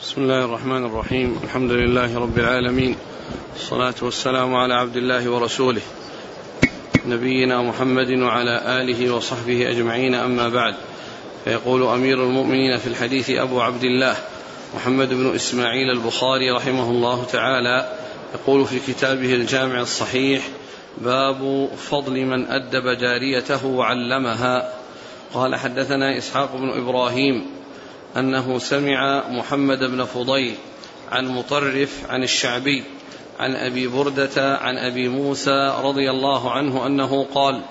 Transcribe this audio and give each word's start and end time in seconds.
بسم 0.00 0.22
الله 0.22 0.44
الرحمن 0.44 0.84
الرحيم. 0.84 1.40
الحمد 1.44 1.72
لله 1.72 2.18
رب 2.18 2.38
العالمين. 2.38 2.96
الصلاة 3.56 3.94
والسلام 4.02 4.54
على 4.54 4.74
عبد 4.74 4.96
الله 4.96 5.30
ورسوله. 5.30 5.80
نبينا 7.06 7.62
محمد 7.62 8.10
وعلى 8.10 8.80
آله 8.80 9.14
وصحبه 9.14 9.70
أجمعين. 9.70 10.14
أما 10.14 10.48
بعد 10.48 10.74
فيقول 11.44 11.82
أمير 11.82 12.24
المؤمنين 12.24 12.78
في 12.78 12.86
الحديث 12.86 13.30
أبو 13.30 13.60
عبد 13.60 13.84
الله 13.84 14.16
محمد 14.74 15.08
بن 15.08 15.34
إسماعيل 15.34 15.90
البخاري 15.90 16.50
رحمه 16.50 16.90
الله 16.90 17.24
تعالى 17.24 17.92
يقول 18.34 18.64
في 18.64 18.92
كتابه 18.92 19.34
الجامع 19.34 19.80
الصحيح 19.80 20.48
باب 20.98 21.68
فضل 21.76 22.24
من 22.24 22.46
أدب 22.46 22.88
جاريته 22.88 23.66
وعلمها 23.66 24.72
قال 25.34 25.56
حدثنا 25.56 26.18
إسحاق 26.18 26.56
بن 26.56 26.68
إبراهيم 26.70 27.46
أنه 28.16 28.58
سمع 28.58 29.28
محمد 29.28 29.78
بن 29.78 30.04
فضيل 30.04 30.54
عن 31.12 31.26
مطرف 31.26 31.90
عن 32.08 32.22
الشعبي 32.22 32.84
عن 33.40 33.56
أبي 33.56 33.88
بردة 33.88 34.56
عن 34.56 34.78
أبي 34.78 35.08
موسى 35.08 35.74
رضي 35.82 36.10
الله 36.10 36.52
عنه 36.52 36.86
أنه 36.86 37.26
قال 37.34 37.62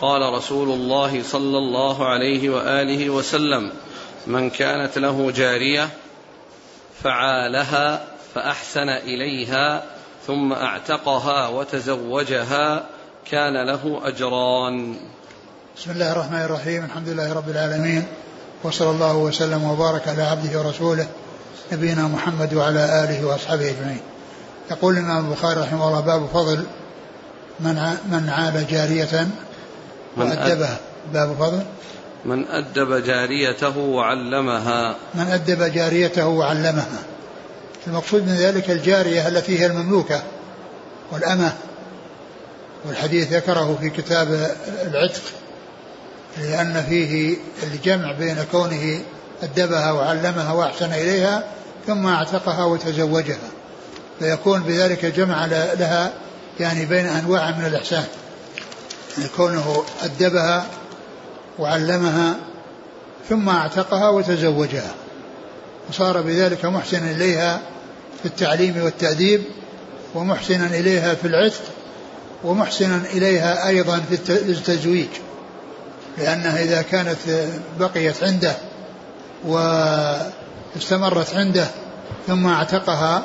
قال 0.00 0.32
رسول 0.32 0.70
الله 0.70 1.22
صلى 1.22 1.58
الله 1.58 2.06
عليه 2.06 2.50
وآله 2.50 3.10
وسلم 3.10 3.72
من 4.26 4.50
كانت 4.50 4.98
له 4.98 5.30
جارية 5.30 5.88
فعالها 7.02 8.04
فأحسن 8.34 8.88
إليها 8.88 9.82
ثم 10.26 10.52
أعتقها 10.52 11.48
وتزوجها 11.48 12.86
كان 13.30 13.66
له 13.66 14.00
أجران. 14.04 14.96
بسم 15.76 15.90
الله 15.90 16.12
الرحمن 16.12 16.40
الرحيم 16.40 16.84
الحمد 16.84 17.08
لله 17.08 17.32
رب 17.32 17.48
العالمين. 17.48 18.06
وصلى 18.64 18.90
الله 18.90 19.16
وسلم 19.16 19.64
وبارك 19.64 20.08
على 20.08 20.22
عبده 20.22 20.58
ورسوله 20.58 21.06
نبينا 21.72 22.02
محمد 22.02 22.54
وعلى 22.54 23.04
آله 23.04 23.26
وأصحابه 23.26 23.70
أجمعين. 23.70 24.00
يقول 24.70 24.94
الإمام 24.94 25.26
البخاري 25.26 25.60
رحمه 25.60 25.88
الله 25.88 26.00
باب 26.00 26.26
فضل 26.26 26.64
من 27.60 27.74
من 28.10 28.28
عاب 28.28 28.66
جارية 28.70 29.28
وأدبها. 30.16 30.78
باب 31.12 31.36
فضل. 31.38 31.62
من 32.24 32.46
أدب 32.48 33.04
جاريته 33.04 33.78
وعلمها. 33.78 34.96
من 35.14 35.26
أدب 35.26 35.62
جاريته 35.62 36.26
وعلمها. 36.26 37.02
المقصود 37.86 38.22
من 38.22 38.34
ذلك 38.34 38.70
الجارية 38.70 39.28
التي 39.28 39.60
هي 39.60 39.66
المملوكة 39.66 40.22
والأمة. 41.12 41.52
والحديث 42.86 43.32
ذكره 43.32 43.78
في 43.80 43.90
كتاب 43.90 44.56
العتق. 44.82 45.22
لأن 46.38 46.84
فيه 46.88 47.36
الجمع 47.62 48.12
بين 48.12 48.36
كونه 48.52 49.00
أدبها 49.42 49.92
وعلمها 49.92 50.52
وأحسن 50.52 50.92
إليها 50.92 51.44
ثم 51.86 52.06
أعتقها 52.06 52.64
وتزوجها 52.64 53.50
فيكون 54.18 54.62
بذلك 54.62 55.04
جمع 55.04 55.46
لها 55.46 56.12
يعني 56.60 56.86
بين 56.86 57.06
أنواع 57.06 57.50
من 57.50 57.66
الإحسان. 57.66 58.04
يعني 59.18 59.28
كونه 59.36 59.84
أدبها 60.02 60.66
وعلمها 61.58 62.36
ثم 63.28 63.48
أعتقها 63.48 64.08
وتزوجها 64.08 64.94
وصار 65.88 66.20
بذلك 66.20 66.64
محسنا 66.64 67.10
إليها 67.10 67.60
في 68.22 68.28
التعليم 68.28 68.84
والتأديب 68.84 69.42
ومحسنا 70.14 70.66
إليها 70.66 71.14
في 71.14 71.26
العتق 71.26 71.62
ومحسنا 72.44 73.02
إليها 73.12 73.68
أيضا 73.68 74.00
في 74.10 74.14
التزويج. 74.30 75.08
لأنها 76.18 76.62
إذا 76.62 76.82
كانت 76.82 77.16
بقيت 77.78 78.24
عنده 78.24 78.52
واستمرت 79.44 81.34
عنده 81.34 81.66
ثم 82.26 82.46
اعتقها 82.46 83.24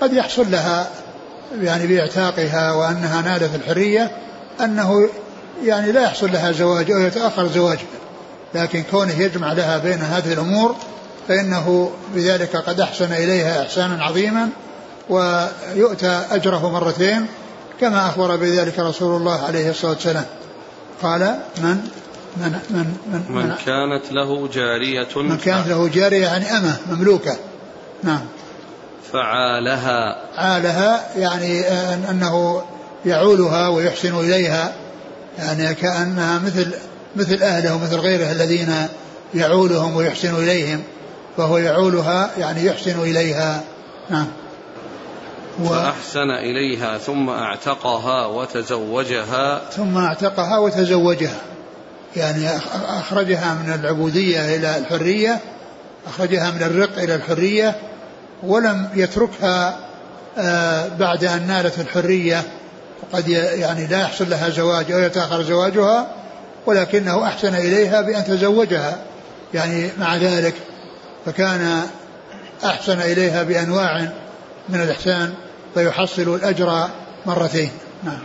قد 0.00 0.12
يحصل 0.12 0.50
لها 0.50 0.90
يعني 1.62 1.86
بإعتاقها 1.86 2.72
وأنها 2.72 3.22
نالت 3.22 3.54
الحرية 3.54 4.10
أنه 4.60 5.08
يعني 5.64 5.92
لا 5.92 6.02
يحصل 6.02 6.32
لها 6.32 6.52
زواج 6.52 6.90
أو 6.90 6.98
يتأخر 6.98 7.46
زواجها 7.46 7.84
لكن 8.54 8.82
كونه 8.90 9.20
يجمع 9.20 9.52
لها 9.52 9.78
بين 9.78 9.98
هذه 9.98 10.32
الأمور 10.32 10.76
فإنه 11.28 11.90
بذلك 12.14 12.56
قد 12.56 12.80
أحسن 12.80 13.12
إليها 13.12 13.62
إحسانا 13.62 14.04
عظيما 14.04 14.48
ويؤتى 15.08 16.22
أجره 16.30 16.70
مرتين 16.70 17.26
كما 17.80 18.06
أخبر 18.06 18.36
بذلك 18.36 18.78
رسول 18.78 19.16
الله 19.16 19.44
عليه 19.46 19.70
الصلاة 19.70 19.92
والسلام. 19.92 20.24
قال 21.02 21.38
من؟ 21.58 21.88
من 22.36 22.52
من 22.70 22.96
من, 23.12 23.24
من 23.28 23.54
كانت 23.66 24.12
له 24.12 24.48
جارية 24.48 25.08
من 25.16 25.36
كانت 25.36 25.68
له 25.68 25.88
جارية 25.88 26.26
يعني 26.26 26.56
أمة 26.56 26.76
مملوكة. 26.90 27.36
نعم. 28.02 28.20
فعالها. 29.12 30.16
عالها 30.36 31.18
يعني 31.18 31.60
أنه 32.10 32.62
يعولها 33.06 33.68
ويحسن 33.68 34.20
إليها 34.20 34.72
يعني 35.38 35.74
كأنها 35.74 36.38
مثل 36.38 36.72
مثل 37.16 37.42
أهله 37.42 37.74
ومثل 37.74 37.96
غيره 37.96 38.32
الذين 38.32 38.74
يعولهم 39.34 39.96
ويحسن 39.96 40.34
إليهم 40.34 40.82
فهو 41.36 41.58
يعولها 41.58 42.30
يعني 42.38 42.64
يحسن 42.64 43.00
إليها. 43.00 43.64
نعم. 44.10 44.26
و... 45.62 45.68
فأحسن 45.68 46.30
إليها 46.30 46.98
ثم 46.98 47.30
أعتقها 47.30 48.26
وتزوجها. 48.26 49.62
ثم 49.70 49.98
أعتقها 49.98 50.58
وتزوجها. 50.58 51.40
يعني 52.16 52.48
أخرجها 52.88 53.54
من 53.54 53.72
العبودية 53.72 54.56
إلى 54.56 54.78
الحرية 54.78 55.38
أخرجها 56.06 56.50
من 56.50 56.62
الرق 56.62 56.98
إلى 56.98 57.14
الحرية 57.14 57.76
ولم 58.42 58.88
يتركها 58.94 59.78
آه، 60.38 60.88
بعد 60.88 61.24
أن 61.24 61.46
نالت 61.46 61.80
الحرية. 61.80 62.42
وقد 63.02 63.28
يعني 63.28 63.86
لا 63.86 64.00
يحصل 64.00 64.30
لها 64.30 64.48
زواج 64.48 64.92
أو 64.92 64.98
يتأخر 64.98 65.42
زواجها 65.42 66.06
ولكنه 66.66 67.24
أحسن 67.24 67.54
إليها 67.54 68.00
بأن 68.00 68.24
تزوجها. 68.24 68.98
يعني 69.54 69.90
مع 69.98 70.16
ذلك 70.16 70.54
فكان 71.26 71.82
أحسن 72.64 73.00
إليها 73.00 73.42
بأنواع 73.42 74.08
من 74.68 74.80
الإحسان 74.80 75.34
فيحصل 75.74 76.34
الأجر 76.34 76.88
مرتين. 77.26 77.70
نعم. 78.04 78.18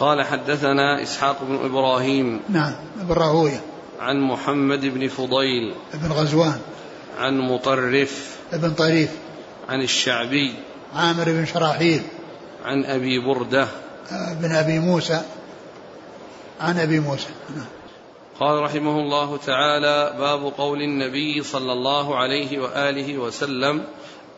قال 0.00 0.22
حدثنا 0.22 1.02
إسحاق 1.02 1.42
بن 1.42 1.64
إبراهيم 1.64 2.40
نعم 2.48 2.74
بن 2.96 3.14
راهوية. 3.14 3.60
عن 4.00 4.20
محمد 4.20 4.80
بن 4.80 5.08
فضيل 5.08 5.74
بن 5.94 6.12
غزوان. 6.12 6.60
عن 7.18 7.40
مطرف 7.40 8.38
بن 8.52 8.70
طريف. 8.70 9.10
عن 9.68 9.82
الشعبي 9.82 10.54
عامر 10.94 11.24
بن 11.24 11.46
شراحيل. 11.46 12.02
عن 12.64 12.84
أبي 12.84 13.18
بردة 13.18 13.68
بن 14.40 14.52
أبي 14.52 14.78
موسى. 14.78 15.22
عن 16.60 16.78
أبي 16.78 17.00
موسى. 17.00 17.28
نعم. 17.56 17.66
قال 18.40 18.62
رحمه 18.62 19.00
الله 19.00 19.36
تعالى 19.36 20.14
باب 20.18 20.52
قول 20.58 20.82
النبي 20.82 21.42
صلى 21.42 21.72
الله 21.72 22.16
عليه 22.16 22.58
وآله 22.58 23.18
وسلم 23.18 23.84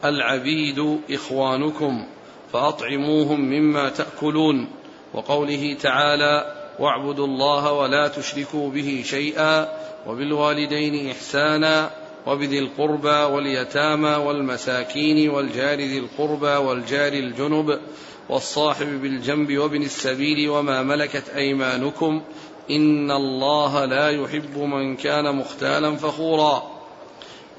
العبيد 0.04 1.00
إخوانكم 1.10 2.06
فأطعموهم 2.52 3.40
مما 3.40 3.88
تأكلون. 3.88 4.68
وقوله 5.16 5.76
تعالى 5.82 6.54
واعبدوا 6.78 7.26
الله 7.26 7.72
ولا 7.72 8.08
تشركوا 8.08 8.70
به 8.70 9.02
شيئا 9.06 9.68
وبالوالدين 10.06 11.10
إحسانا 11.10 11.90
وبذي 12.26 12.58
القربى 12.58 13.34
واليتامى 13.34 14.08
والمساكين 14.08 15.30
والجار 15.30 15.78
ذي 15.78 15.98
القربى 15.98 16.56
والجار 16.56 17.12
الجنب 17.12 17.80
والصاحب 18.28 19.02
بالجنب 19.02 19.58
وابن 19.58 19.82
السبيل 19.82 20.48
وما 20.48 20.82
ملكت 20.82 21.28
أيمانكم 21.28 22.22
إن 22.70 23.10
الله 23.10 23.84
لا 23.84 24.10
يحب 24.10 24.58
من 24.58 24.96
كان 24.96 25.36
مختالا 25.36 25.96
فخورا. 25.96 26.62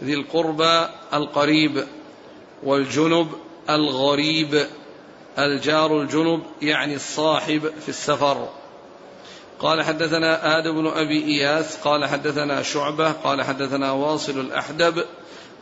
ذي 0.04 0.14
القربى 0.14 0.88
القريب 1.14 1.84
والجنب 2.64 3.28
الغريب 3.70 4.66
الجار 5.40 6.02
الجنب 6.02 6.44
يعني 6.62 6.96
الصاحب 6.96 7.72
في 7.82 7.90
السفر. 7.90 8.50
قال 9.60 9.84
حدثنا 9.84 10.58
آدم 10.60 10.82
بن 10.82 10.88
أبي 10.88 11.26
إياس 11.26 11.78
قال 11.78 12.06
حدثنا 12.06 12.62
شعبة 12.62 13.12
قال 13.12 13.44
حدثنا 13.44 13.92
واصل 13.92 14.40
الأحدب 14.40 15.06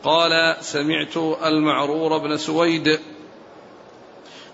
قال 0.04 0.56
سمعت 0.60 1.16
المعرور 1.46 2.18
بن 2.18 2.36
سويد 2.36 2.98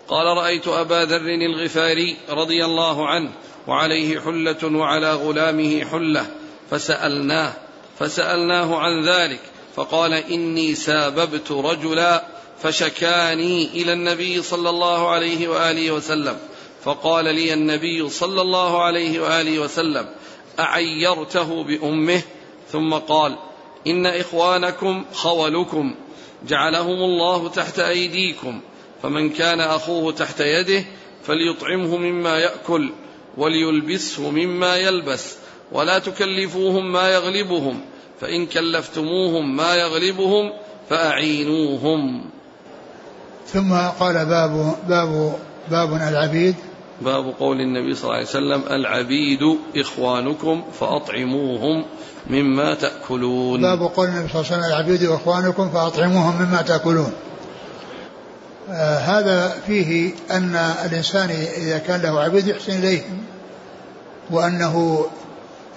قال 0.09 0.27
رأيت 0.37 0.69
أبا 0.69 1.05
ذر 1.05 1.35
الغفاري 1.47 2.17
رضي 2.31 2.65
الله 2.65 3.09
عنه 3.09 3.31
وعليه 3.67 4.21
حلة 4.21 4.79
وعلى 4.79 5.13
غلامه 5.13 5.85
حلة 5.85 6.27
فسألناه 6.71 7.53
فسألناه 7.99 8.77
عن 8.77 9.05
ذلك 9.05 9.41
فقال 9.77 10.13
إني 10.13 10.75
ساببت 10.75 11.51
رجلا 11.51 12.25
فشكاني 12.63 13.65
إلى 13.65 13.93
النبي 13.93 14.43
صلى 14.43 14.71
الله 14.71 15.11
عليه 15.11 15.49
وآله 15.49 15.91
وسلم. 15.91 16.37
فقال 16.85 17.25
لي 17.25 17.55
النبي 17.55 18.09
صلى 18.09 18.41
الله 18.43 18.83
عليه 18.83 19.21
وآله 19.21 19.59
وسلم 19.59 20.09
أعيرته 20.61 21.65
بأمه؟ 21.65 22.23
ثم 22.73 22.95
قال 22.95 23.37
إن 23.87 24.07
إخوانكم 24.07 25.05
خولكم 25.13 25.95
جعلهم 26.49 27.03
الله 27.03 27.49
تحت 27.49 27.79
أيديكم 27.79 28.61
فمن 29.03 29.31
كان 29.31 29.61
أخوه 29.61 30.13
تحت 30.13 30.41
يده 30.41 30.85
فليطعمه 31.25 31.97
مما 31.97 32.39
يأكل 32.39 32.93
وليلبسه 33.37 34.31
مما 34.31 34.77
يلبس 34.77 35.37
ولا 35.73 35.99
تكلفوهم 35.99 36.93
ما 36.93 37.09
يغلبهم 37.15 37.81
فإن 38.21 38.47
كلفتموهم 38.47 39.57
ما 39.57 39.75
يغلبهم 39.77 40.53
فأعينوهم. 40.91 42.31
ثم 43.47 43.75
قال 44.01 44.27
باب 44.27 44.75
باب 44.89 45.35
باب 45.71 45.95
العبيد. 45.95 46.55
باب 47.01 47.35
قول 47.41 47.61
النبي 47.61 47.95
صلى 47.95 48.05
الله 48.05 48.15
عليه 48.15 48.27
وسلم 48.27 48.63
العبيد 48.71 49.59
إخوانكم 49.77 50.63
فأطعموهم 50.81 51.85
مما 52.31 52.75
تأكلون. 52.75 53.63
باب 53.63 53.83
قول 53.83 54.09
النبي 54.09 54.29
صلى 54.29 54.41
الله 54.41 54.53
عليه 54.53 54.63
وسلم 54.63 54.73
العبيد 54.73 55.11
إخوانكم 55.11 55.71
فأطعموهم 55.71 56.43
مما 56.43 56.63
تأكلون. 56.63 57.13
آه 58.71 58.99
هذا 58.99 59.55
فيه 59.67 60.13
أن 60.31 60.57
الإنسان 60.57 61.31
إذا 61.57 61.79
كان 61.79 62.01
له 62.01 62.21
عبيد 62.21 62.47
يحسن 62.47 62.79
إليهم 62.79 63.19
وأنه 64.31 65.07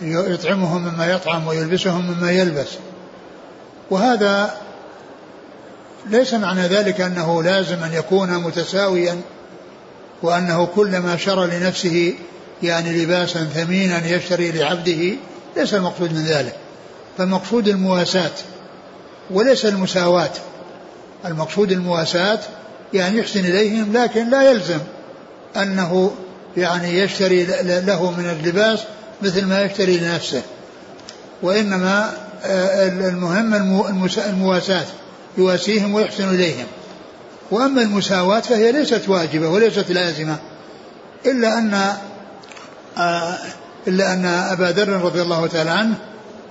يطعمهم 0.01 0.81
مما 0.81 1.11
يطعم 1.11 1.47
ويلبسهم 1.47 2.11
مما 2.11 2.31
يلبس. 2.31 2.69
وهذا 3.91 4.57
ليس 6.09 6.33
معنى 6.33 6.67
ذلك 6.67 7.01
أنه 7.01 7.43
لازم 7.43 7.83
أن 7.83 7.93
يكون 7.93 8.37
متساويا 8.37 9.21
وأنه 10.21 10.65
كلما 10.65 11.17
شرى 11.17 11.57
لنفسه 11.57 12.13
يعني 12.63 13.03
لباسا 13.03 13.43
ثمينا 13.55 14.07
يشتري 14.07 14.51
لعبده 14.51 15.15
ليس 15.57 15.73
المقصود 15.73 16.13
من 16.13 16.23
ذلك. 16.25 16.55
فالمقصود 17.17 17.67
المواساة 17.67 18.31
وليس 19.31 19.65
المساواة. 19.65 20.31
المقصود 21.25 21.71
المواساة 21.71 22.39
يعني 22.93 23.17
يحسن 23.19 23.39
إليهم 23.39 23.97
لكن 23.97 24.29
لا 24.29 24.51
يلزم 24.51 24.79
أنه 25.57 26.11
يعني 26.57 26.99
يشتري 26.99 27.43
له 27.63 28.11
من 28.11 28.29
اللباس 28.29 28.79
مثل 29.21 29.45
ما 29.45 29.61
يشتري 29.61 29.97
لنفسه. 29.97 30.41
وإنما 31.41 32.13
آه، 32.43 32.87
المهم 32.87 33.53
المواساة. 34.17 34.85
يواسيهم 35.37 35.93
ويحسن 35.93 36.29
إليهم. 36.29 36.65
وأما 37.51 37.81
المساواة 37.81 38.39
فهي 38.39 38.71
ليست 38.71 39.09
واجبة 39.09 39.49
وليست 39.49 39.91
لازمة 39.91 40.37
إلا 41.25 41.57
أن 41.57 41.93
آه، 42.97 43.37
إلا 43.87 44.13
أن 44.13 44.25
أبا 44.25 44.63
ذر 44.63 44.89
رضي 44.89 45.21
الله 45.21 45.47
تعالى 45.47 45.69
عنه 45.69 45.95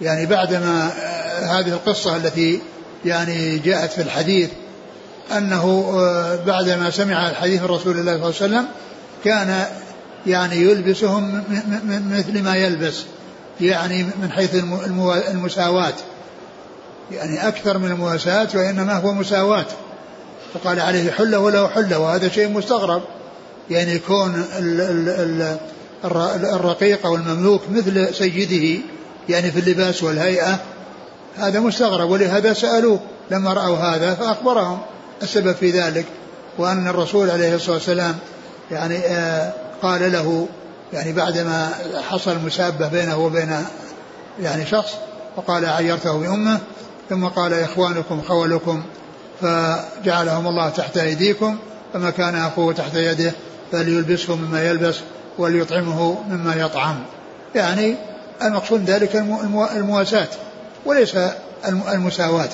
يعني 0.01 0.27
بعدما 0.27 0.91
آه، 1.03 1.61
هذه 1.61 1.69
القصة 1.69 2.17
التي 2.17 2.61
يعني 3.05 3.59
جاءت 3.59 3.93
في 3.93 4.03
الحديث 4.03 4.51
أنه 5.37 5.93
بعدما 6.47 6.91
سمع 6.91 7.31
الحديث 7.31 7.63
من 7.63 7.67
رسول 7.67 7.99
الله 7.99 8.13
صلى 8.13 8.15
الله 8.15 8.25
عليه 8.25 8.37
وسلم 8.37 8.67
كان 9.25 9.67
يعني 10.27 10.57
يلبسهم 10.57 11.43
مثل 12.11 12.43
ما 12.43 12.57
يلبس 12.57 13.05
يعني 13.61 14.03
من 14.03 14.33
حيث 14.33 14.55
المساواة. 15.31 15.93
يعني 17.11 17.49
أكثر 17.49 17.79
من 17.79 17.91
المواساة 17.91 18.49
وإنما 18.55 18.93
هو 18.93 19.13
مساواة. 19.13 19.67
فقال 20.55 20.81
عليه 20.81 21.11
حلة 21.11 21.39
وله 21.39 21.69
حلة 21.69 21.99
وهذا 21.99 22.29
شيء 22.29 22.49
مستغرب. 22.49 23.03
يعني 23.71 23.93
يكون 23.93 24.45
الرقيق 26.55 27.07
أو 27.07 27.17
المملوك 27.17 27.63
مثل 27.71 28.15
سيده 28.15 28.83
يعني 29.29 29.51
في 29.51 29.61
اللباس 29.61 30.03
والهيئة. 30.03 30.59
هذا 31.37 31.61
مستغرب 31.61 32.11
ولهذا 32.11 32.53
سألوه 32.53 33.01
لما 33.31 33.53
رأوا 33.53 33.77
هذا 33.77 34.15
فأخبرهم 34.15 34.79
السبب 35.23 35.53
في 35.53 35.71
ذلك. 35.71 36.07
وأن 36.59 36.89
الرسول 36.89 37.31
عليه 37.31 37.55
الصلاة 37.55 37.75
والسلام 37.75 38.15
يعني 38.71 38.97
آه 38.97 39.53
قال 39.83 40.13
له 40.13 40.49
يعني 40.93 41.13
بعدما 41.13 41.71
حصل 42.11 42.39
مسابة 42.39 42.89
بينه 42.89 43.19
وبين 43.19 43.65
يعني 44.43 44.67
شخص 44.67 44.93
وقال 45.37 45.67
عيرته 45.67 46.19
بأمه 46.19 46.59
ثم 47.11 47.25
قال 47.25 47.55
إخوانكم 47.55 48.23
خولكم 48.23 48.83
فجعلهم 49.41 50.47
الله 50.47 50.69
تحت 50.69 50.97
أيديكم 50.97 51.59
فما 51.93 52.11
كان 52.11 52.35
أخوه 52.35 52.73
تحت 52.73 52.95
يده 52.95 53.33
فليلبسه 53.73 54.37
مما 54.37 54.63
يلبس 54.63 54.97
وليطعمه 55.39 56.23
مما 56.29 56.55
يطعم. 56.55 56.97
يعني 57.55 57.97
المقصود 58.43 58.85
ذلك 58.91 59.17
المواساة 59.77 60.29
وليس 60.85 61.17
المساواة. 61.69 62.49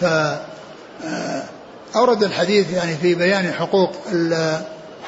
ف 0.00 0.04
آه، 1.04 1.42
أورد 1.96 2.22
الحديث 2.22 2.72
يعني 2.72 2.96
في 2.96 3.14
بيان 3.14 3.52
حقوق 3.52 3.92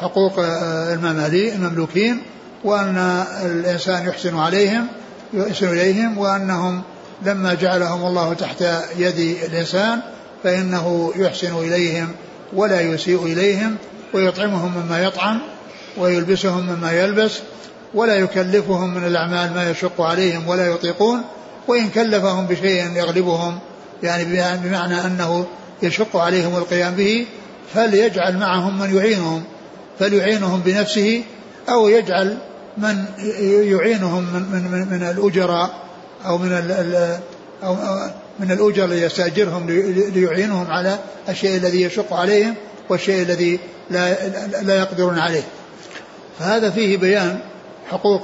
حقوق 0.01 0.33
المملوكين 0.39 2.23
وأن 2.65 3.25
الإنسان 3.45 4.09
يحسن 4.09 4.39
عليهم 4.39 4.87
يحسن 5.35 5.69
إليهم 5.69 6.19
وأنهم 6.19 6.83
لما 7.27 7.55
جعلهم 7.55 8.07
الله 8.07 8.35
تحت 8.35 8.65
يد 8.97 9.19
الإنسان 9.19 10.01
فإنه 10.45 11.13
يحسن 11.17 11.59
إليهم 11.59 12.13
ولا 12.53 12.81
يسيء 12.81 13.25
إليهم 13.25 13.77
ويطعمهم 14.15 14.73
مما 14.77 15.03
يطعم 15.03 15.41
ويلبسهم 15.99 16.67
مما 16.67 16.93
يلبس 16.93 17.39
ولا 17.95 18.15
يكلفهم 18.15 18.95
من 18.95 19.05
الأعمال 19.05 19.55
ما 19.55 19.71
يشق 19.71 20.01
عليهم 20.01 20.49
ولا 20.49 20.67
يطيقون 20.67 21.23
وإن 21.69 21.89
كلفهم 21.89 22.47
بشيء 22.47 22.97
يغلبهم 22.97 23.59
يعني 24.03 24.25
بمعنى 24.57 25.07
أنه 25.07 25.47
يشق 25.83 26.17
عليهم 26.17 26.57
القيام 26.57 26.95
به 26.95 27.27
فليجعل 27.75 28.37
معهم 28.37 28.79
من 28.79 28.97
يعينهم 28.97 29.43
فليعينهم 29.99 30.61
بنفسه 30.61 31.23
أو 31.69 31.89
يجعل 31.89 32.39
من 32.79 33.05
يعينهم 33.63 34.23
من, 34.23 34.43
من, 34.43 34.87
من 34.91 35.03
الأجراء. 35.03 35.83
أو 36.27 36.39
من 36.39 36.53
أو 37.65 37.77
من 38.41 38.51
الأجر 38.51 38.85
اللي 38.85 39.03
يستأجرهم 39.03 39.71
ليعينهم 40.15 40.67
على 40.71 40.99
الشيء 41.29 41.57
الذي 41.57 41.83
يشق 41.83 42.15
عليهم 42.15 42.55
والشيء 42.89 43.23
الذي 43.23 43.59
لا 43.91 44.29
لا 44.63 44.79
يقدرون 44.79 45.19
عليه. 45.19 45.43
فهذا 46.39 46.71
فيه 46.71 46.97
بيان 46.97 47.39
حقوق 47.91 48.23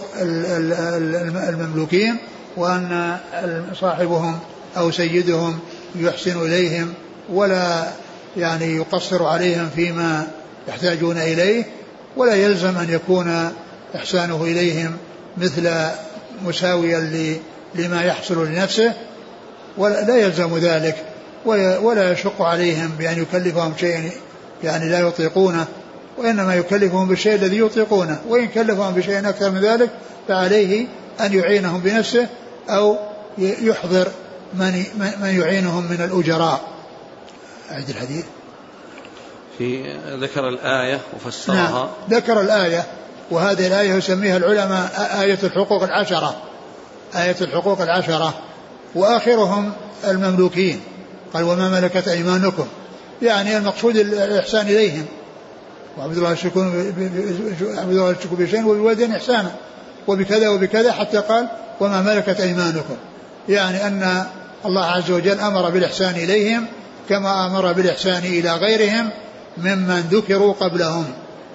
المملوكين 1.48 2.16
وأن 2.56 3.16
صاحبهم 3.80 4.38
أو 4.76 4.90
سيدهم 4.90 5.58
يحسن 5.96 6.42
إليهم 6.42 6.94
ولا 7.32 7.88
يعني 8.36 8.76
يقصر 8.76 9.24
عليهم 9.26 9.68
فيما 9.74 10.26
يحتاجون 10.68 11.18
إليه 11.18 11.64
ولا 12.16 12.34
يلزم 12.34 12.78
أن 12.78 12.90
يكون 12.90 13.50
إحسانه 13.96 14.44
إليهم 14.44 14.96
مثل 15.36 15.70
مساويا 16.46 16.98
لما 17.74 18.02
يحصل 18.04 18.46
لنفسه 18.46 18.92
ولا 19.76 20.04
لا 20.04 20.16
يلزم 20.16 20.58
ذلك 20.58 21.04
ولا 21.82 22.12
يشق 22.12 22.42
عليهم 22.42 22.90
بأن 22.98 23.22
يكلفهم 23.22 23.74
شيئا 23.80 24.10
يعني 24.64 24.88
لا 24.88 25.00
يطيقونه 25.00 25.66
وإنما 26.18 26.54
يكلفهم 26.54 27.08
بالشيء 27.08 27.34
الذي 27.34 27.58
يطيقونه 27.58 28.18
وإن 28.28 28.48
كلفهم 28.48 28.94
بشيء 28.94 29.28
أكثر 29.28 29.50
من 29.50 29.60
ذلك 29.60 29.90
فعليه 30.28 30.86
أن 31.20 31.32
يعينهم 31.32 31.80
بنفسه 31.80 32.26
أو 32.68 32.98
يحضر 33.38 34.08
من 34.54 34.84
من 35.20 35.40
يعينهم 35.40 35.84
من 35.84 36.00
الأجراء. 36.04 36.60
أعد 37.70 37.88
الحديث. 37.88 38.24
في 39.58 39.96
ذكر 40.20 40.48
الآية 40.48 41.00
وفسرها. 41.16 41.56
نعم. 41.56 41.88
ذكر 42.10 42.40
الآية 42.40 42.86
وهذه 43.30 43.66
الآية 43.66 43.94
يسميها 43.94 44.36
العلماء 44.36 45.10
آية 45.20 45.38
الحقوق 45.42 45.82
العشرة. 45.82 46.36
آية 47.16 47.36
الحقوق 47.40 47.80
العشرة 47.80 48.34
وآخرهم 48.94 49.72
المملوكين. 50.08 50.80
قال 51.34 51.44
وما 51.44 51.68
ملكت 51.68 52.08
أيمانكم؟ 52.08 52.66
يعني 53.22 53.56
المقصود 53.56 53.96
الإحسان 53.96 54.66
إليهم. 54.66 55.06
وعبد 55.98 56.16
الله 56.16 56.32
يشركون 56.32 56.66
عبد 57.78 57.90
الله 57.90 58.10
يشركوا 58.10 58.36
بشيء 58.36 58.64
وبالوالدين 58.66 59.14
إحسانا 59.14 59.50
وبكذا 60.06 60.48
وبكذا 60.48 60.92
حتى 60.92 61.18
قال 61.18 61.48
وما 61.80 62.02
ملكت 62.02 62.40
أيمانكم. 62.40 62.96
يعني 63.48 63.86
أن 63.86 64.24
الله 64.64 64.84
عز 64.84 65.10
وجل 65.10 65.40
أمر 65.40 65.70
بالإحسان 65.70 66.14
إليهم 66.14 66.66
كما 67.08 67.46
أمر 67.46 67.72
بالإحسان 67.72 68.24
إلى 68.24 68.52
غيرهم 68.52 69.10
ممن 69.58 70.00
ذكروا 70.00 70.52
قبلهم. 70.52 71.04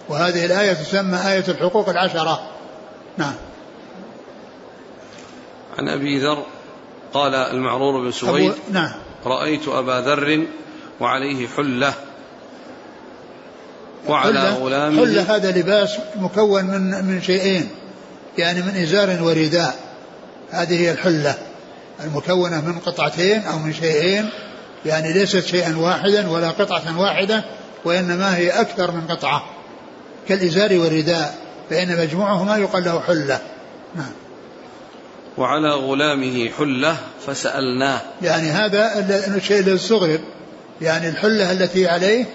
وهذه 0.10 0.46
الآية 0.46 0.74
تسمى 0.74 1.18
آية 1.18 1.44
الحقوق 1.48 1.90
العشرة. 1.90 2.42
نعم. 3.18 3.34
عن 5.78 5.90
أبي 5.90 6.20
ذر 6.20 6.46
قال 7.14 7.36
المعرور 7.36 8.04
بن 8.04 8.12
سويد 8.12 8.54
نعم. 8.72 8.92
رأيت 9.26 9.68
أبا 9.68 10.02
ذر 10.02 10.48
وعليه 11.00 11.48
حلة. 11.48 11.94
وعلى 14.08 14.50
غلامه 14.50 15.06
حلة 15.06 15.36
هذا 15.36 15.52
لباس 15.52 15.98
مكون 16.16 16.66
من 16.66 17.06
من 17.06 17.22
شيئين 17.22 17.70
يعني 18.38 18.62
من 18.62 18.76
إزار 18.76 19.24
ورداء. 19.24 19.76
هذه 20.52 20.80
هي 20.80 20.92
الحلة 20.92 21.36
المكونة 22.04 22.62
من 22.62 22.80
قطعتين 22.80 23.42
أو 23.42 23.60
من 23.60 23.74
شيئين 23.74 24.30
يعني 24.86 25.14
ليست 25.14 25.46
شيئا 25.46 25.78
واحدا 25.78 26.30
ولا 26.30 26.50
قطعة 26.50 27.00
واحدة 27.00 27.44
وإنما 27.86 28.38
هي 28.38 28.50
أكثر 28.50 28.92
من 28.92 29.08
قطعة. 29.08 29.44
كالإزار 30.28 30.78
والرداء 30.78 31.36
فإن 31.70 31.98
مجموعهما 31.98 32.58
يقال 32.58 32.84
له 32.84 33.00
حلة. 33.00 33.40
نعم. 33.96 34.12
وعلى 35.38 35.70
غلامه 35.70 36.50
حلة 36.58 36.98
فسألناه. 37.28 38.02
يعني 38.22 38.50
هذا 38.50 39.06
الشيء 39.36 39.60
الذي 39.60 39.76
استغرب 39.76 40.20
يعني 40.82 41.10
الحلة 41.10 41.52
التي 41.52 41.88
عليه 41.88 42.26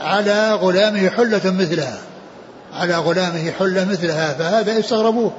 على 0.00 0.52
غلامه 0.52 1.08
حلة 1.08 1.40
مثلها. 1.44 1.98
على 2.74 2.96
غلامه 2.96 3.50
حلة 3.50 3.84
مثلها. 3.84 4.34
فهذا 4.34 4.78
استغربوه. 4.78 5.32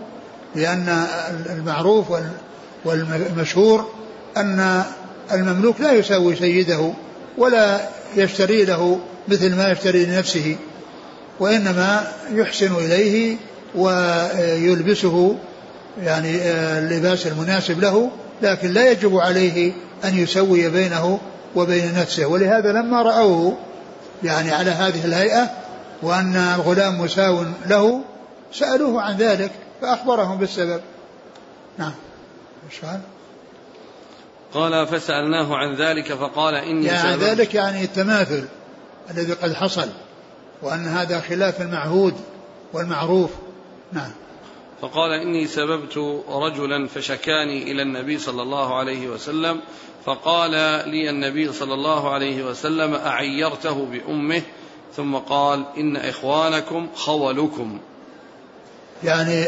لأن 0.56 1.06
المعروف 1.50 2.06
والمشهور 2.86 3.92
أن 4.38 4.84
المملوك 5.32 5.82
لا 5.82 5.92
يساوي 5.92 6.36
سيده 6.36 6.94
ولا 7.38 7.90
يشتري 8.16 8.66
له 8.66 9.00
مثل 9.28 9.56
ما 9.56 9.72
يشتري 9.72 10.06
لنفسه 10.06 10.56
وإنما 11.40 12.08
يحسن 12.32 12.75
إليه 12.75 13.38
ويلبسه 13.75 15.36
يعني 16.02 16.42
آه، 16.42 16.80
اللباس 16.80 17.28
المناسب 17.28 17.80
له 17.80 18.12
لكن 18.42 18.72
لا 18.72 18.92
يجب 18.92 19.18
عليه 19.18 19.74
أن 20.06 20.18
يسوي 20.18 20.70
بينه 20.70 21.20
وبين 21.56 21.94
نفسه. 21.96 22.26
ولهذا 22.26 22.72
لما 22.72 23.02
رأوه 23.02 23.58
يعني 24.24 24.52
على 24.52 24.72
هذه 24.72 25.06
الهيئة 25.06 25.50
وأن 26.02 26.36
الغلام 26.36 27.02
مساو 27.02 27.44
له 27.66 28.02
سألوه 28.54 29.02
عن 29.02 29.18
ذلك 29.18 29.52
فأخبرهم 29.82 30.38
بالسبب. 30.38 30.82
نعم. 31.78 31.94
قال 32.84 33.00
قال 34.54 34.88
فسألناه 34.88 35.56
عن 35.56 35.76
ذلك 35.76 36.14
فقال 36.14 36.56
إني 36.56 36.86
يعني 36.86 37.16
ذلك 37.16 37.54
يعني 37.54 37.84
التماثل 37.84 38.48
الذي 39.12 39.34
قد 39.34 39.54
حصل 39.54 39.90
وأن 40.62 40.88
هذا 40.88 41.20
خلاف 41.20 41.62
المعهود 41.62 42.14
والمعروف. 42.74 43.30
نعم. 43.94 44.12
فقال 44.84 45.12
إني 45.12 45.48
سببت 45.48 45.98
رجلا 46.30 46.88
فشكاني 46.88 47.72
إلى 47.72 47.82
النبي 47.82 48.20
صلى 48.20 48.42
الله 48.42 48.78
عليه 48.78 49.08
وسلم 49.08 49.60
فقال 50.06 50.52
لي 50.90 51.10
النبي 51.10 51.54
صلى 51.54 51.74
الله 51.74 52.13
عليه 52.13 52.44
وسلم 52.44 52.94
أعيرته 52.94 53.86
بأمه 53.86 54.42
ثم 54.96 55.16
قال 55.16 55.66
إن 55.78 55.98
إخوانكم 55.98 56.88
خولكم. 56.96 57.80
يعني 59.04 59.46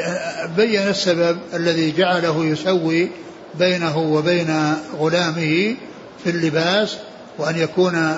بين 0.57 0.87
السبب 0.87 1.39
الذي 1.53 1.91
جعله 1.91 2.45
يسوي 2.45 3.09
بينه 3.55 3.97
وبين 3.97 4.75
غلامه 4.99 5.75
في 6.23 6.29
اللباس 6.29 6.97
وأن 7.37 7.57
يكون 7.57 8.17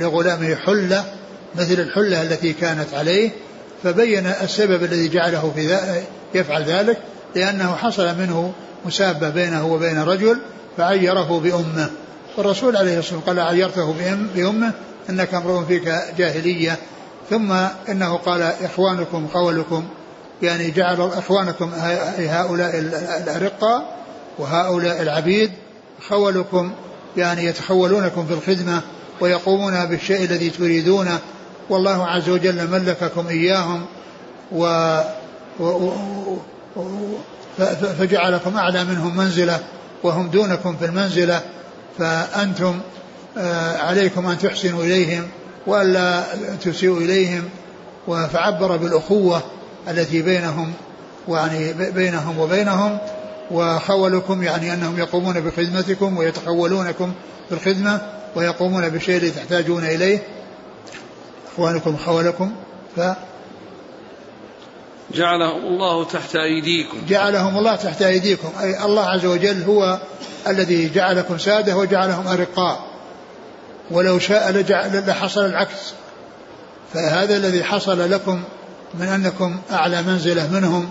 لغلامه 0.00 0.54
حلة 0.54 1.04
مثل 1.54 1.80
الحلة 1.80 2.22
التي 2.22 2.52
كانت 2.52 2.94
عليه 2.94 3.30
فبين 3.84 4.26
السبب 4.26 4.84
الذي 4.84 5.08
جعله 5.08 5.52
في 5.54 5.78
يفعل 6.34 6.62
ذلك 6.62 6.98
لأنه 7.36 7.74
حصل 7.74 8.18
منه 8.18 8.52
مسابة 8.86 9.28
بينه 9.28 9.66
وبين 9.66 10.02
رجل 10.02 10.38
فعيره 10.76 11.40
بأمه. 11.40 11.90
والرسول 12.36 12.76
عليه 12.76 12.98
الصلاة 12.98 13.16
والسلام 13.16 13.38
قال 13.38 13.48
عيرته 13.48 13.94
بأمه 14.34 14.72
إنك 15.10 15.34
امرؤ 15.34 15.64
فيك 15.64 15.94
جاهلية. 16.18 16.76
ثم 17.30 17.52
إنه 17.88 18.16
قال 18.16 18.42
إخوانكم 18.42 19.26
قولكم. 19.26 19.84
يعني 20.42 20.70
جعل 20.70 21.00
إخوانكم 21.00 21.70
هؤلاء 22.18 22.78
الأرقة 23.24 23.84
وهؤلاء 24.38 25.02
العبيد 25.02 25.50
خولكم 26.08 26.72
يعني 27.16 27.44
يتخولونكم 27.44 28.26
في 28.26 28.34
الخدمة 28.34 28.80
ويقومون 29.20 29.86
بالشيء 29.86 30.24
الذي 30.24 30.50
تريدونه. 30.50 31.18
والله 31.70 32.06
عز 32.06 32.28
وجل 32.28 32.70
ملككم 32.70 33.26
إياهم 33.26 33.84
و, 34.52 34.64
و... 35.60 35.64
و... 36.76 36.82
فجعلكم 37.98 38.56
أعلى 38.56 38.84
منهم 38.84 39.16
منزلة 39.16 39.60
وهم 40.02 40.28
دونكم 40.28 40.76
في 40.76 40.84
المنزلة 40.84 41.40
فأنتم 41.98 42.80
آه، 43.38 43.76
عليكم 43.78 44.26
أن 44.26 44.38
تحسنوا 44.38 44.84
إليهم 44.84 45.28
وألا 45.66 46.24
تسيئوا 46.62 46.98
إليهم 47.00 47.42
فعبر 48.06 48.76
بالأخوة 48.76 49.42
التي 49.88 50.22
بينهم 50.22 50.72
يعني 51.28 51.72
بينهم 51.72 52.38
وبينهم 52.38 52.98
وخولكم 53.50 54.42
يعني 54.42 54.74
أنهم 54.74 54.98
يقومون 54.98 55.40
بخدمتكم 55.40 56.16
ويتخولونكم 56.16 57.12
في 57.48 57.54
الخدمة 57.54 58.00
ويقومون 58.36 58.88
بالشيء 58.88 59.16
الذي 59.16 59.30
تحتاجون 59.30 59.84
إليه. 59.84 60.22
إخوانكم 61.52 61.96
خولكم 61.96 62.52
ف 62.96 63.00
جعلهم 65.14 65.66
الله 65.66 66.04
تحت 66.04 66.36
أيديكم. 66.36 66.98
جعلهم 67.08 67.58
الله 67.58 67.76
تحت 67.76 68.02
أيديكم. 68.02 68.48
أي 68.60 68.84
الله 68.84 69.04
عز 69.06 69.26
وجل 69.26 69.62
هو 69.62 70.00
الذي 70.48 70.90
جعلكم 70.94 71.38
سادة 71.38 71.76
وجعلهم 71.76 72.28
أرقاء. 72.28 72.80
ولو 73.90 74.18
شاء 74.18 74.52
لجعل 74.52 75.06
لحصل 75.06 75.46
العكس. 75.46 75.94
فهذا 76.94 77.36
الذي 77.36 77.64
حصل 77.64 78.10
لكم 78.10 78.42
من 78.94 79.06
أنكم 79.06 79.60
أعلى 79.72 80.02
منزلة 80.02 80.48
منهم 80.52 80.90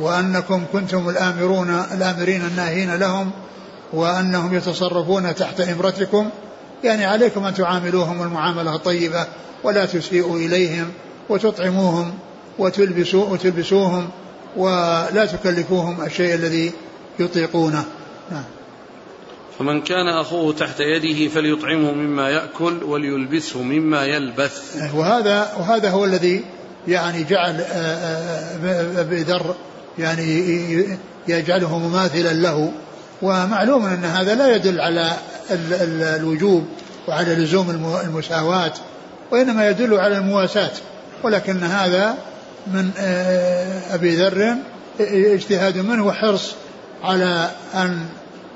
وأنكم 0.00 0.64
كنتم 0.72 1.08
الآمرون 1.08 1.70
الآمرين 1.92 2.40
الناهين 2.40 2.94
لهم 2.94 3.30
وأنهم 3.92 4.56
يتصرفون 4.56 5.34
تحت 5.34 5.60
إمرتكم. 5.60 6.30
يعني 6.86 7.04
عليكم 7.04 7.44
أن 7.44 7.54
تعاملوهم 7.54 8.22
المعاملة 8.22 8.74
الطيبة 8.74 9.26
ولا 9.64 9.86
تسيئوا 9.86 10.36
إليهم 10.36 10.92
وتطعموهم 11.28 12.14
وتلبسوا 12.58 13.24
وتلبسوهم 13.24 14.08
ولا 14.56 15.26
تكلفوهم 15.26 16.04
الشيء 16.04 16.34
الذي 16.34 16.72
يطيقونه. 17.18 17.84
نعم. 18.30 18.44
فمن 19.58 19.80
كان 19.80 20.08
أخوه 20.08 20.52
تحت 20.52 20.80
يده 20.80 21.28
فليطعمه 21.28 21.92
مما 21.92 22.30
يأكل 22.30 22.82
وليلبسه 22.84 23.62
مما 23.62 24.04
يلبث. 24.04 24.76
وهذا 24.94 25.52
وهذا 25.58 25.90
هو 25.90 26.04
الذي 26.04 26.44
يعني 26.88 27.24
جعل 27.24 27.60
آه، 27.60 27.64
آه، 28.64 29.00
أبي 29.00 29.22
ذر 29.22 29.54
يعني 29.98 30.44
يجعله 31.28 31.78
مماثلا 31.78 32.32
له. 32.32 32.72
ومعلوم 33.22 33.86
أن 33.86 34.04
هذا 34.04 34.34
لا 34.34 34.56
يدل 34.56 34.80
على 34.80 35.12
الوجوب 36.16 36.66
وعلى 37.08 37.34
لزوم 37.34 37.70
المساواة 38.04 38.72
وإنما 39.30 39.68
يدل 39.68 39.94
على 39.94 40.18
المواساة. 40.18 40.72
ولكن 41.22 41.62
هذا 41.62 42.14
من 42.66 42.90
آه، 42.98 43.94
أبي 43.94 44.16
ذر 44.16 44.56
اجتهاد 45.00 45.78
منه 45.78 46.06
وحرص 46.06 46.54
على 47.02 47.50
أن 47.74 48.06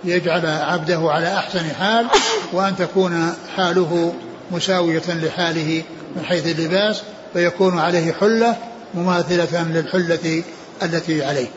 يجعل 0.04 0.46
عبده 0.46 0.98
على 1.10 1.34
أحسن 1.34 1.62
حال 1.78 2.06
وأن 2.52 2.76
تكون 2.76 3.34
حاله 3.56 4.14
مساوية 4.50 5.02
لحاله 5.08 5.82
من 6.16 6.24
حيث 6.24 6.46
اللباس 6.46 7.02
فيكون 7.32 7.78
عليه 7.78 8.12
حلة 8.12 8.56
مماثلة 8.94 9.62
للحلة 9.62 10.42
التي 10.82 11.24
عليه. 11.24 11.48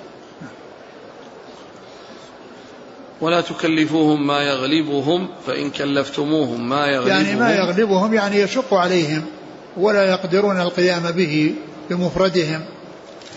ولا 3.23 3.41
تكلفوهم 3.41 4.27
ما 4.27 4.41
يغلبهم 4.41 5.27
فإن 5.47 5.69
كلفتموهم 5.69 6.69
ما 6.69 6.87
يغلبهم 6.87 7.07
يعني 7.07 7.35
ما 7.35 7.55
يغلبهم 7.55 8.13
يعني 8.13 8.39
يشق 8.39 8.73
عليهم 8.73 9.21
ولا 9.77 10.03
يقدرون 10.03 10.61
القيام 10.61 11.11
به 11.11 11.55
بمفردهم 11.89 12.65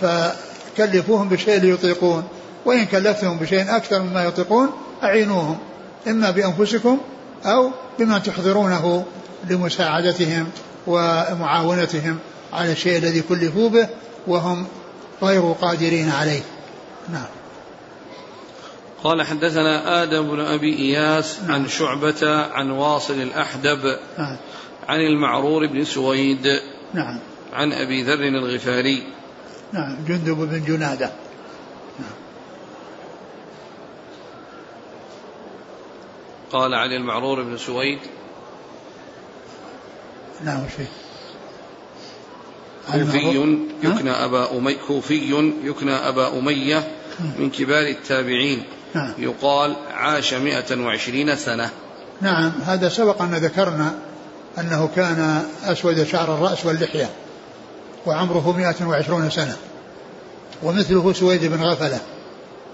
فكلفوهم 0.00 1.28
بشيء 1.28 1.60
ليطيقون 1.60 2.24
وإن 2.64 2.86
كلفتهم 2.86 3.38
بشيء 3.38 3.76
أكثر 3.76 4.02
مما 4.02 4.24
يطيقون 4.24 4.70
أعينوهم 5.02 5.58
إما 6.08 6.30
بأنفسكم 6.30 6.98
أو 7.44 7.70
بما 7.98 8.18
تحضرونه 8.18 9.04
لمساعدتهم 9.50 10.46
ومعاونتهم 10.86 12.18
على 12.52 12.72
الشيء 12.72 12.98
الذي 12.98 13.20
كلفوا 13.20 13.68
به 13.68 13.88
وهم 14.26 14.66
غير 15.22 15.52
قادرين 15.52 16.10
عليه. 16.10 16.42
نعم. 17.12 17.35
قال 19.06 19.22
حدثنا 19.22 20.02
آدم 20.02 20.30
بن 20.30 20.40
أبي 20.40 20.78
إياس 20.78 21.40
نعم. 21.40 21.52
عن 21.52 21.68
شعبة 21.68 22.42
عن 22.52 22.70
واصل 22.70 23.14
الأحدب 23.14 23.98
نعم. 24.18 24.36
عن 24.88 25.00
المعرور 25.00 25.66
بن 25.66 25.84
سويد 25.84 26.60
نعم. 26.94 27.18
عن 27.52 27.72
أبي 27.72 28.02
ذر 28.02 28.28
الغفاري. 28.28 29.02
نعم. 29.72 30.04
جندب 30.08 30.36
بن 30.36 30.64
جنادة. 30.64 31.12
نعم. 31.98 32.10
قال 36.52 36.74
عن 36.74 36.92
المعرور 36.92 37.42
بن 37.42 37.56
سويد. 37.56 37.98
نعم 40.44 40.64
وش 40.64 40.86
كوفي 42.92 43.56
يكنى 43.82 44.10
أبا 44.10 44.58
أمي 44.58 44.74
كوفي 44.74 45.52
يكنى 45.64 45.92
أبا 45.92 46.38
أمية 46.38 46.88
من 47.38 47.50
كبار 47.50 47.86
التابعين. 47.86 48.62
نعم. 48.96 49.12
يقال 49.18 49.76
عاش 49.94 50.34
مئة 50.34 50.80
وعشرين 50.80 51.36
سنة 51.36 51.70
نعم 52.20 52.52
هذا 52.66 52.88
سبق 52.88 53.22
أن 53.22 53.34
ذكرنا 53.34 53.94
أنه 54.58 54.88
كان 54.96 55.42
أسود 55.64 56.04
شعر 56.04 56.34
الرأس 56.34 56.66
واللحية 56.66 57.10
وعمره 58.06 58.56
مئة 58.56 58.86
وعشرون 58.86 59.30
سنة 59.30 59.56
ومثله 60.62 61.12
سويد 61.12 61.44
بن 61.44 61.62
غفلة 61.62 62.00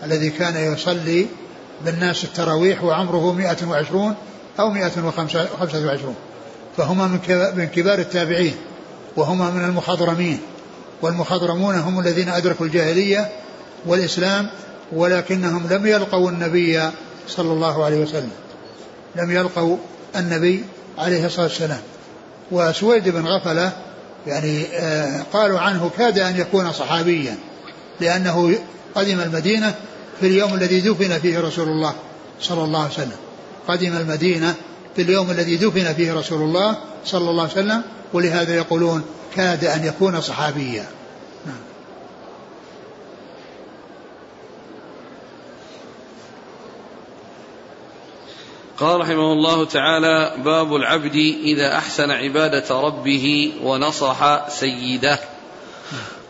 الذي 0.02 0.30
كان 0.30 0.72
يصلي 0.72 1.26
بالناس 1.84 2.24
التراويح 2.24 2.84
وعمره 2.84 3.32
مئة 3.32 3.66
وعشرون 3.68 4.14
أو 4.60 4.70
مئة 4.70 5.06
وخمسة 5.06 5.48
وعشرون 5.86 6.14
فهما 6.76 7.06
من 7.56 7.66
كبار 7.66 7.98
التابعين 7.98 8.54
وهما 9.16 9.50
من 9.50 9.64
المخضرمين 9.64 10.40
والمخضرمون 11.02 11.74
هم 11.74 12.00
الذين 12.00 12.28
أدركوا 12.28 12.66
الجاهلية 12.66 13.28
والإسلام 13.86 14.50
ولكنهم 14.92 15.66
لم 15.70 15.86
يلقوا 15.86 16.30
النبي 16.30 16.90
صلى 17.28 17.52
الله 17.52 17.84
عليه 17.84 17.96
وسلم. 17.96 18.30
لم 19.16 19.30
يلقوا 19.30 19.76
النبي 20.16 20.64
عليه 20.98 21.26
الصلاة 21.26 21.46
والسلام. 21.46 21.80
وسويد 22.52 23.08
بن 23.08 23.26
غفلة 23.26 23.72
يعني 24.26 24.66
آه، 24.66 25.22
قالوا 25.32 25.58
عنه 25.60 25.90
كاد 25.98 26.18
أن 26.18 26.36
يكون 26.36 26.72
صحابيا 26.72 27.36
لأنه 28.00 28.58
قدم 28.94 29.20
المدينة 29.20 29.74
في 30.20 30.26
اليوم 30.26 30.54
الذي 30.54 30.80
دفن 30.80 31.18
فيه 31.18 31.40
رسول 31.40 31.68
الله 31.68 31.94
صلى 32.40 32.64
الله 32.64 32.82
عليه 32.82 32.92
وسلم. 32.92 33.16
قدم 33.68 33.96
المدينة 33.96 34.54
في 34.96 35.02
اليوم 35.02 35.30
الذي 35.30 35.56
دفن 35.56 35.94
فيه 35.94 36.12
رسول 36.12 36.42
الله 36.42 36.76
صلى 37.04 37.30
الله 37.30 37.42
عليه 37.42 37.52
وسلم 37.52 37.82
ولهذا 38.12 38.54
يقولون 38.54 39.02
كاد 39.36 39.64
أن 39.64 39.84
يكون 39.84 40.20
صحابيا. 40.20 40.84
قال 48.82 49.00
رحمه 49.00 49.32
الله 49.32 49.64
تعالى 49.64 50.32
باب 50.44 50.76
العبد 50.76 51.14
إذا 51.44 51.76
أحسن 51.78 52.10
عبادة 52.10 52.80
ربه 52.80 53.52
ونصح 53.62 54.48
سيده. 54.48 55.18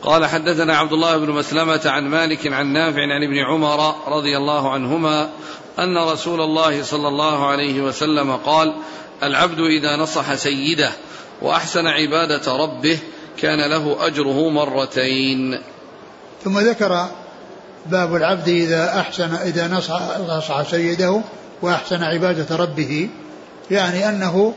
قال 0.03 0.27
حدثنا 0.27 0.77
عبد 0.77 0.93
الله 0.93 1.17
بن 1.17 1.31
مسلمة 1.31 1.81
عن 1.87 2.09
مالك 2.09 2.53
عن 2.53 2.73
نافع 2.73 3.01
عن 3.01 3.23
ابن 3.23 3.39
عمر 3.39 3.95
رضي 4.09 4.37
الله 4.37 4.71
عنهما 4.71 5.31
أن 5.79 5.99
رسول 5.99 6.41
الله 6.41 6.83
صلى 6.83 7.09
الله 7.09 7.47
عليه 7.47 7.81
وسلم 7.81 8.37
قال 8.37 8.75
العبد 9.23 9.61
إذا 9.61 9.97
نصح 9.97 10.35
سيده 10.35 10.91
وأحسن 11.43 11.87
عبادة 11.87 12.57
ربه 12.57 12.99
كان 13.39 13.71
له 13.71 14.07
أجره 14.07 14.49
مرتين. 14.49 15.59
ثم 16.45 16.59
ذكر 16.59 17.07
باب 17.87 18.17
العبد 18.17 18.49
إذا 18.49 19.01
أحسن 19.01 19.35
إذا 19.35 19.69
نصح, 19.69 20.01
نصح 20.29 20.63
سيده 20.63 21.23
وأحسن 21.63 22.03
عبادة 22.03 22.57
ربه 22.57 23.09
يعني 23.71 24.09
أنه 24.09 24.55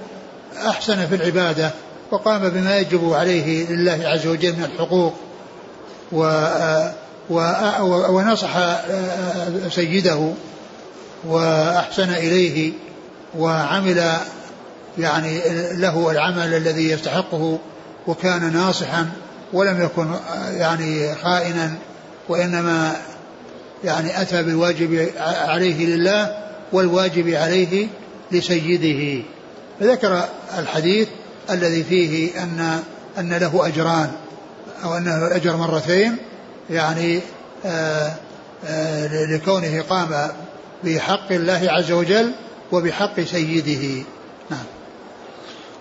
أحسن 0.68 1.08
في 1.08 1.16
العبادة 1.16 1.72
وقام 2.12 2.50
بما 2.50 2.78
يجب 2.78 3.14
عليه 3.14 3.70
لله 3.70 4.08
عز 4.08 4.28
وجل 4.28 4.54
من 4.54 4.64
الحقوق 4.64 5.14
و 6.12 7.42
ونصح 8.10 8.58
سيده 9.70 10.32
وأحسن 11.28 12.10
إليه 12.10 12.74
وعمل 13.38 14.12
يعني 14.98 15.42
له 15.74 16.12
العمل 16.12 16.54
الذي 16.54 16.92
يستحقه 16.92 17.60
وكان 18.08 18.54
ناصحا 18.54 19.10
ولم 19.54 19.82
يكن 19.82 20.08
يعني 20.52 21.16
خائنا 21.16 21.72
وإنما 22.30 22.96
يعني 23.84 24.22
أتى 24.22 24.44
بالواجب 24.44 25.10
عليه 25.48 25.86
لله 25.86 26.45
والواجب 26.72 27.30
عليه 27.30 27.88
لسيده. 28.32 29.24
فذكر 29.80 30.26
الحديث 30.58 31.08
الذي 31.50 31.84
فيه 31.84 32.44
أن 32.44 32.84
أن 33.18 33.34
له 33.34 33.68
أجران 33.68 34.12
أو 34.84 34.98
أنه 34.98 35.28
الأجر 35.28 35.58
مرتين 35.58 36.18
يعني 36.70 37.22
آآ 37.66 38.08
آه، 38.08 38.16
آآ 38.66 39.06
آه، 39.06 39.36
لكونه 39.36 39.82
قام 39.82 40.32
بحق 40.84 41.32
الله 41.32 41.68
عز 41.70 41.92
وجل 41.92 42.32
وبحق 42.72 43.20
سيده. 43.22 44.04
نعم. 44.50 44.66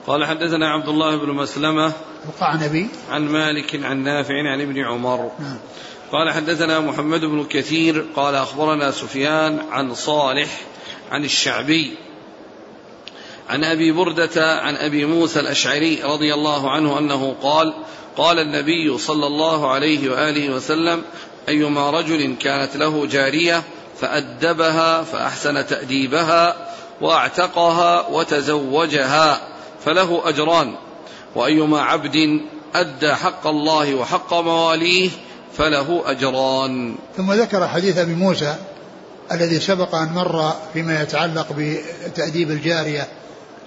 قال 0.06 0.24
حدثنا 0.24 0.70
عبد 0.70 0.88
الله 0.88 1.16
بن 1.16 1.32
مسلمة 1.32 1.92
القعنبي 2.28 2.88
عن 3.10 3.28
مالك 3.28 3.84
عن 3.84 4.02
نافع 4.02 4.34
عن 4.52 4.60
ابن 4.60 4.84
عمر. 4.84 5.30
نعم. 5.38 5.58
قال 6.14 6.30
حدثنا 6.30 6.80
محمد 6.80 7.20
بن 7.20 7.44
كثير 7.44 8.06
قال 8.16 8.34
أخبرنا 8.34 8.90
سفيان 8.90 9.58
عن 9.70 9.94
صالح 9.94 10.60
عن 11.10 11.24
الشعبي 11.24 11.94
عن 13.48 13.64
أبي 13.64 13.92
بردة 13.92 14.60
عن 14.60 14.76
أبي 14.76 15.04
موسى 15.04 15.40
الأشعري 15.40 16.02
رضي 16.02 16.34
الله 16.34 16.70
عنه 16.70 16.98
أنه 16.98 17.36
قال 17.42 17.74
قال 18.16 18.38
النبي 18.38 18.98
صلى 18.98 19.26
الله 19.26 19.70
عليه 19.70 20.10
وآله 20.10 20.50
وسلم 20.50 21.02
أيما 21.48 21.90
رجل 21.90 22.36
كانت 22.40 22.76
له 22.76 23.06
جارية 23.06 23.62
فأدبها 24.00 25.02
فأحسن 25.02 25.66
تأديبها 25.66 26.70
وأعتقها 27.00 28.08
وتزوجها 28.08 29.48
فله 29.84 30.22
أجران 30.24 30.76
وأيما 31.34 31.82
عبد 31.82 32.40
أدى 32.74 33.14
حق 33.14 33.46
الله 33.46 33.94
وحق 33.94 34.34
مواليه 34.34 35.10
فله 35.56 36.10
أجران. 36.10 36.94
ثم 37.16 37.32
ذكر 37.32 37.68
حديث 37.68 37.98
أبي 37.98 38.14
موسى 38.14 38.54
الذي 39.32 39.60
سبق 39.60 39.94
أن 39.94 40.12
مر 40.12 40.52
فيما 40.72 41.02
يتعلق 41.02 41.46
بتأديب 42.06 42.50
الجارية 42.50 43.08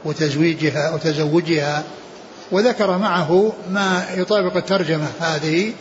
وتزويجها 0.05 0.93
وتزوجها 0.93 1.83
وذكر 2.51 2.97
معه 2.97 3.53
ما 3.71 4.05
يطابق 4.15 4.55
الترجمة 4.55 5.07
هذه 5.19 5.73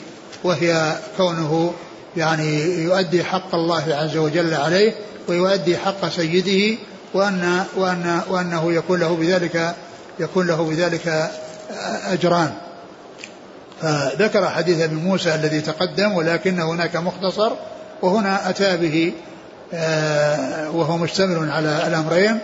وهي 0.45 0.97
كونه 1.17 1.73
يعني 2.17 2.61
يؤدي 2.83 3.25
حق 3.25 3.55
الله 3.55 3.95
عز 3.95 4.17
وجل 4.17 4.55
عليه 4.55 4.95
ويؤدي 5.29 5.77
حق 5.77 6.09
سيده 6.09 6.79
وأن 7.15 7.65
وأن 7.77 8.21
وأنه 8.31 8.73
يكون 8.73 9.01
له 9.01 9.17
بذلك 9.17 9.75
يكون 10.21 10.47
له 10.47 10.63
بذلك 10.63 11.31
أجران. 12.07 12.53
فذكر 13.83 14.49
حديث 14.49 14.81
ابن 14.81 14.97
موسى 14.97 15.35
الذي 15.35 15.61
تقدم 15.61 16.13
ولكن 16.13 16.61
هناك 16.61 16.97
مختصر 16.97 17.53
وهنا 18.03 18.51
أتى 18.51 18.77
به 18.77 19.13
آه، 19.75 20.71
وهو 20.71 20.97
مشتمل 20.97 21.51
على 21.51 21.87
الأمرين. 21.87 22.39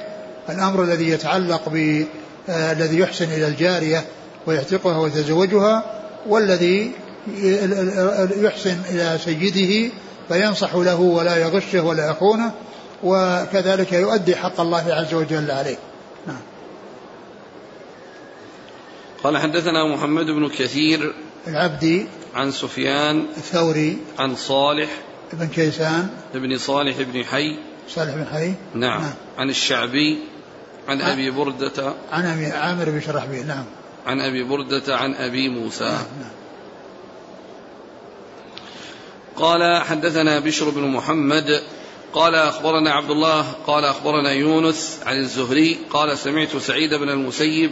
الأمر 0.49 0.83
الذي 0.83 1.09
يتعلق 1.09 1.69
ب 1.69 2.05
آه، 2.49 2.73
الذي 2.73 2.99
يحسن 2.99 3.25
إلى 3.25 3.47
الجارية 3.47 4.05
ويعتقها 4.47 4.99
ويتزوجها 4.99 5.85
والذي 6.27 6.93
يحسن 8.37 8.77
إلى 8.91 9.19
سيده 9.25 9.93
فينصح 10.29 10.75
له 10.75 11.01
ولا 11.01 11.37
يغشه 11.37 11.83
ولا 11.83 12.11
يخونه 12.11 12.53
وكذلك 13.05 13.93
يؤدي 13.93 14.37
حق 14.37 14.61
الله 14.61 14.95
عز 14.95 15.15
وجل 15.15 15.51
عليه 15.51 15.77
نعم 16.27 16.41
قال 19.25 19.39
حدثنا 19.39 19.85
محمد 19.85 20.27
بن 20.27 20.49
كثير 20.49 21.15
العبدي 21.47 22.07
عن 22.35 22.51
سفيان 22.51 23.27
الثوري 23.37 23.99
عن 24.19 24.37
صالح 24.37 24.91
بن 25.33 25.47
كيسان 25.47 26.09
ابن 26.35 26.59
صالح 26.59 26.97
بن 27.01 27.25
حي 27.25 27.57
صالح 27.89 28.15
بن 28.15 28.27
حي 28.27 28.55
نعم, 28.75 29.01
نعم. 29.01 29.15
عن 29.39 29.51
الشعبي 29.51 30.19
عن 30.89 31.01
أبي 31.01 31.31
بردة 31.31 31.95
عن 32.13 32.27
أبي 32.27 32.47
عامر 32.47 32.91
بن 32.91 33.01
شرحبيل 33.01 33.47
نعم 33.47 33.65
عن 34.07 34.21
أبي 34.21 34.43
بردة 34.43 34.97
عن 34.97 35.15
أبي 35.15 35.49
موسى 35.49 35.85
نعم. 35.85 35.93
نعم. 36.21 36.31
قال 39.37 39.83
حدثنا 39.83 40.41
بشر 40.41 40.71
بن 40.71 40.83
محمد 40.83 41.63
قال 42.13 42.35
أخبرنا 42.35 42.93
عبد 42.93 43.11
الله 43.11 43.53
قال 43.67 43.85
أخبرنا 43.85 44.33
يونس 44.33 45.01
عن 45.07 45.17
الزهري 45.17 45.79
قال 45.91 46.19
سمعت 46.19 46.57
سعيد 46.57 46.95
بن 46.95 47.09
المسيب 47.09 47.71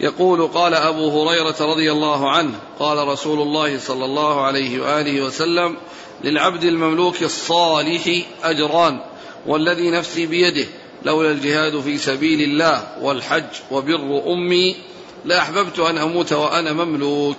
يقول 0.00 0.46
قال 0.46 0.74
أبو 0.74 1.22
هريرة 1.22 1.56
رضي 1.60 1.92
الله 1.92 2.30
عنه 2.30 2.54
قال 2.78 3.08
رسول 3.08 3.40
الله 3.40 3.78
صلى 3.78 4.04
الله 4.04 4.44
عليه 4.44 4.80
وآله 4.80 5.22
وسلم 5.22 5.76
للعبد 6.24 6.64
المملوك 6.64 7.22
الصالح 7.22 8.22
أجران 8.44 9.00
والذي 9.46 9.90
نفسي 9.90 10.26
بيده 10.26 10.66
لولا 11.04 11.30
الجهاد 11.30 11.80
في 11.80 11.98
سبيل 11.98 12.40
الله 12.40 12.82
والحج 13.00 13.44
وبر 13.70 14.22
أمي 14.26 14.76
لأحببت 15.24 15.78
أن 15.78 15.98
أموت 15.98 16.32
وأنا 16.32 16.72
مملوك. 16.72 17.36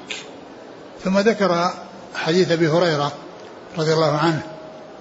ثم 1.03 1.19
ذكر 1.19 1.73
حديث 2.15 2.51
أبي 2.51 2.67
هريرة 2.67 3.11
رضي 3.77 3.93
الله 3.93 4.17
عنه 4.17 4.41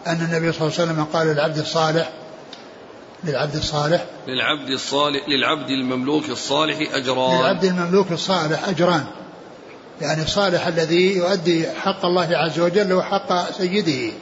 أن 0.06 0.28
النبي 0.30 0.52
صلى 0.52 0.68
الله 0.68 0.78
عليه 0.78 0.90
وسلم 0.90 1.04
قال 1.12 1.26
للعبد 1.26 1.58
الصالح 1.58 2.12
للعبد 3.26 3.56
الصالح. 3.56 4.04
للعبد 4.26 4.70
الصالح 4.70 5.28
للعبد 5.28 5.70
المملوك 5.70 6.28
الصالح 6.28 6.94
أجران. 6.94 7.38
للعبد 7.38 7.64
المملوك 7.64 8.12
الصالح 8.12 8.68
أجران. 8.68 9.04
يعني 10.00 10.22
الصالح 10.22 10.66
الذي 10.66 11.16
يؤدي 11.16 11.66
حق 11.70 12.04
الله 12.04 12.28
عز 12.30 12.60
وجل 12.60 12.92
وحق 12.92 13.50
سيده. 13.58 14.12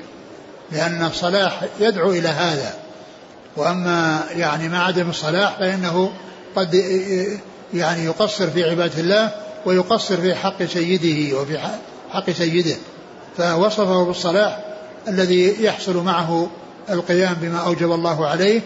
لأن 0.73 1.05
الصلاح 1.05 1.61
يدعو 1.81 2.11
إلى 2.11 2.29
هذا. 2.29 2.75
وأما 3.57 4.25
يعني 4.37 4.69
ما 4.69 4.83
عدم 4.83 5.11
الصلاح 5.11 5.59
فإنه 5.59 6.13
قد 6.57 6.75
يعني 7.75 8.05
يقصر 8.05 8.51
في 8.51 8.71
عبادة 8.71 9.01
الله 9.01 9.31
ويقصر 9.67 10.17
في 10.17 10.35
حق 10.35 10.63
سيده 10.63 11.39
وفي 11.39 11.59
حق 12.11 12.31
سيده. 12.31 12.77
فوصفه 13.37 14.05
بالصلاح 14.05 14.65
الذي 15.09 15.65
يحصل 15.65 15.97
معه 15.97 16.51
القيام 16.91 17.35
بما 17.35 17.59
أوجب 17.59 17.93
الله 17.93 18.27
عليه 18.27 18.61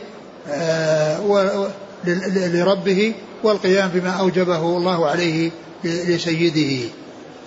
لربه 2.54 3.14
والقيام 3.42 3.88
بما 3.88 4.10
أوجبه 4.10 4.60
الله 4.60 5.06
عليه 5.06 5.50
لسيده. 5.84 6.88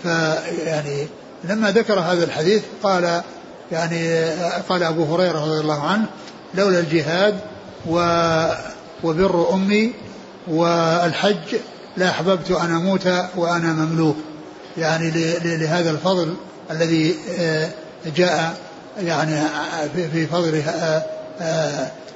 فيعني 0.04 1.08
لما 1.44 1.72
ذكر 1.72 2.00
هذا 2.00 2.24
الحديث 2.24 2.62
قال 2.84 3.22
يعني 3.72 4.26
قال 4.70 4.84
أبو 4.84 5.16
هريرة 5.16 5.40
رضي 5.46 5.60
الله 5.60 5.82
عنه 5.82 6.06
لولا 6.56 6.80
الجهاد 6.80 7.40
وبر 9.04 9.54
أمي 9.54 9.94
والحج 10.48 11.56
لأحببت 11.98 12.52
أن 12.52 12.76
أموت 12.76 13.08
وأنا 13.36 13.74
مملوك. 13.74 14.16
يعني 14.78 15.12
لهذا 15.44 15.92
الفضل 15.92 16.34
الذي 16.72 17.16
آه، 17.40 17.70
جاء 18.16 18.58
يعني 19.04 19.42
في 20.14 20.28
فضل 20.28 20.56
آه، 20.56 20.70
آه، 20.70 21.04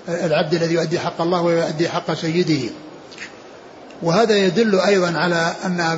العبد 0.09 0.53
الذي 0.53 0.73
يؤدي 0.73 0.99
حق 0.99 1.21
الله 1.21 1.41
ويؤدي 1.41 1.89
حق 1.89 2.13
سيده. 2.13 2.69
وهذا 4.03 4.37
يدل 4.37 4.79
أيضا 4.79 5.17
على 5.17 5.53
أن 5.65 5.97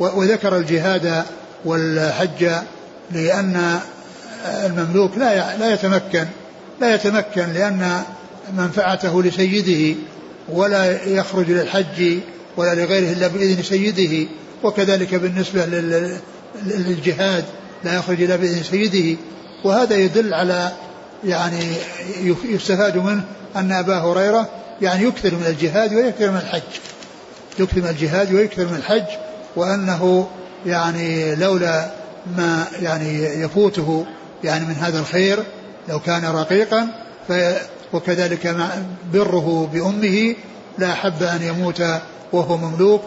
وذكر 0.00 0.56
الجهاد 0.56 1.24
والحج 1.64 2.50
لأن 3.10 3.80
المملوك 4.64 5.18
لا 5.18 5.56
لا 5.56 5.72
يتمكن 5.72 6.26
لا 6.80 6.94
يتمكن 6.94 7.52
لأن 7.52 8.02
منفعته 8.56 9.22
لسيده 9.22 9.98
ولا 10.48 11.04
يخرج 11.04 11.50
للحج 11.50 12.18
ولا 12.56 12.74
لغيره 12.74 13.12
إلا 13.12 13.26
بإذن 13.26 13.62
سيده. 13.62 14.28
وكذلك 14.62 15.14
بالنسبة 15.14 15.66
للجهاد 16.66 17.44
لا 17.84 17.94
يخرج 17.94 18.22
إلا 18.22 18.36
بإذن 18.36 18.62
سيده. 18.62 19.18
وهذا 19.64 19.96
يدل 19.96 20.34
على 20.34 20.72
يعني 21.24 21.72
يستفاد 22.44 22.96
منه 22.96 23.24
أن 23.56 23.72
أبا 23.72 23.98
هريرة 23.98 24.48
يعني 24.82 25.04
يكثر 25.04 25.34
من 25.34 25.46
الجهاد 25.46 25.94
ويكثر 25.94 26.30
من 26.30 26.36
الحج. 26.36 26.62
يكثر 27.58 27.80
من 27.80 27.88
الجهاد 27.88 28.32
ويكثر 28.34 28.66
من 28.66 28.76
الحج 28.76 29.06
وأنه 29.56 30.28
يعني 30.66 31.34
لولا 31.34 31.90
ما 32.36 32.64
يعني 32.80 33.24
يفوته 33.24 34.06
يعني 34.44 34.64
من 34.64 34.74
هذا 34.74 35.00
الخير 35.00 35.42
لو 35.88 36.00
كان 36.00 36.24
رقيقا 36.24 36.88
وكذلك 37.92 38.46
مع 38.46 38.70
بره 39.12 39.70
بأمه 39.72 40.34
لا 40.78 40.92
أحب 40.92 41.22
أن 41.22 41.42
يموت 41.42 41.82
وهو 42.32 42.56
مملوك 42.56 43.02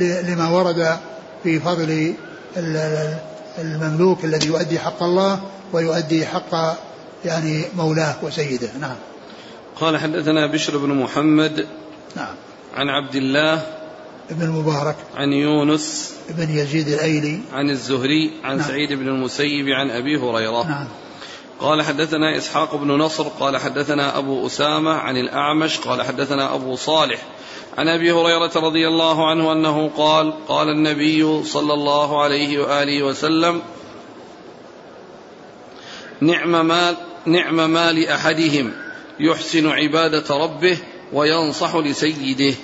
لما 0.00 0.48
ورد 0.48 0.96
في 1.42 1.60
فضل 1.60 2.14
المملوك 3.58 4.24
الذي 4.24 4.46
يؤدي 4.46 4.78
حق 4.78 5.02
الله 5.02 5.40
ويؤدي 5.72 6.26
حق 6.26 6.76
يعني 7.24 7.64
مولاه 7.76 8.16
وسيده. 8.22 8.68
نعم. 8.80 8.96
قال 9.80 9.98
حدثنا 9.98 10.46
بشر 10.46 10.78
بن 10.78 10.94
محمد 10.94 11.66
نعم. 12.16 12.34
عن 12.74 12.88
عبد 12.88 13.14
الله 13.14 13.62
بن 14.30 14.42
المبارك. 14.42 14.96
عن 15.16 15.32
يونس 15.32 16.14
بن 16.30 16.50
يزيد 16.50 16.88
الأيلي. 16.88 17.40
عن 17.52 17.70
الزهري 17.70 18.32
عن 18.44 18.56
نعم. 18.56 18.68
سعيد 18.68 18.92
بن 18.92 19.08
المسيب 19.08 19.68
عن 19.68 19.90
أبي 19.90 20.16
هريرة. 20.16 20.68
نعم. 20.68 20.88
قال 21.60 21.82
حدثنا 21.82 22.36
إسحاق 22.36 22.76
بن 22.76 22.88
نصر 22.88 23.24
قال 23.40 23.56
حدثنا 23.56 24.18
أبو 24.18 24.46
أسامة 24.46 24.90
عن 24.90 25.16
الأعمش 25.16 25.78
قال 25.78 26.02
حدثنا 26.02 26.54
أبو 26.54 26.76
صالح 26.76 27.22
عن 27.78 27.88
أبي 27.88 28.12
هريرة 28.12 28.52
رضي 28.56 28.88
الله 28.88 29.30
عنه 29.30 29.52
أنه 29.52 29.90
قال 29.96 30.46
قال 30.48 30.68
النبي 30.68 31.44
صلى 31.44 31.74
الله 31.74 32.22
عليه 32.22 32.58
وآله 32.58 33.02
وسلم 33.02 33.62
نعم 36.20 36.66
مال 36.66 36.96
نعم 37.26 37.72
ما 37.72 37.92
لاحدهم 37.92 38.72
يحسن 39.20 39.66
عبادة 39.66 40.36
ربه 40.36 40.78
وينصح 41.12 41.76
لسيده. 41.76 42.56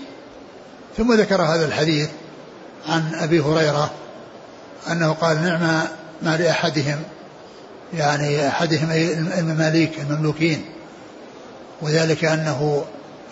ثم 0.97 1.13
ذكر 1.13 1.43
هذا 1.43 1.67
الحديث 1.67 2.09
عن 2.89 3.15
أبي 3.15 3.41
هريرة 3.41 3.91
أنه 4.91 5.13
قال 5.13 5.43
نعم 5.43 5.87
ما 6.23 6.37
لاحدهم 6.37 7.03
يعني 7.95 8.49
أحدهم 8.49 8.91
المماليك 9.39 10.01
المملوكين 10.01 10.65
وذلك 11.83 12.25
أنه 12.25 12.85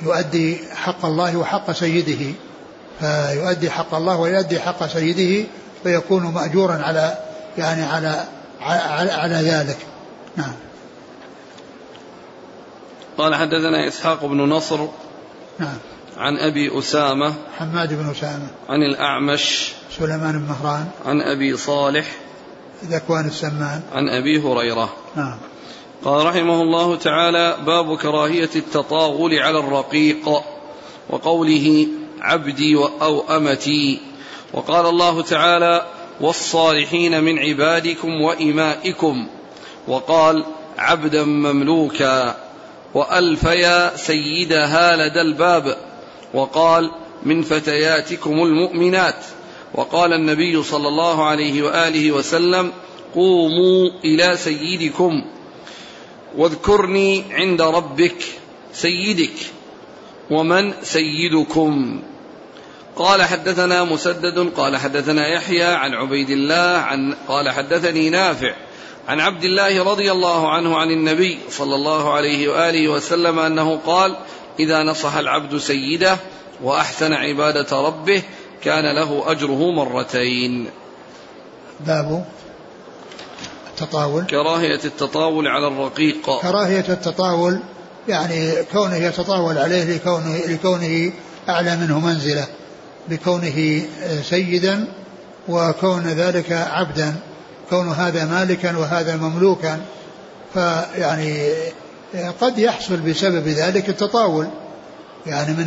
يؤدي 0.02 0.58
حق 0.74 1.04
الله 1.04 1.36
وحق 1.36 1.72
سيده 1.72 2.34
فيؤدي 3.00 3.70
حق 3.70 3.94
الله 3.94 4.16
ويؤدي 4.16 4.60
حق 4.60 4.86
سيده 4.86 5.46
فيكون 5.82 6.22
مأجورا 6.22 6.74
على 6.74 7.18
يعني 7.58 7.82
على 7.82 8.24
على, 8.60 9.10
على 9.10 9.34
ذلك. 9.34 9.76
نعم. 10.36 10.52
قال 13.18 13.34
حدثنا 13.34 13.88
إسحاق 13.88 14.24
بن 14.24 14.40
نصر 14.40 14.86
نعم. 15.58 15.78
عن 16.16 16.36
أبي 16.36 16.78
أسامة 16.78 17.34
حماد 17.58 17.94
بن 17.94 18.10
أسامة. 18.10 18.48
عن 18.68 18.82
الأعمش 18.82 19.72
سليمان 19.98 20.38
بن 20.38 20.48
مهران. 20.48 20.86
عن 21.06 21.20
أبي 21.20 21.56
صالح 21.56 22.06
ذكوان 22.84 23.26
السمان. 23.26 23.82
عن 23.92 24.08
أبي 24.08 24.40
هريرة. 24.40 24.92
نعم. 25.16 25.38
قال 26.04 26.26
رحمه 26.26 26.62
الله 26.62 26.96
تعالى 26.96 27.56
باب 27.66 27.96
كراهية 27.96 28.50
التطاول 28.56 29.34
على 29.34 29.58
الرقيق 29.58 30.28
وقوله 31.10 31.86
عبدي 32.20 32.76
أو 32.76 33.36
أمتي 33.36 34.00
وقال 34.52 34.86
الله 34.86 35.22
تعالى 35.22 35.86
والصالحين 36.20 37.24
من 37.24 37.38
عبادكم 37.38 38.20
وإمائكم. 38.20 39.26
وقال 39.88 40.44
عبدا 40.78 41.24
مملوكا. 41.24 42.43
وألفيا 42.94 43.96
سيدها 43.96 44.96
لدى 44.96 45.20
الباب. 45.20 45.76
وقال 46.34 46.90
من 47.22 47.42
فتياتكم 47.42 48.42
المؤمنات. 48.42 49.24
وقال 49.74 50.12
النبي 50.12 50.62
صلى 50.62 50.88
الله 50.88 51.24
عليه 51.24 51.62
وآله 51.62 52.12
وسلم 52.12 52.72
قوموا 53.14 53.90
إلى 54.04 54.36
سيدكم. 54.36 55.24
واذكرني 56.36 57.24
عند 57.30 57.62
ربك 57.62 58.24
سيدك 58.72 59.36
ومن 60.30 60.72
سيدكم. 60.82 62.02
قال 62.96 63.22
حدثنا 63.22 63.84
مسدد 63.84 64.52
قال 64.56 64.76
حدثنا 64.76 65.28
يحيى 65.28 65.64
عن 65.64 65.94
عبيد 65.94 66.30
الله 66.30 66.78
عن 66.78 67.14
قال 67.28 67.50
حدثني 67.50 68.10
نافع 68.10 68.54
عن 69.08 69.20
عبد 69.20 69.44
الله 69.44 69.84
رضي 69.84 70.12
الله 70.12 70.50
عنه 70.52 70.76
عن 70.76 70.90
النبي 70.90 71.38
صلى 71.50 71.74
الله 71.74 72.12
عليه 72.12 72.48
وآله 72.48 72.88
وسلم 72.88 73.38
أنه 73.38 73.76
قال 73.86 74.16
إذا 74.60 74.82
نصح 74.82 75.16
العبد 75.16 75.56
سيده 75.56 76.16
وأحسن 76.62 77.12
عبادة 77.12 77.82
ربه 77.82 78.22
كان 78.62 78.94
له 78.96 79.22
أجره 79.26 79.70
مرتين. 79.70 80.70
باب 81.80 82.24
التطاول. 83.70 84.24
كراهية 84.24 84.80
التطاول 84.84 85.48
على 85.48 85.66
الرقيق. 85.68 86.40
كراهية 86.40 86.84
التطاول 86.88 87.60
يعني 88.08 88.52
كونه 88.72 88.96
يتطاول 88.96 89.58
عليه 89.58 89.96
لكونه, 89.96 90.38
لكونه 90.46 91.12
أعلى 91.48 91.76
منه 91.76 92.00
منزلة 92.00 92.46
بكونه 93.08 93.82
سيدا 94.22 94.84
وكون 95.48 96.02
ذلك 96.02 96.52
عبدا. 96.52 97.14
كون 97.70 97.88
هذا 97.88 98.24
مالكا 98.24 98.76
وهذا 98.76 99.16
مملوكا 99.16 99.80
فيعني 100.54 101.52
قد 102.40 102.58
يحصل 102.58 102.96
بسبب 102.96 103.48
ذلك 103.48 103.88
التطاول 103.88 104.46
يعني 105.26 105.52
من 105.52 105.66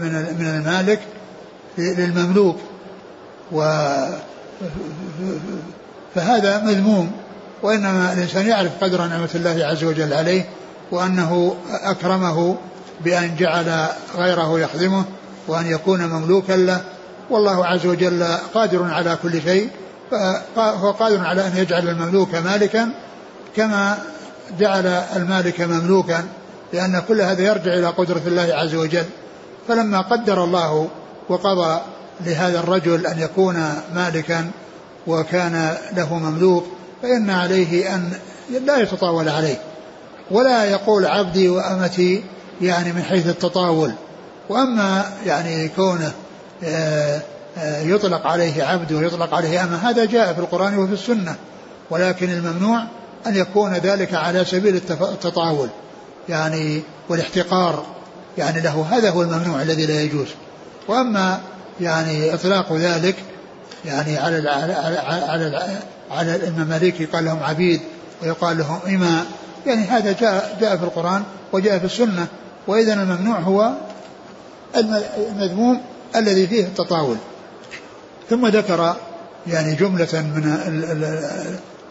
من 0.00 0.36
من 0.38 0.46
المالك 0.46 1.00
للمملوك. 1.78 2.56
و 3.52 3.60
فهذا 6.14 6.62
مذموم 6.64 7.12
وإنما 7.62 8.12
الإنسان 8.12 8.46
يعرف 8.46 8.84
قدر 8.84 9.06
نعمة 9.06 9.28
الله 9.34 9.66
عز 9.66 9.84
وجل 9.84 10.12
عليه 10.12 10.44
وأنه 10.90 11.56
أكرمه 11.82 12.56
بأن 13.04 13.36
جعل 13.36 13.86
غيره 14.16 14.60
يخدمه 14.60 15.04
وأن 15.48 15.66
يكون 15.66 16.06
مملوكا 16.06 16.52
له. 16.52 16.80
والله 17.30 17.66
عز 17.66 17.86
وجل 17.86 18.24
قادر 18.54 18.84
على 18.84 19.18
كل 19.22 19.42
شيء. 19.42 19.70
فهو 20.56 20.90
قادر 20.90 21.20
على 21.20 21.46
أن 21.46 21.56
يجعل 21.56 21.88
المملوك 21.88 22.34
مالكا 22.34 22.88
كما 23.56 23.98
جعل 24.58 24.86
المالك 24.86 25.60
مملوكا 25.60 26.24
لأن 26.72 27.02
كل 27.08 27.20
هذا 27.20 27.42
يرجع 27.42 27.74
إلى 27.74 27.86
قدرة 27.86 28.22
الله 28.26 28.54
عز 28.54 28.74
وجل. 28.74 29.04
فلما 29.68 30.00
قدر 30.00 30.44
الله 30.44 30.88
وقضى 31.28 31.80
لهذا 32.26 32.60
الرجل 32.60 33.06
أن 33.06 33.18
يكون 33.18 33.72
مالكا 33.94 34.50
وكان 35.06 35.74
له 35.96 36.18
مملوك 36.18 36.64
فإن 37.02 37.30
عليه 37.30 37.94
أن 37.94 38.12
لا 38.66 38.76
يتطاول 38.76 39.28
عليه. 39.28 39.58
ولا 40.30 40.64
يقول 40.64 41.06
عبدي 41.06 41.48
وأمتي 41.48 42.24
يعني 42.60 42.92
من 42.92 43.02
حيث 43.02 43.28
التطاول. 43.28 43.92
وأما 44.48 45.04
يعني 45.26 45.68
كونه 45.68 46.12
آه، 46.64 47.20
يطلق 47.64 48.26
عليه 48.26 48.64
عبد 48.64 48.92
ويطلق 48.92 49.34
عليه 49.34 49.64
أمة. 49.64 49.76
هذا 49.76 50.04
جاء 50.04 50.32
في 50.32 50.38
القرآن 50.38 50.78
وفي 50.78 50.92
السنة. 50.92 51.36
ولكن 51.90 52.30
الممنوع 52.30 52.82
أن 53.26 53.36
يكون 53.36 53.72
ذلك 53.72 54.14
على 54.14 54.44
سبيل 54.44 54.76
التطاول. 54.90 55.68
يعني 56.28 56.82
والاحتقار. 57.08 57.86
يعني 58.38 58.60
له 58.60 58.86
هذا 58.90 59.10
هو 59.10 59.22
الممنوع 59.22 59.62
الذي 59.62 59.86
لا 59.86 60.02
يجوز. 60.02 60.28
وأما 60.88 61.40
يعني 61.80 62.34
إطلاق 62.34 62.72
ذلك 62.72 63.14
يعني 63.84 64.18
على 64.18 64.50
على 64.50 64.98
على, 65.28 65.78
على 66.10 66.36
المماليك 66.36 67.00
يقال 67.00 67.24
لهم 67.24 67.42
عبيد 67.42 67.80
ويقال 68.22 68.58
لهم 68.58 68.78
إماء. 68.86 69.24
يعني 69.66 69.84
هذا 69.84 70.12
جاء 70.12 70.56
جاء 70.60 70.76
في 70.76 70.84
القرآن 70.84 71.22
وجاء 71.52 71.78
في 71.78 71.84
السنة. 71.84 72.26
وإذا 72.66 72.92
الممنوع 72.92 73.38
هو 73.38 73.72
المذموم 74.76 75.80
الذي 76.16 76.46
فيه 76.46 76.64
التطاول. 76.64 77.16
ثم 78.30 78.46
ذكر 78.46 78.96
يعني 79.46 79.74
جملة 79.74 80.08
من 80.12 80.60
ال 80.66 80.84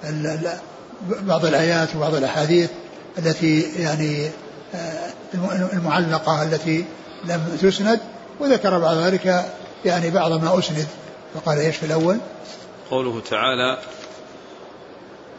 ال 0.04 0.28
ال 0.28 0.58
بعض 1.22 1.46
الآيات 1.46 1.96
وبعض 1.96 2.16
الأحاديث 2.16 2.70
التي 3.18 3.62
يعني 3.62 4.30
آه، 4.76 5.10
المعلقة 5.74 6.44
التي 6.44 6.86
لم 7.26 7.58
تسند 7.62 8.00
وذكر 8.40 8.80
بعد 8.80 8.98
ذلك 8.98 9.46
يعني 9.86 10.10
بعض 10.10 10.32
ما 10.32 10.60
أسند. 10.60 10.88
فقال 11.34 11.60
إيش 11.60 11.76
في 11.76 11.86
الأول؟ 11.86 12.18
قوله 12.92 13.22
تعالى 13.30 13.78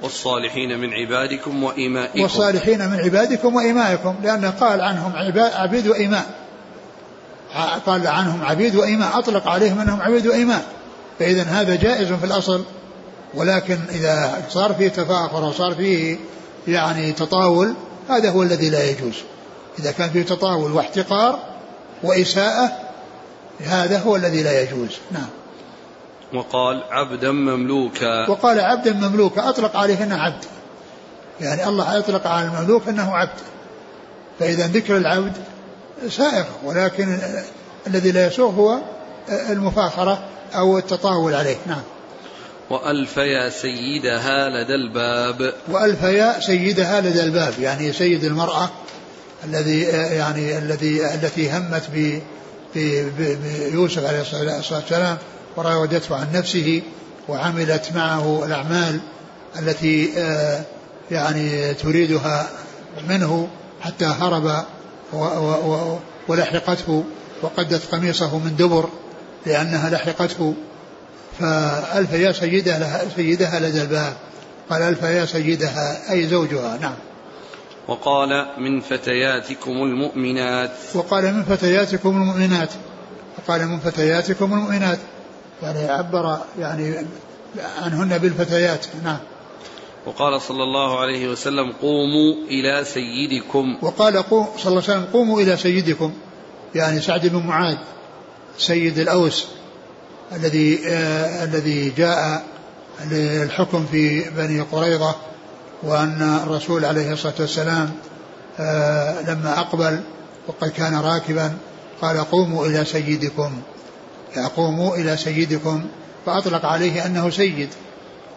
والصالحين 0.03 0.79
من 0.79 0.93
عبادكم 0.93 1.63
وإمائكم 1.65 2.21
والصالحين 2.21 2.89
من 2.89 3.01
عبادكم 3.01 3.55
وإمائكم 3.55 4.15
لأنه 4.23 4.51
قال 4.51 4.81
عنهم 4.81 5.13
عبيد 5.55 5.87
وإماء 5.89 6.27
قال 7.87 8.07
عنهم 8.07 8.45
عبيد 8.45 8.77
وإماء 8.77 9.19
أطلق 9.19 9.49
عليهم 9.49 9.81
أنهم 9.81 10.01
عبيد 10.01 10.27
وإماء 10.27 10.63
فإذا 11.19 11.43
هذا 11.43 11.75
جائز 11.75 12.13
في 12.13 12.25
الأصل 12.25 12.65
ولكن 13.35 13.79
إذا 13.91 14.43
صار 14.51 14.75
فيه 14.75 14.89
تفاخر 14.89 15.45
وصار 15.45 15.75
فيه 15.75 16.17
يعني 16.69 17.13
تطاول 17.13 17.75
هذا 18.09 18.31
هو 18.31 18.43
الذي 18.43 18.71
لا 18.71 18.91
يجوز. 18.91 19.15
إذا 19.79 19.91
كان 19.91 20.11
فيه 20.11 20.23
تطاول 20.23 20.73
واحتقار 20.73 21.39
وإساءة 22.03 22.73
هذا 23.61 23.99
هو 23.99 24.17
الذي 24.17 24.43
لا 24.43 24.63
يجوز. 24.63 24.97
نعم. 25.13 25.29
وقال 26.35 26.83
عبدا 26.91 27.33
مملوكا. 27.33 28.31
وقال 28.31 28.61
عبدا 28.61 28.93
مملوكا 28.93 29.49
أطلق 29.49 29.77
عليه 29.77 30.03
أنه 30.03 30.23
عبد. 30.23 30.45
يعني 31.41 31.69
الله 31.69 31.99
أطلق 31.99 32.27
على 32.27 32.47
المملوك 32.47 32.89
أنه 32.89 33.11
عبد. 33.11 33.41
فإذا 34.39 34.67
ذكر 34.67 34.97
العبد 34.97 35.33
سائغ 36.09 36.45
ولكن 36.65 37.19
الذي 37.87 38.13
لا 38.13 38.27
يسوغ 38.27 38.51
هو 38.51 38.79
المفاخرة 39.29 40.25
أو 40.55 40.79
التطاول 40.79 41.35
عليه. 41.35 41.57
نعم. 41.67 41.83
وألف 42.71 43.17
يا 43.17 43.51
سيدها 43.51 44.49
لدى 44.49 44.75
الباب. 44.75 45.55
وألف 45.69 46.03
يا 46.03 46.41
سيدها 46.41 47.01
لدى 47.01 47.23
الباب. 47.23 47.55
يعني 47.61 47.93
سيد 47.93 48.25
المرأة 48.25 48.71
الذي 49.45 49.81
يعني 49.81 50.59
الذي 50.59 51.15
التي 51.15 51.51
همت 51.51 51.83
ب 51.95 52.21
بيوسف 53.71 54.07
عليه 54.07 54.21
الصلاة 54.21 54.81
والسلام 54.81 55.19
وراودته 55.57 56.17
عن 56.17 56.27
نفسه 56.35 56.83
وعملت 57.29 57.93
معه 57.95 58.45
الأعمال 58.45 59.01
التي 59.59 60.13
آه، 60.19 60.61
يعني 61.11 61.75
تريدها 61.75 62.49
منه 63.09 63.49
حتى 63.81 64.05
هرب 64.05 64.65
ولحقته 66.29 67.05
وقدت 67.43 67.95
قميصه 67.95 68.39
من 68.39 68.57
دبر. 68.57 68.89
لأنها 69.47 69.91
لحقته. 69.91 70.55
فألف 71.39 72.13
يا 72.13 72.33
سيدها 72.33 73.09
سيدها 73.17 73.61
لدى 73.61 73.83
الباب 73.83 74.13
قال 74.71 74.83
ألف 74.83 75.03
يا 75.03 75.25
سيدها 75.25 76.13
أي 76.13 76.27
زوجها؟ 76.27 76.79
نعم. 76.81 76.95
وقال 77.89 78.47
من 78.59 78.81
فتياتكم 78.81 79.71
المؤمنات. 79.71 80.71
وقال 80.95 81.35
من 81.35 81.43
فتياتكم 81.43 82.09
المؤمنات. 82.09 82.71
وقال 83.39 83.67
من 83.67 83.79
فتياتكم 83.79 84.53
المؤمنات. 84.53 84.99
يعني 85.63 85.89
عبر 85.91 86.39
يعني 86.59 87.07
عنهن 87.83 88.19
بالفتيات. 88.19 88.87
نعم. 89.05 89.19
وقال 90.07 90.41
صلى 90.41 90.63
الله 90.63 91.01
عليه 91.01 91.29
وسلم 91.29 91.73
قوموا 91.73 92.35
إلى 92.49 92.85
سيدكم. 92.85 93.79
وقال 93.83 94.23
قوم 94.23 94.47
صلى 94.59 94.71
الله 94.73 94.83
عليه 94.83 94.93
وسلم 94.93 95.05
قوموا 95.13 95.41
إلى 95.41 95.57
سيدكم. 95.57 96.13
يعني 96.75 97.01
سعد 97.01 97.27
بن 97.27 97.47
معاذ. 97.47 97.77
سيد 98.59 98.99
الأوس 98.99 99.47
الذي 100.33 100.81
آه 100.89 101.45
الذي 101.45 101.91
جاء 101.91 102.45
للحكم 103.11 103.87
في 103.93 104.31
بني 104.31 104.61
قريظة 104.61 105.15
وأن 105.83 106.41
الرسول 106.45 106.85
عليه 106.85 107.13
الصلاة 107.13 107.35
والسلام 107.41 107.93
آه 108.61 109.23
لما 109.23 109.61
أقبل 109.61 110.01
وقد 110.49 110.71
كان 110.71 110.95
راكبا 110.95 111.53
قال 112.03 112.31
قوموا 112.31 112.67
إلى 112.67 112.85
سيدكم. 112.85 113.53
قوموا 114.57 114.97
إلى 114.97 115.17
سيدكم 115.17 115.85
فأطلق 116.27 116.65
عليه 116.65 117.07
أنه 117.07 117.31
سيد 117.31 117.69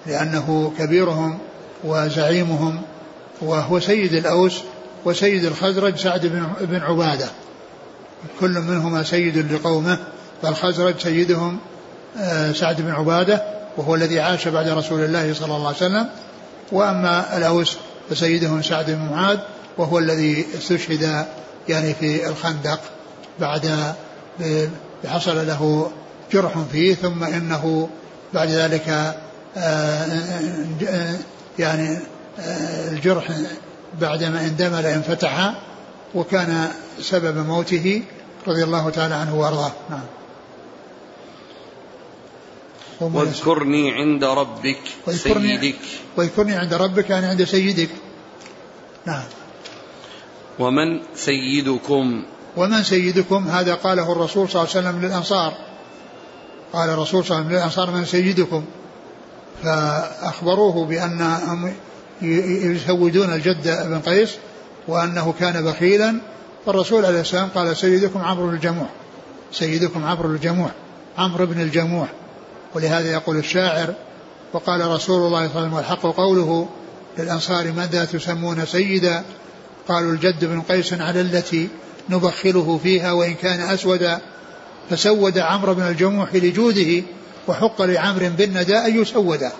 لأنه 0.08 0.74
كبيرهم 0.80 1.38
وزعيمهم 1.84 2.82
وهو 3.42 3.80
سيد 3.80 4.14
الأوس 4.14 4.60
وسيد 5.06 5.46
الخزرج 5.46 5.96
سعد 5.98 6.50
بن 6.62 6.82
عبادة. 6.82 7.30
كل 8.40 8.60
منهما 8.60 9.04
سيد 9.04 9.54
لقومه 9.54 9.98
فالخزرج 10.42 11.00
سيدهم 11.00 11.60
آه، 12.18 12.52
سعد 12.52 12.82
بن 12.82 12.92
عبادة 12.92 13.44
وهو 13.78 13.96
الذي 13.96 14.20
عاش 14.20 14.48
بعد 14.48 14.68
رسول 14.70 15.04
الله 15.04 15.34
صلى 15.34 15.56
الله 15.56 15.68
عليه 15.68 15.78
وسلم. 15.78 16.10
وأما 16.72 17.38
الأوس 17.38 17.78
فسيدهم 18.10 18.62
سعد 18.62 18.86
بن 18.92 19.06
معاذ 19.12 19.38
وهو 19.78 20.00
الذي 20.00 20.46
استشهد 20.58 21.26
يعني 21.70 21.94
في 21.94 22.28
الخندق 22.28 22.80
بعد 23.40 23.94
حصل 25.08 25.48
له 25.48 25.92
جرح 26.34 26.52
فيه 26.72 26.96
ثم 26.96 27.24
إنه 27.24 27.90
بعد 28.34 28.50
ذلك 28.50 29.16
آه، 29.58 30.06
يعني 31.60 31.98
آه، 32.40 32.90
الجرح 32.90 33.32
بعدما 34.02 34.42
اندمل 34.42 34.86
انفتح 34.86 35.54
وكان 36.16 36.68
سبب 37.02 37.38
موته 37.38 38.02
رضي 38.48 38.64
الله 38.64 38.90
تعالى 38.90 39.16
عنه 39.16 39.40
وأرضاه. 39.40 39.72
نعم. 39.90 40.06
واذكرني 43.02 43.92
عند 43.92 44.24
ربك 44.24 44.80
سيدك. 45.10 45.76
واذكرني 46.18 46.56
عند 46.56 46.74
ربك 46.74 47.10
يعني 47.10 47.26
عند 47.26 47.44
سيدك. 47.44 47.90
نعم. 49.06 49.24
ومن 50.60 51.02
سيدكم؟ 51.16 52.24
ومن 52.58 52.84
سيدكم؟ 52.84 53.48
هذا 53.48 53.76
قاله 53.76 54.12
الرسول 54.12 54.50
صلى 54.50 54.62
الله 54.62 54.76
عليه 54.76 54.90
وسلم 54.90 55.06
للأنصار. 55.06 55.54
قال 56.74 56.90
الرسول 56.90 57.26
صلى 57.26 57.38
الله 57.38 57.46
عليه 57.46 57.48
وسلم 57.48 57.58
للأنصار 57.58 57.92
من 57.92 58.06
سيدكم. 58.06 58.66
فأخبروه 59.64 60.86
بأنهم 60.86 61.74
يسودون 62.22 63.34
الجد 63.34 63.88
بن 63.88 64.00
قيس 64.00 64.36
وأنه 64.88 65.34
كان 65.40 65.66
بخيلا 65.66 66.20
فالرسول 66.70 67.06
عليه 67.06 67.22
السلام 67.22 67.50
قال 67.56 67.78
سيدكم 67.78 68.22
عمرو 68.22 68.50
الجموح 68.50 68.90
سيدكم 69.52 70.06
عمرو 70.06 70.30
الجموح 70.30 70.72
عمرو 71.18 71.46
بن 71.46 71.62
الجموح 71.62 72.10
ولهذا 72.74 73.12
يقول 73.12 73.38
الشاعر 73.38 73.94
وقال 74.54 74.82
رسول 74.82 74.92
الله 74.92 74.98
صلى 75.18 75.28
الله 75.28 75.38
عليه 75.38 75.50
وسلم 75.50 75.74
والحق 75.74 76.02
قوله 76.02 76.70
للأنصار 77.18 77.72
ماذا 77.72 78.06
تسمون 78.06 78.66
سيدا؟ 78.66 79.24
قالوا 79.88 80.12
الجد 80.12 80.46
بن 80.46 80.62
قيس 80.62 80.94
على 80.94 81.22
التي 81.22 81.70
نبخله 82.10 82.80
فيها 82.84 83.12
وإن 83.12 83.34
كان 83.34 83.60
أسودا 83.60 84.20
فسود 84.90 85.38
عمرو 85.38 85.74
بن 85.74 85.84
الجموح 85.84 86.36
لجوده 86.36 87.04
وحق 87.48 87.82
لعمر 87.82 88.30
بالندى 88.38 88.78
أن 88.78 89.02
يسودا 89.02 89.52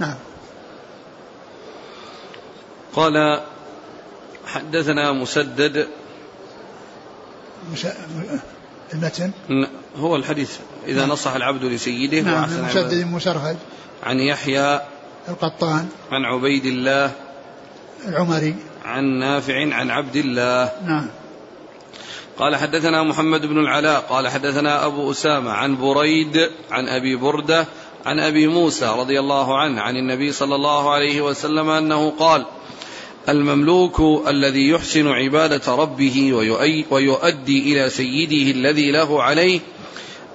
نعم. 0.00 0.16
قال 2.94 3.42
حدثنا 4.46 5.12
مسدد 5.12 5.78
مس... 5.78 5.86
المتن؟ 8.94 9.30
هو 9.96 10.16
الحديث 10.16 10.56
إذا 10.86 11.00
نعم. 11.00 11.10
نصح 11.10 11.34
العبد 11.34 11.64
لسيده 11.64 12.20
نعم 12.20 12.64
مسدد 12.64 13.06
مسرهد 13.06 13.56
عن 14.02 14.20
يحيى 14.20 14.80
القطان. 15.28 15.88
عن 16.12 16.24
عبيد 16.24 16.66
الله. 16.66 17.10
العمري. 18.08 18.54
عن 18.84 19.04
نافع 19.04 19.74
عن 19.74 19.90
عبد 19.90 20.16
الله. 20.16 20.72
نعم. 20.86 21.08
قال 22.38 22.56
حدثنا 22.56 23.02
محمد 23.02 23.46
بن 23.46 23.58
العلاء 23.58 24.00
قال 24.00 24.28
حدثنا 24.28 24.86
أبو 24.86 25.10
أسامة 25.10 25.50
عن 25.50 25.76
بريد 25.76 26.50
عن 26.70 26.88
أبي 26.88 27.16
بردة 27.16 27.66
عن 28.06 28.20
أبي 28.20 28.46
موسى 28.46 28.86
رضي 28.86 29.20
الله 29.20 29.58
عنه 29.58 29.80
عن 29.80 29.96
النبي 29.96 30.32
صلى 30.32 30.54
الله 30.54 30.90
عليه 30.90 31.20
وسلم 31.20 31.70
أنه 31.70 32.10
قال 32.10 32.46
المملوك 33.28 34.28
الذي 34.28 34.68
يحسن 34.68 35.08
عبادة 35.08 35.74
ربه 35.74 36.32
ويؤدي 36.90 37.72
إلى 37.72 37.90
سيده 37.90 38.50
الذي 38.50 38.90
له 38.90 39.22
عليه 39.22 39.60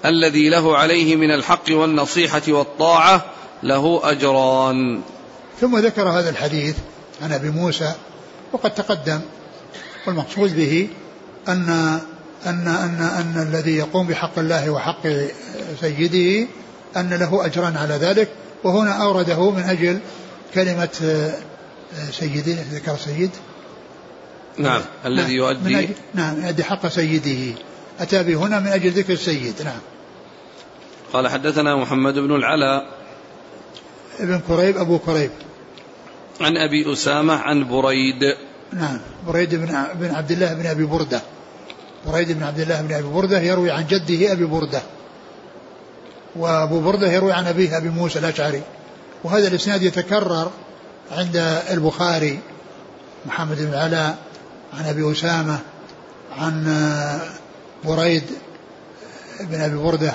الذي 0.06 0.50
له 0.50 0.78
عليه 0.78 1.16
من 1.16 1.32
الحق 1.32 1.64
والنصيحة 1.70 2.42
والطاعة 2.48 3.26
له 3.64 4.02
أجران. 4.04 5.02
ثم 5.62 5.78
ذكر 5.78 6.10
هذا 6.10 6.30
الحديث 6.30 6.76
عن 7.22 7.32
أبي 7.32 7.50
موسى 7.50 7.94
وقد 8.54 8.76
تقدم 8.76 9.20
والمقصود 10.08 10.56
به 10.56 10.88
أن 11.48 11.70
أن 12.46 12.68
أن 12.68 13.02
أن 13.02 13.48
الذي 13.50 13.76
يقوم 13.78 14.08
بحق 14.08 14.40
الله 14.40 14.70
وحق 14.70 15.08
سيده 15.82 16.48
أن 16.98 17.10
له 17.10 17.46
أجرا 17.46 17.74
على 17.78 17.94
ذلك 17.94 18.30
وهنا 18.64 18.92
أورده 18.92 19.50
من 19.50 19.64
أجل 19.64 20.00
كلمة 20.54 21.32
سيده 22.12 22.58
ذكر 22.72 22.98
سيد. 22.98 23.32
نعم 24.58 24.82
الذي 25.06 25.22
نعم 25.22 25.32
يؤدي. 25.32 25.80
أجل 25.80 25.94
نعم 26.14 26.46
يؤدي 26.46 26.64
حق 26.64 26.88
سيده. 26.88 27.58
أتى 28.00 28.24
به 28.24 28.36
هنا 28.36 28.60
من 28.60 28.68
أجل 28.68 28.92
ذكر 28.92 29.14
السيد. 29.14 29.62
نعم. 29.66 29.80
قال 31.14 31.28
حدثنا 31.28 31.76
محمد 31.76 32.14
بن 32.14 32.36
العلاء 32.36 32.86
ابن 34.20 34.40
كريب 34.48 34.78
أبو 34.78 35.00
كريب. 35.00 35.32
عن 36.42 36.58
أبي 36.58 36.94
أسامة 36.94 37.34
عن 37.34 37.68
بريد. 37.68 38.36
نعم 38.74 39.00
بريد 39.28 39.56
بن 39.56 39.86
بن 39.96 40.16
عبد 40.16 40.32
الله 40.32 40.54
بن 40.54 40.66
أبي 40.66 40.84
بردة. 40.84 41.22
بريد 42.08 42.32
بن 42.32 42.44
عبد 42.44 42.60
الله 42.60 42.82
بن 42.82 42.94
أبي 42.94 43.08
بردة 43.08 43.40
يروي 43.40 43.72
عن 43.72 43.88
جده 43.88 44.32
أبي 44.32 44.46
بردة. 44.46 44.82
وأبو 46.36 46.80
بردة 46.80 47.12
يروي 47.12 47.32
عن 47.32 47.48
أبيه 47.48 47.78
أبي 47.78 47.90
موسى 47.90 48.20
الأشعري. 48.20 48.62
وهذا 49.24 49.48
الإسناد 49.48 49.82
يتكرر 49.82 50.52
عند 51.12 51.36
البخاري 51.72 52.40
محمد 53.26 53.58
بن 53.58 53.74
علاء 53.74 54.18
عن 54.74 54.86
أبي 54.86 55.12
أسامة 55.12 55.60
عن 56.38 56.84
بريد 57.86 58.24
بن 59.40 59.62
أبي 59.62 59.76
بردة 59.76 60.14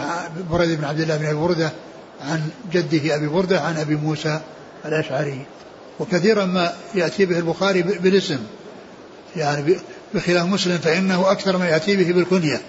بريد 0.50 0.78
بن 0.78 0.84
عبد 0.84 1.00
الله 1.00 1.16
بن 1.16 1.26
أبي 1.26 1.36
بردة 1.36 1.72
عن 2.20 2.50
جده 2.72 3.14
أبي 3.14 3.26
بردة 3.26 3.60
عن 3.60 3.76
أبي 3.76 3.96
موسى 3.96 4.40
الأشعري. 4.84 5.46
وكثيرا 6.00 6.44
ما 6.44 6.72
يأتي 6.94 7.26
به 7.26 7.38
البخاري 7.38 7.82
بالاسم. 7.82 8.38
يعني 9.36 9.76
بخلاف 10.14 10.46
مسلم 10.46 10.78
فإنه 10.78 11.30
أكثر 11.30 11.56
ما 11.56 11.68
يأتي 11.68 11.96
به 11.96 12.12
بالكنية. 12.12 12.60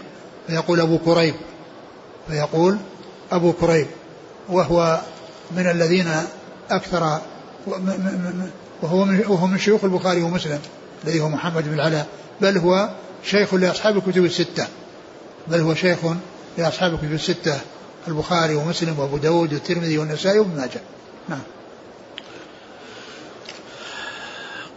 فيقول 0.47 0.79
أبو 0.79 0.97
كريب. 0.97 1.35
فيقول 2.27 2.77
أبو 3.31 3.53
كريب. 3.53 3.87
وهو 4.49 5.01
من 5.51 5.67
الذين 5.67 6.07
أكثر 6.71 7.21
وهو 8.81 9.05
من, 9.05 9.23
وهو 9.27 9.47
من 9.47 9.57
شيوخ 9.57 9.83
البخاري 9.83 10.21
ومسلم 10.21 10.59
الذي 11.03 11.21
هو 11.21 11.29
محمد 11.29 11.63
بن 11.63 11.73
العلاء. 11.73 12.07
بل 12.41 12.57
هو 12.57 12.89
شيخ 13.23 13.53
لأصحاب 13.53 13.97
الكتب 13.97 14.25
الستة. 14.25 14.67
بل 15.47 15.59
هو 15.59 15.75
شيخ 15.75 15.99
لأصحاب 16.57 16.93
الكتب 16.93 17.13
الستة 17.13 17.59
البخاري 18.07 18.55
ومسلم 18.55 18.99
وأبو 18.99 19.17
داود 19.17 19.53
والترمذي 19.53 19.97
والنسائي 19.97 20.39
وابن 20.39 20.57
ماجه. 20.57 20.81
نعم. 21.29 21.41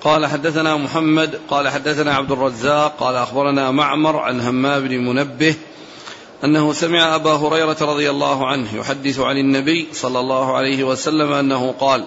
قال 0.04 0.26
حدثنا 0.26 0.76
محمد 0.76 1.40
قال 1.48 1.68
حدثنا 1.68 2.14
عبد 2.14 2.32
الرزاق 2.32 2.96
قال 3.00 3.16
أخبرنا 3.16 3.70
معمر 3.70 4.16
عن 4.16 4.40
همام 4.40 4.88
بن 4.88 4.98
منبه 4.98 5.54
أنه 6.44 6.72
سمع 6.72 7.14
أبا 7.14 7.30
هريرة 7.30 7.76
رضي 7.80 8.10
الله 8.10 8.46
عنه 8.46 8.76
يحدث 8.76 9.18
عن 9.18 9.36
النبي 9.36 9.88
صلى 9.92 10.20
الله 10.20 10.56
عليه 10.56 10.84
وسلم 10.84 11.32
أنه 11.32 11.74
قال 11.80 12.04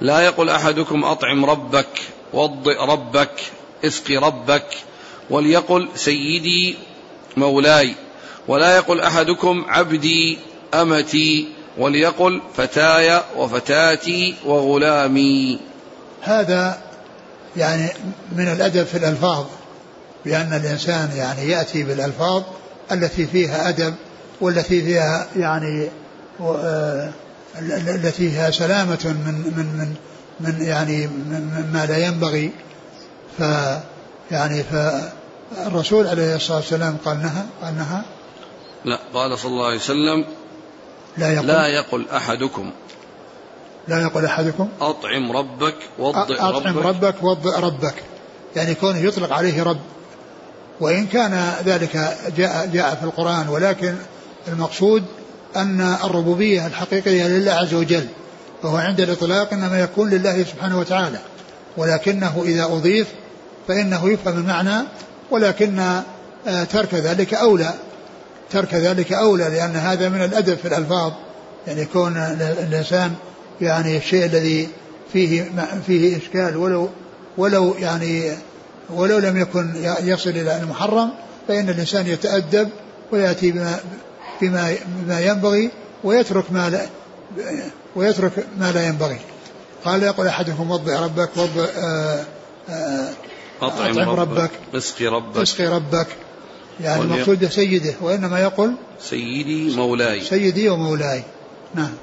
لا 0.00 0.20
يقل 0.20 0.48
أحدكم 0.48 1.04
أطعم 1.04 1.44
ربك 1.44 2.00
وضئ 2.32 2.78
ربك 2.80 3.30
اسق 3.84 4.10
ربك 4.10 4.66
وليقل 5.30 5.88
سيدي 5.94 6.76
مولاي. 7.36 7.94
ولا 8.48 8.76
يقل 8.76 9.00
أحدكم 9.00 9.64
عبدي 9.68 10.38
أمتي 10.74 11.48
وليقل 11.78 12.40
فتاي 12.56 13.22
وفتاتي 13.36 14.34
وغلامي. 14.44 15.60
هذا 16.22 16.78
يعني 17.56 17.88
من 18.32 18.48
الأدب 18.48 18.84
في 18.84 18.98
الألفاظ 18.98 19.46
بأن 20.24 20.52
الإنسان 20.52 21.10
يعني 21.16 21.50
يأتي 21.50 21.82
بالألفاظ 21.82 22.42
التي 22.92 23.26
فيها 23.26 23.68
أدب 23.68 23.94
والتي 24.40 24.82
فيها 24.82 25.26
يعني 25.36 25.88
آه، 26.40 27.10
التي 27.56 28.10
فيها 28.12 28.50
سلامة 28.50 28.98
من 29.04 29.34
من 29.56 29.66
من 29.78 29.94
من 30.40 30.62
يعني 30.62 31.06
من 31.06 31.70
ما 31.72 31.86
لا 31.86 32.06
ينبغي. 32.06 32.52
ف 33.38 33.42
يعني 34.30 34.62
فالرسول 34.62 36.06
عليه 36.06 36.36
الصلاة 36.36 36.56
والسلام 36.56 36.96
قال 37.04 37.22
نهى 37.22 37.42
قال 37.62 37.76
نهى. 37.76 38.02
لا 38.84 38.98
قال 39.14 39.38
صلى 39.38 39.50
الله 39.50 39.66
عليه 39.66 39.76
وسلم 39.76 40.24
لا 41.16 41.32
يقل, 41.32 41.46
لا 41.46 41.66
يقل 41.66 42.06
أحدكم. 42.10 42.70
لا 43.88 44.02
يقول 44.02 44.24
أحدكم. 44.24 44.68
أطعم 44.80 45.32
ربك 45.32 45.74
وضئ 45.98 46.18
ربك 46.18 46.40
أطعم 46.40 46.78
ربك. 46.78 47.14
وضئ 47.22 47.60
ربك. 47.60 47.94
يعني 48.56 48.74
كونه 48.74 48.98
يطلق 48.98 49.32
عليه 49.32 49.62
رب. 49.62 49.80
وإن 50.80 51.06
كان 51.06 51.52
ذلك 51.64 52.16
جاء 52.36 52.66
جاء 52.66 52.94
في 52.94 53.04
القرآن 53.04 53.48
ولكن 53.48 53.94
المقصود 54.48 55.04
أن 55.56 55.96
الربوبية 56.04 56.66
الحقيقية 56.66 57.26
لله 57.26 57.52
عز 57.52 57.74
وجل 57.74 58.06
فهو 58.62 58.76
عند 58.76 59.00
الإطلاق 59.00 59.52
إنما 59.52 59.80
يكون 59.80 60.10
لله 60.10 60.44
سبحانه 60.44 60.78
وتعالى 60.78 61.18
ولكنه 61.76 62.42
إذا 62.44 62.64
أضيف 62.64 63.06
فإنه 63.68 64.10
يفهم 64.10 64.38
المعنى 64.38 64.86
ولكن 65.30 65.78
آه، 66.48 66.64
ترك 66.64 66.94
ذلك 66.94 67.34
أولى 67.34 67.74
ترك 68.50 68.74
ذلك 68.74 69.12
أولى 69.12 69.44
لأن 69.44 69.76
هذا 69.76 70.08
من 70.08 70.22
الأدب 70.22 70.56
في 70.56 70.68
الألفاظ 70.68 71.12
يعني 71.66 71.84
كون 71.84 72.16
الإنسان 72.16 73.14
يعني 73.60 73.96
الشيء 73.96 74.24
الذي 74.24 74.68
فيه 75.12 75.50
فيه 75.86 76.16
إشكال 76.16 76.56
ولو 76.56 76.88
ولو 77.38 77.74
يعني 77.78 78.32
ولو 78.90 79.18
لم 79.18 79.36
يكن 79.36 79.70
يصل 80.02 80.30
إلى 80.30 80.56
المحرم 80.56 81.10
فإن 81.48 81.68
الإنسان 81.68 82.06
يتأدب 82.06 82.68
ويأتي 83.12 83.52
بما 83.52 83.78
بما, 84.42 84.76
بما 84.86 85.20
ينبغي 85.20 85.70
ويترك 86.04 86.52
ما 86.52 86.70
لا 86.70 86.86
ويترك 87.96 88.46
ما 88.58 88.72
لا 88.72 88.86
ينبغي. 88.86 89.18
قال 89.84 90.02
يقول 90.02 90.26
أحدكم 90.26 90.70
وضع 90.70 91.00
ربك 91.00 91.30
وضع 91.36 91.64
آه، 91.78 92.24
آه، 92.68 93.10
أطعم, 93.62 93.98
أطعم 93.98 94.08
ربك, 94.08 94.18
ربك 94.18 94.50
اسقي 94.74 95.06
ربك. 95.06 95.36
اسقي 95.36 95.66
ربك. 95.66 96.06
يعني 96.80 97.02
المقصود 97.02 97.44
سيده 97.44 97.94
وإنما 98.00 98.40
يقول 98.40 98.74
سيدي 99.00 99.76
مولاي. 99.76 100.20
سيدي 100.20 100.68
ومولاي. 100.68 101.22
نعم. 101.74 101.94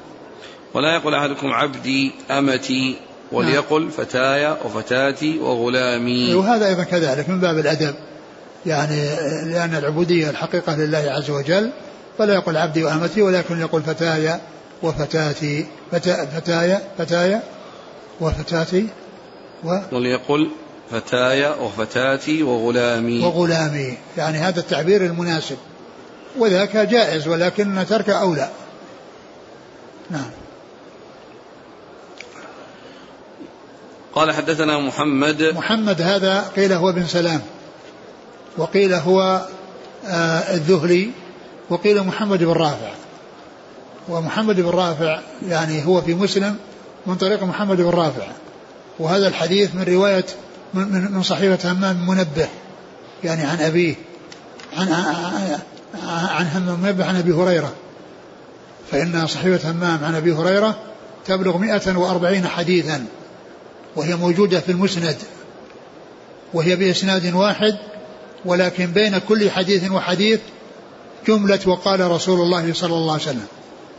ولا 0.73 0.95
يقول 0.95 1.15
أحدكم 1.15 1.47
عبدي 1.47 2.11
أمتي 2.31 2.97
وليقل 3.31 3.81
نعم. 3.81 3.89
فتاي 3.89 4.51
وفتاتي 4.65 5.39
وغلامي. 5.39 6.33
وهذا 6.33 6.67
أيضا 6.67 6.83
كذلك 6.83 7.29
من 7.29 7.39
باب 7.39 7.57
الأدب. 7.57 7.95
يعني 8.65 9.15
لأن 9.45 9.75
العبودية 9.75 10.29
الحقيقة 10.29 10.75
لله 10.75 10.97
عز 10.97 11.29
وجل 11.29 11.71
فلا 12.17 12.33
يقول 12.33 12.57
عبدي 12.57 12.83
وأمتي 12.83 13.21
ولكن 13.21 13.59
يقول 13.59 13.83
فتاي 13.83 14.39
وفتاتي 14.83 15.65
فتا 15.91 16.25
فتاي 16.25 16.77
فتاي 16.97 17.39
وفتاتي 18.21 18.87
و 19.63 19.77
وليقل 19.91 20.49
فتاي 20.91 21.49
وفتاتي 21.49 22.43
وغلامي. 22.43 23.23
وغلامي. 23.23 23.97
يعني 24.17 24.37
هذا 24.37 24.59
التعبير 24.59 25.05
المناسب. 25.05 25.57
وذاك 26.37 26.77
جائز 26.77 27.27
ولكن 27.27 27.85
ترك 27.89 28.09
أولى 28.09 28.49
نعم. 30.09 30.29
قال 34.13 34.31
حدثنا 34.31 34.79
محمد. 34.79 35.43
محمد 35.43 36.01
هذا 36.01 36.41
قيل 36.55 36.73
هو 36.73 36.91
بن 36.91 37.05
سلام 37.05 37.41
وقيل 38.57 38.93
هو 38.93 39.45
آه 40.05 40.53
الذهلي. 40.53 41.09
وقيل 41.69 42.03
محمد 42.03 42.43
بن 42.43 42.51
رافع. 42.51 42.91
ومحمد 44.09 44.55
بن 44.55 44.69
رافع 44.69 45.19
يعني 45.47 45.85
هو 45.85 46.01
في 46.01 46.13
مسلم 46.13 46.55
من 47.07 47.15
طريق 47.15 47.43
محمد 47.43 47.77
بن 47.77 47.89
رافع. 47.89 48.27
وهذا 48.99 49.27
الحديث 49.27 49.75
من 49.75 49.83
رواية 49.83 50.25
من, 50.73 51.11
من 51.11 51.23
صحيفة 51.23 51.71
همام 51.71 52.07
منبه 52.07 52.47
يعني 53.23 53.43
عن 53.43 53.59
أبيه 53.59 53.95
عن 54.77 54.87
عن 56.07 56.45
همام 56.45 56.79
منبه 56.79 57.05
عن 57.05 57.15
أبي 57.15 57.31
هريرة. 57.31 57.73
فإن 58.91 59.27
صحيفة 59.27 59.71
همام 59.71 60.03
عن 60.03 60.15
أبي 60.15 60.33
هريرة 60.33 60.75
تبلغ 61.25 61.57
140 61.57 62.47
حديثا 62.47 63.05
وهي 63.95 64.15
موجودة 64.15 64.59
في 64.59 64.71
المسند. 64.71 65.17
وهي 66.53 66.75
بإسناد 66.75 67.33
واحد 67.33 67.77
ولكن 68.45 68.85
بين 68.91 69.17
كل 69.17 69.51
حديث 69.51 69.91
وحديث 69.91 70.39
جملة 71.27 71.59
وقال 71.65 72.11
رسول 72.11 72.41
الله 72.41 72.73
صلى 72.73 72.93
الله 72.93 73.13
عليه 73.13 73.23
وسلم. 73.23 73.47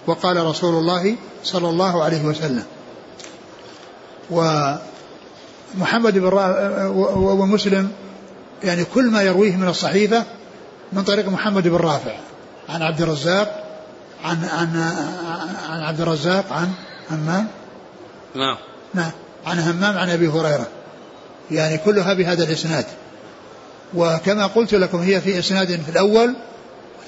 وقال 0.06 0.36
رسول 0.36 0.74
الله 0.74 1.14
صلى 1.44 1.68
الله 1.68 2.04
عليه 2.04 2.22
وسلم. 2.22 2.64
محمد 5.78 6.18
بن 6.18 6.30
ومسلم 7.14 7.90
يعني 8.64 8.84
كل 8.84 9.10
ما 9.10 9.22
يرويه 9.22 9.56
من 9.56 9.68
الصحيفة 9.68 10.24
من 10.92 11.02
طريق 11.02 11.28
محمد 11.28 11.68
بن 11.68 11.76
رافع. 11.76 12.16
عن 12.68 12.82
عبد 12.82 13.00
الرزاق 13.02 13.64
عن 14.24 14.44
عن 14.44 14.76
عن 15.70 15.80
عبد 15.80 16.00
الرزاق 16.00 16.52
عن 16.52 16.72
همام. 17.10 17.46
نعم. 18.34 18.56
نعم. 18.94 19.10
عن 19.46 19.58
همام 19.58 19.98
عن 19.98 20.10
أبي 20.10 20.28
هريرة. 20.28 20.66
يعني 21.50 21.78
كلها 21.78 22.14
بهذا 22.14 22.44
الإسناد. 22.44 22.84
وكما 23.94 24.46
قلت 24.46 24.74
لكم 24.74 24.98
هي 24.98 25.20
في 25.20 25.38
إسناد 25.38 25.80
في 25.80 25.88
الأول 25.88 26.34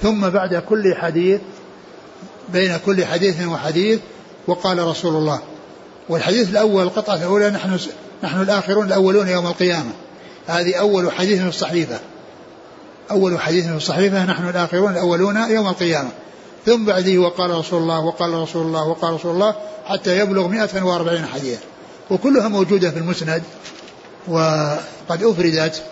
ثم 0.02 0.28
بعد 0.28 0.54
كل 0.54 0.94
حديث 0.94 1.40
بين 2.48 2.76
كل 2.86 3.04
حديث 3.04 3.46
وحديث 3.46 4.00
وقال 4.46 4.78
رسول 4.78 5.14
الله. 5.14 5.40
والحديث 6.08 6.50
الأول 6.50 6.82
القطعه 6.82 7.16
الاولى 7.16 7.50
نحن 7.50 7.78
نحن 8.24 8.42
الآخرون 8.42 8.86
الأولون 8.86 9.28
يوم 9.28 9.46
القيامة. 9.46 9.90
هذه 10.46 10.74
أول 10.74 11.12
حديث 11.12 11.40
في 11.40 11.48
الصحيفة. 11.48 11.98
أول 13.10 13.40
حديث 13.40 13.66
في 13.66 13.76
الصحيفة 13.76 14.24
نحن 14.24 14.48
الآخرون 14.48 14.92
الأولون 14.92 15.36
يوم 15.36 15.68
القيامة. 15.68 16.10
ثم 16.66 16.84
بعده 16.84 17.18
وقال 17.18 17.50
رسول 17.50 17.82
الله 17.82 18.00
وقال 18.00 18.34
رسول 18.34 18.66
الله 18.66 18.88
وقال 18.88 19.14
رسول 19.14 19.30
الله 19.34 19.54
حتى 19.84 20.18
يبلغ 20.18 20.48
140 20.48 21.26
حديثا. 21.26 21.62
وكلها 22.10 22.48
موجودة 22.48 22.90
في 22.90 22.98
المسند 22.98 23.42
وقد 24.28 25.22
أفردت 25.22 25.82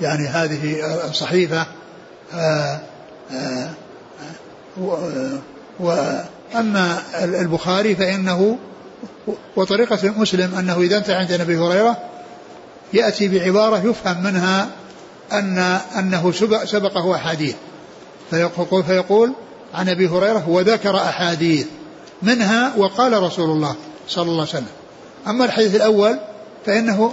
يعني 0.00 0.28
هذه 0.28 0.76
الصحيفة 1.08 1.66
وأما 5.80 7.02
البخاري 7.24 7.96
فإنه 7.96 8.58
وطريقة 9.56 10.14
مسلم 10.16 10.54
أنه 10.54 10.80
إذا 10.80 10.96
انتهى 10.96 11.14
عند 11.14 11.32
أبي 11.32 11.58
هريرة 11.58 11.96
يأتي 12.92 13.28
بعبارة 13.28 13.86
يفهم 13.86 14.22
منها 14.22 14.68
أن 15.32 15.58
أنه 15.98 16.32
سبقه 16.64 17.14
أحاديث. 17.14 17.54
فيقول, 18.30 18.84
فيقول 18.84 19.32
عن 19.74 19.88
أبي 19.88 20.08
هريرة 20.08 20.48
وذكر 20.48 20.96
أحاديث 20.96 21.66
منها 22.22 22.72
وقال 22.76 23.22
رسول 23.22 23.50
الله 23.50 23.74
صلى 24.08 24.22
الله 24.22 24.40
عليه 24.40 24.50
وسلم. 24.50 24.66
أما 25.26 25.44
الحديث 25.44 25.74
الأول 25.74 26.18
فإنه 26.66 27.12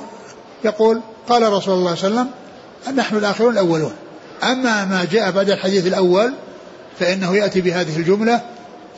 يقول 0.66 1.02
قال 1.30 1.54
رسول 1.54 1.76
الله 1.76 1.96
صلى 1.96 2.08
الله 2.08 2.20
عليه 2.20 2.32
وسلم 2.86 2.98
نحن 2.98 3.18
الآخرون 3.18 3.54
الأولون. 3.54 3.94
أما 4.44 4.86
ما 4.86 5.08
جاء 5.12 5.32
بعد 5.32 5.50
الحديث 5.50 5.88
الأول 5.88 6.34
فإنه 7.00 7.36
يأتي 7.36 7.62
بهذه 7.62 7.98
الجملة 7.98 8.42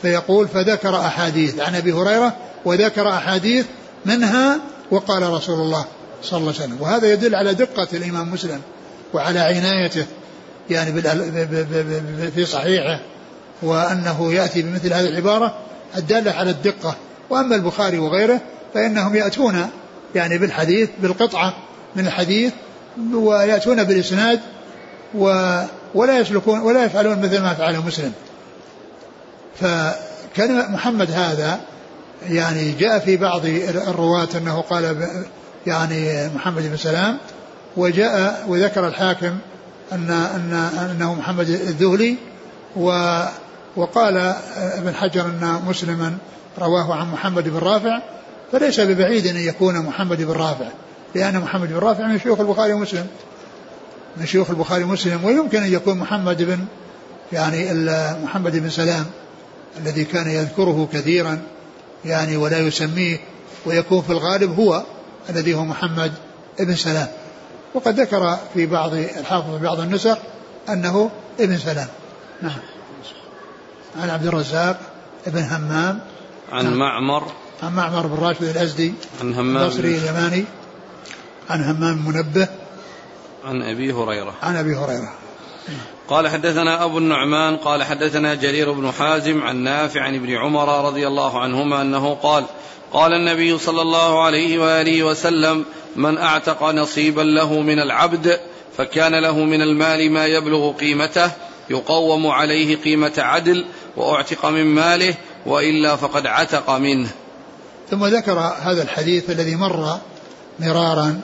فيقول 0.02 0.48
فذكر 0.48 0.96
أحاديث 0.96 1.60
عن 1.60 1.74
أبي 1.74 1.92
هريرة 1.92 2.36
وذكر 2.64 3.08
أحاديث 3.08 3.66
منها 4.06 4.60
وقال 4.90 5.22
رسول 5.22 5.60
الله 5.60 5.84
صلى 6.22 6.38
الله 6.38 6.52
عليه 6.52 6.64
وسلم. 6.64 6.76
وهذا 6.80 7.12
يدل 7.12 7.34
على 7.34 7.54
دقة 7.54 7.88
الإمام 7.92 8.32
مسلم 8.32 8.60
وعلى 9.14 9.38
عنايته 9.38 10.06
يعني 10.70 11.02
في 12.30 12.44
صحيحه 12.44 13.00
وأنه 13.62 14.32
يأتي 14.32 14.62
بمثل 14.62 14.92
هذه 14.92 15.08
العبارة 15.08 15.58
الدالة 15.96 16.32
على 16.32 16.50
الدقة. 16.50 16.96
وأما 17.30 17.56
البخاري 17.56 17.98
وغيره 17.98 18.40
فإنهم 18.74 19.14
يأتون 19.14 19.70
يعني 20.14 20.38
بالحديث 20.38 20.88
بالقطعة 21.02 21.56
من 21.96 22.06
الحديث 22.06 22.52
ويأتون 23.14 23.84
بالإسناد 23.84 24.40
ولا 25.14 26.18
يسلكون 26.18 26.60
ولا 26.60 26.84
يفعلون 26.84 27.18
مثل 27.22 27.42
ما 27.42 27.54
فعل 27.54 27.78
مسلم. 27.86 28.12
فكان 29.60 30.72
محمد 30.72 31.10
هذا 31.10 31.60
يعني 32.28 32.72
جاء 32.72 32.98
في 32.98 33.16
بعض 33.16 33.46
الرواة 33.86 34.28
أنه 34.36 34.60
قال 34.60 35.08
يعني 35.66 36.28
محمد 36.34 36.62
بن 36.62 36.76
سلام 36.76 37.18
وجاء 37.76 38.44
وذكر 38.48 38.86
الحاكم 38.86 39.38
أن 39.92 40.10
أن 40.10 40.70
أنه 40.90 41.14
محمد 41.14 41.48
الذهلي 41.48 42.16
و 42.76 43.20
وقال 43.76 44.16
ابن 44.56 44.94
حجر 44.94 45.26
أن 45.26 45.62
مسلما 45.68 46.16
رواه 46.58 46.94
عن 46.94 47.12
محمد 47.12 47.48
بن 47.48 47.58
رافع 47.58 48.02
فليس 48.52 48.80
ببعيد 48.80 49.26
أن 49.26 49.36
يكون 49.36 49.78
محمد 49.78 50.22
بن 50.22 50.32
رافع 50.32 50.66
لأن 51.14 51.38
محمد 51.38 51.68
بن 51.68 51.76
رافع 51.76 52.06
من 52.06 52.18
شيوخ 52.18 52.40
البخاري 52.40 52.72
ومسلم. 52.72 53.06
من 54.16 54.26
شيوخ 54.26 54.50
البخاري 54.50 54.84
ومسلم 54.84 55.24
ويمكن 55.24 55.62
أن 55.62 55.72
يكون 55.72 55.98
محمد 55.98 56.42
بن 56.42 56.64
يعني 57.32 57.74
محمد 58.24 58.56
بن 58.56 58.70
سلام 58.70 59.06
الذي 59.78 60.04
كان 60.04 60.30
يذكره 60.30 60.88
كثيرا 60.92 61.42
يعني 62.04 62.36
ولا 62.36 62.58
يسميه 62.58 63.18
ويكون 63.66 64.02
في 64.02 64.10
الغالب 64.10 64.60
هو 64.60 64.82
الذي 65.30 65.54
هو 65.54 65.64
محمد 65.64 66.12
بن 66.60 66.76
سلام. 66.76 67.08
وقد 67.74 68.00
ذكر 68.00 68.38
في 68.54 68.66
بعض 68.66 68.94
الحافظ 68.94 69.56
في 69.56 69.64
بعض 69.64 69.80
النسخ 69.80 70.18
أنه 70.68 71.10
ابن 71.40 71.58
سلام. 71.58 71.88
نعم. 72.42 72.58
عن 74.02 74.10
عبد 74.10 74.26
الرزاق 74.26 74.80
ابن 75.26 75.42
همام. 75.42 76.00
عن 76.52 76.64
نعم. 76.64 76.78
معمر. 76.78 77.32
عن 77.62 77.72
معمر 77.72 78.06
بن 78.06 78.16
راشد 78.16 78.42
الأزدي 78.42 78.92
عن 79.20 79.34
همام. 79.34 79.62
البصري 79.62 79.98
اليماني. 79.98 80.44
عن 81.50 81.64
همام 81.64 82.08
منبه. 82.08 82.48
عن 83.44 83.62
أبي 83.62 83.92
هريرة. 83.92 84.34
عن 84.42 84.56
أبي 84.56 84.74
هريرة. 84.74 85.12
قال 86.08 86.28
حدثنا 86.28 86.84
أبو 86.84 86.98
النعمان 86.98 87.56
قال 87.56 87.82
حدثنا 87.82 88.34
جرير 88.34 88.72
بن 88.72 88.92
حازم 88.92 89.42
عن 89.42 89.56
نافع 89.56 90.00
عن 90.00 90.14
ابن 90.14 90.34
عمر 90.36 90.86
رضي 90.86 91.06
الله 91.06 91.40
عنهما 91.40 91.82
أنه 91.82 92.14
قال 92.14 92.44
قال 92.92 93.12
النبي 93.12 93.58
صلى 93.58 93.82
الله 93.82 94.24
عليه 94.24 94.58
وآله 94.58 95.02
وسلم 95.02 95.64
من 95.96 96.18
أعتق 96.18 96.62
نصيبا 96.62 97.22
له 97.22 97.60
من 97.60 97.78
العبد 97.78 98.40
فكان 98.76 99.14
له 99.22 99.38
من 99.38 99.62
المال 99.62 100.12
ما 100.12 100.26
يبلغ 100.26 100.72
قيمته 100.72 101.30
يقوم 101.70 102.26
عليه 102.26 102.76
قيمة 102.76 103.12
عدل 103.18 103.66
وأعتق 103.96 104.46
من 104.46 104.64
ماله 104.64 105.14
وإلا 105.46 105.96
فقد 105.96 106.26
عتق 106.26 106.70
منه. 106.70 107.08
ثم 107.90 108.06
ذكر 108.06 108.38
هذا 108.38 108.82
الحديث 108.82 109.30
الذي 109.30 109.56
مر 109.56 109.98
مرارا 110.60 111.20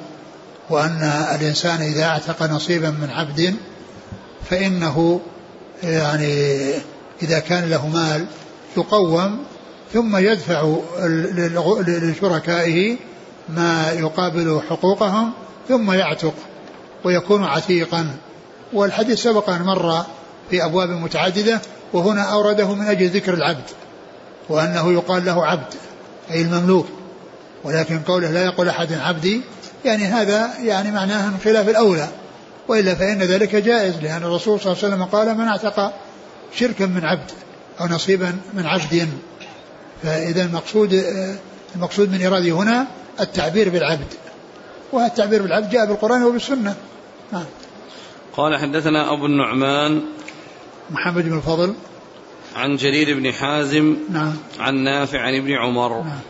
وأن 0.71 1.03
الإنسان 1.35 1.83
إذا 1.83 2.05
أعتق 2.05 2.43
نصيبا 2.43 2.91
من 2.91 3.11
عبد 3.11 3.55
فإنه 4.51 5.21
يعني 5.83 6.71
إذا 7.23 7.39
كان 7.39 7.71
له 7.71 7.89
مال 7.89 8.27
يقوم 8.77 9.39
ثم 9.93 10.17
يدفع 10.17 10.77
لشركائه 11.87 12.97
ما 13.49 13.91
يقابل 13.93 14.61
حقوقهم 14.71 15.33
ثم 15.69 15.93
يعتق 15.93 16.35
ويكون 17.05 17.45
عتيقا. 17.45 18.17
والحديث 18.73 19.23
سبق 19.23 19.51
أن 19.51 19.63
مر 19.63 20.05
في 20.51 20.65
أبواب 20.65 20.91
متعددة 20.91 21.61
وهنا 21.93 22.23
أورده 22.23 22.75
من 22.75 22.87
أجل 22.87 23.09
ذكر 23.09 23.35
العبد 23.35 23.71
وأنه 24.49 24.93
يقال 24.93 25.25
له 25.25 25.47
عبد 25.47 25.75
أي 26.31 26.43
المملوك. 26.43 26.87
ولكن 27.65 27.99
قوله 27.99 28.31
لا 28.31 28.45
يقول 28.45 28.69
أحد 28.69 28.93
عبدي 28.93 29.41
يعني 29.85 30.05
هذا 30.05 30.51
يعني 30.63 30.93
معناه 30.93 31.31
من 31.31 31.39
خلاف 31.45 31.69
الأولى. 31.69 32.09
وإلا 32.69 32.95
فإن 32.95 33.19
ذلك 33.19 33.57
جائز 33.57 33.95
لأن 34.03 34.23
الرسول 34.23 34.61
صلى 34.61 34.73
الله 34.73 34.85
عليه 34.85 34.95
وسلم 34.95 35.05
قال 35.05 35.39
من 35.39 35.45
اعتق 35.45 35.93
شركا 36.55 36.87
من 36.87 37.05
عبد 37.05 37.31
أو 37.81 37.87
نصيبا 37.87 38.37
من 38.55 38.67
عبد. 38.67 39.09
فإذا 40.03 40.45
المقصود 40.45 41.05
المقصود 41.75 42.13
من 42.13 42.27
إرادة 42.27 42.51
هنا 42.51 42.87
التعبير 43.21 43.69
بالعبد. 43.69 44.15
والتعبير 44.93 45.43
بالعبد 45.43 45.71
جاء 45.71 45.87
بالقرآن 45.87 46.23
وبالسنة. 46.23 46.75
نعم. 47.33 47.45
قال 48.37 48.57
حدثنا 48.57 49.13
أبو 49.13 49.27
النعمان 49.27 50.03
محمد 50.91 51.25
بن 51.25 51.37
الفضل. 51.37 51.75
عن 52.57 52.77
جرير 52.77 53.19
بن 53.19 53.33
حازم 53.33 53.97
نعم. 54.11 54.37
عن 54.59 54.75
نافع 54.75 55.21
عن 55.21 55.35
ابن 55.35 55.53
عمر. 55.53 56.03
نعم. 56.03 56.21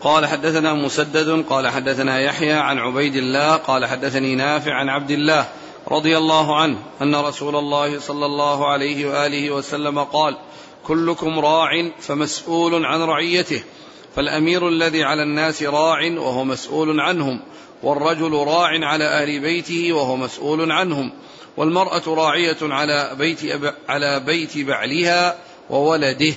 قال 0.00 0.26
حدثنا 0.26 0.74
مسدد 0.74 1.44
قال 1.50 1.68
حدثنا 1.68 2.20
يحيى 2.20 2.52
عن 2.52 2.78
عبيد 2.78 3.16
الله 3.16 3.56
قال 3.56 3.86
حدثني 3.86 4.34
نافع 4.34 4.74
عن 4.74 4.88
عبد 4.88 5.10
الله 5.10 5.48
رضي 5.88 6.18
الله 6.18 6.60
عنه 6.60 6.78
أن 7.02 7.14
رسول 7.14 7.56
الله 7.56 7.98
صلى 7.98 8.26
الله 8.26 8.68
عليه 8.68 9.06
وآله 9.06 9.50
وسلم 9.50 9.98
قال 9.98 10.36
كلكم 10.84 11.38
راع 11.38 11.90
فمسؤول 12.00 12.84
عن 12.86 13.02
رعيته 13.02 13.62
فالأمير 14.16 14.68
الذي 14.68 15.04
على 15.04 15.22
الناس 15.22 15.62
راع 15.62 15.98
وهو 16.18 16.44
مسؤول 16.44 17.00
عنهم 17.00 17.40
والرجل 17.82 18.32
راع 18.32 18.86
على 18.86 19.04
أهل 19.04 19.40
بيته 19.40 19.92
وهو 19.92 20.16
مسؤول 20.16 20.72
عنهم 20.72 21.12
والمرأة 21.56 22.02
راعية 22.06 22.56
على 22.62 23.10
بيت 23.18 23.38
على 23.88 24.20
بيت 24.20 24.58
بعلها 24.58 25.38
وولده 25.70 26.34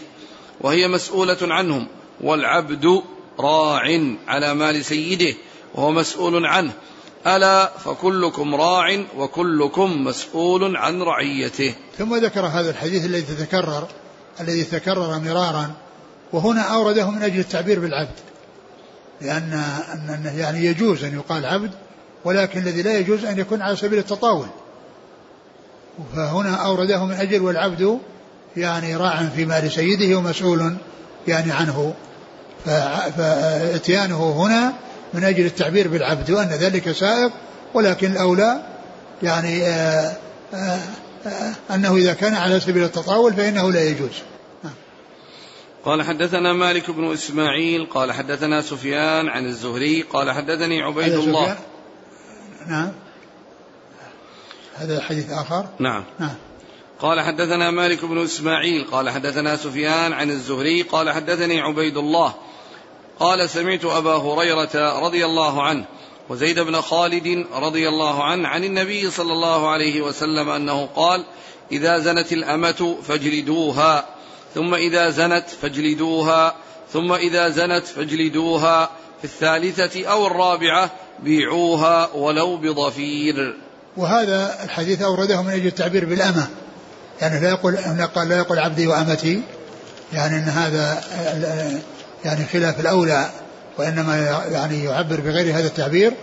وهي 0.61 0.87
مسؤولة 0.87 1.37
عنهم 1.41 1.87
والعبد 2.21 3.03
راع 3.39 3.81
على 4.27 4.53
مال 4.53 4.85
سيده 4.85 5.35
وهو 5.75 5.91
مسؤول 5.91 6.45
عنه. 6.45 6.71
ألا 7.27 7.77
فكلكم 7.77 8.55
راع 8.55 9.03
وكلكم 9.17 10.03
مسؤول 10.03 10.77
عن 10.77 11.01
رعيته. 11.01 11.75
ثم 11.97 12.15
ذكر 12.15 12.45
هذا 12.45 12.69
الحديث 12.69 13.05
الذي 13.05 13.45
تكرر 13.45 13.87
الذي 14.39 14.63
تكرر 14.63 15.19
مرارا 15.19 15.71
وهنا 16.33 16.61
أورده 16.61 17.09
من 17.09 17.23
أجل 17.23 17.39
التعبير 17.39 17.79
بالعبد. 17.79 18.15
لأن 19.21 19.53
أن 19.93 20.33
يعني 20.37 20.65
يجوز 20.65 21.03
أن 21.03 21.13
يقال 21.15 21.45
عبد 21.45 21.71
ولكن 22.25 22.59
الذي 22.59 22.81
لا 22.81 22.97
يجوز 22.97 23.25
أن 23.25 23.39
يكون 23.39 23.61
على 23.61 23.75
سبيل 23.75 23.99
التطاول. 23.99 24.47
فهنا 26.15 26.55
أورده 26.55 27.05
من 27.05 27.13
أجل 27.13 27.41
والعبد 27.41 27.99
يعني 28.57 28.95
راع 28.95 29.29
في 29.35 29.45
مال 29.45 29.71
سيده 29.71 30.17
ومسؤول 30.17 30.75
يعني 31.27 31.51
عنه. 31.51 31.93
فاتيانه 32.65 34.31
هنا 34.31 34.73
من 35.13 35.23
أجل 35.23 35.45
التعبير 35.45 35.87
بالعبد 35.87 36.31
وأن 36.31 36.49
ذلك 36.49 36.91
سائق 36.91 37.31
ولكن 37.73 38.11
الأولى 38.11 38.61
يعني 39.23 39.63
آآ 39.63 40.17
آآ 40.53 40.79
آآ 41.25 41.53
أنه 41.75 41.95
إذا 41.95 42.13
كان 42.13 42.33
على 42.33 42.59
سبيل 42.59 42.83
التطاول 42.83 43.33
فإنه 43.33 43.71
لا 43.71 43.83
يجوز. 43.83 44.21
قال 45.85 46.03
حدثنا 46.03 46.53
مالك 46.53 46.91
بن 46.91 47.13
إسماعيل 47.13 47.85
قال 47.85 48.11
حدثنا 48.11 48.61
سفيان 48.61 49.29
عن 49.29 49.45
الزهري 49.45 50.01
قال 50.01 50.31
حدثني 50.31 50.81
عبيد 50.81 51.13
الله. 51.13 51.57
نعم. 52.67 52.91
هذا 54.75 55.01
حديث 55.01 55.31
آخر؟ 55.31 55.65
نعم. 55.79 56.03
نعم. 56.19 56.35
قال 56.99 57.21
حدثنا 57.21 57.71
مالك 57.71 58.05
بن 58.05 58.23
إسماعيل 58.23 58.85
قال 58.91 59.09
حدثنا 59.09 59.55
سفيان 59.55 60.13
عن 60.13 60.29
الزهري 60.29 60.81
قال 60.81 61.09
حدثني 61.09 61.61
عبيد 61.61 61.97
الله. 61.97 62.33
قال 63.23 63.49
سمعت 63.49 63.85
أبا 63.85 64.15
هريرة 64.15 64.99
رضي 64.99 65.25
الله 65.25 65.63
عنه 65.63 65.85
وزيد 66.29 66.59
بن 66.59 66.81
خالد 66.81 67.45
رضي 67.53 67.87
الله 67.89 68.23
عنه 68.23 68.47
عن 68.47 68.63
النبي 68.63 69.11
صلى 69.11 69.33
الله 69.33 69.69
عليه 69.69 70.01
وسلم 70.01 70.49
أنه 70.49 70.85
قال 70.85 71.25
إذا 71.71 71.99
زنت 71.99 72.33
الأمة 72.33 72.97
فاجلدوها 73.07 74.05
ثم 74.55 74.73
إذا 74.73 75.09
زنت 75.09 75.45
فاجلدوها 75.61 76.55
ثم 76.93 77.13
إذا 77.13 77.49
زنت 77.49 77.85
فاجلدوها 77.85 78.89
في 79.19 79.23
الثالثة 79.23 80.07
أو 80.07 80.27
الرابعة 80.27 80.91
بيعوها 81.19 82.09
ولو 82.13 82.57
بضفير. 82.57 83.57
وهذا 83.97 84.63
الحديث 84.63 85.01
أورده 85.01 85.41
من 85.41 85.49
أجل 85.49 85.67
التعبير 85.67 86.05
بالأمة 86.05 86.47
يعني 87.21 87.39
لا 87.39 87.49
يقول 87.49 87.73
لا 88.29 88.37
يقول 88.37 88.59
عبدي 88.59 88.87
وأمتي 88.87 89.41
يعني 90.13 90.35
أن 90.35 90.49
هذا 90.49 91.03
يعني 92.25 92.45
خلاف 92.45 92.79
الأولى 92.79 93.29
وإنما 93.77 94.45
يعني 94.51 94.83
يعبر 94.83 95.19
بغير 95.19 95.55
هذا 95.55 95.67
التعبير 95.67 96.13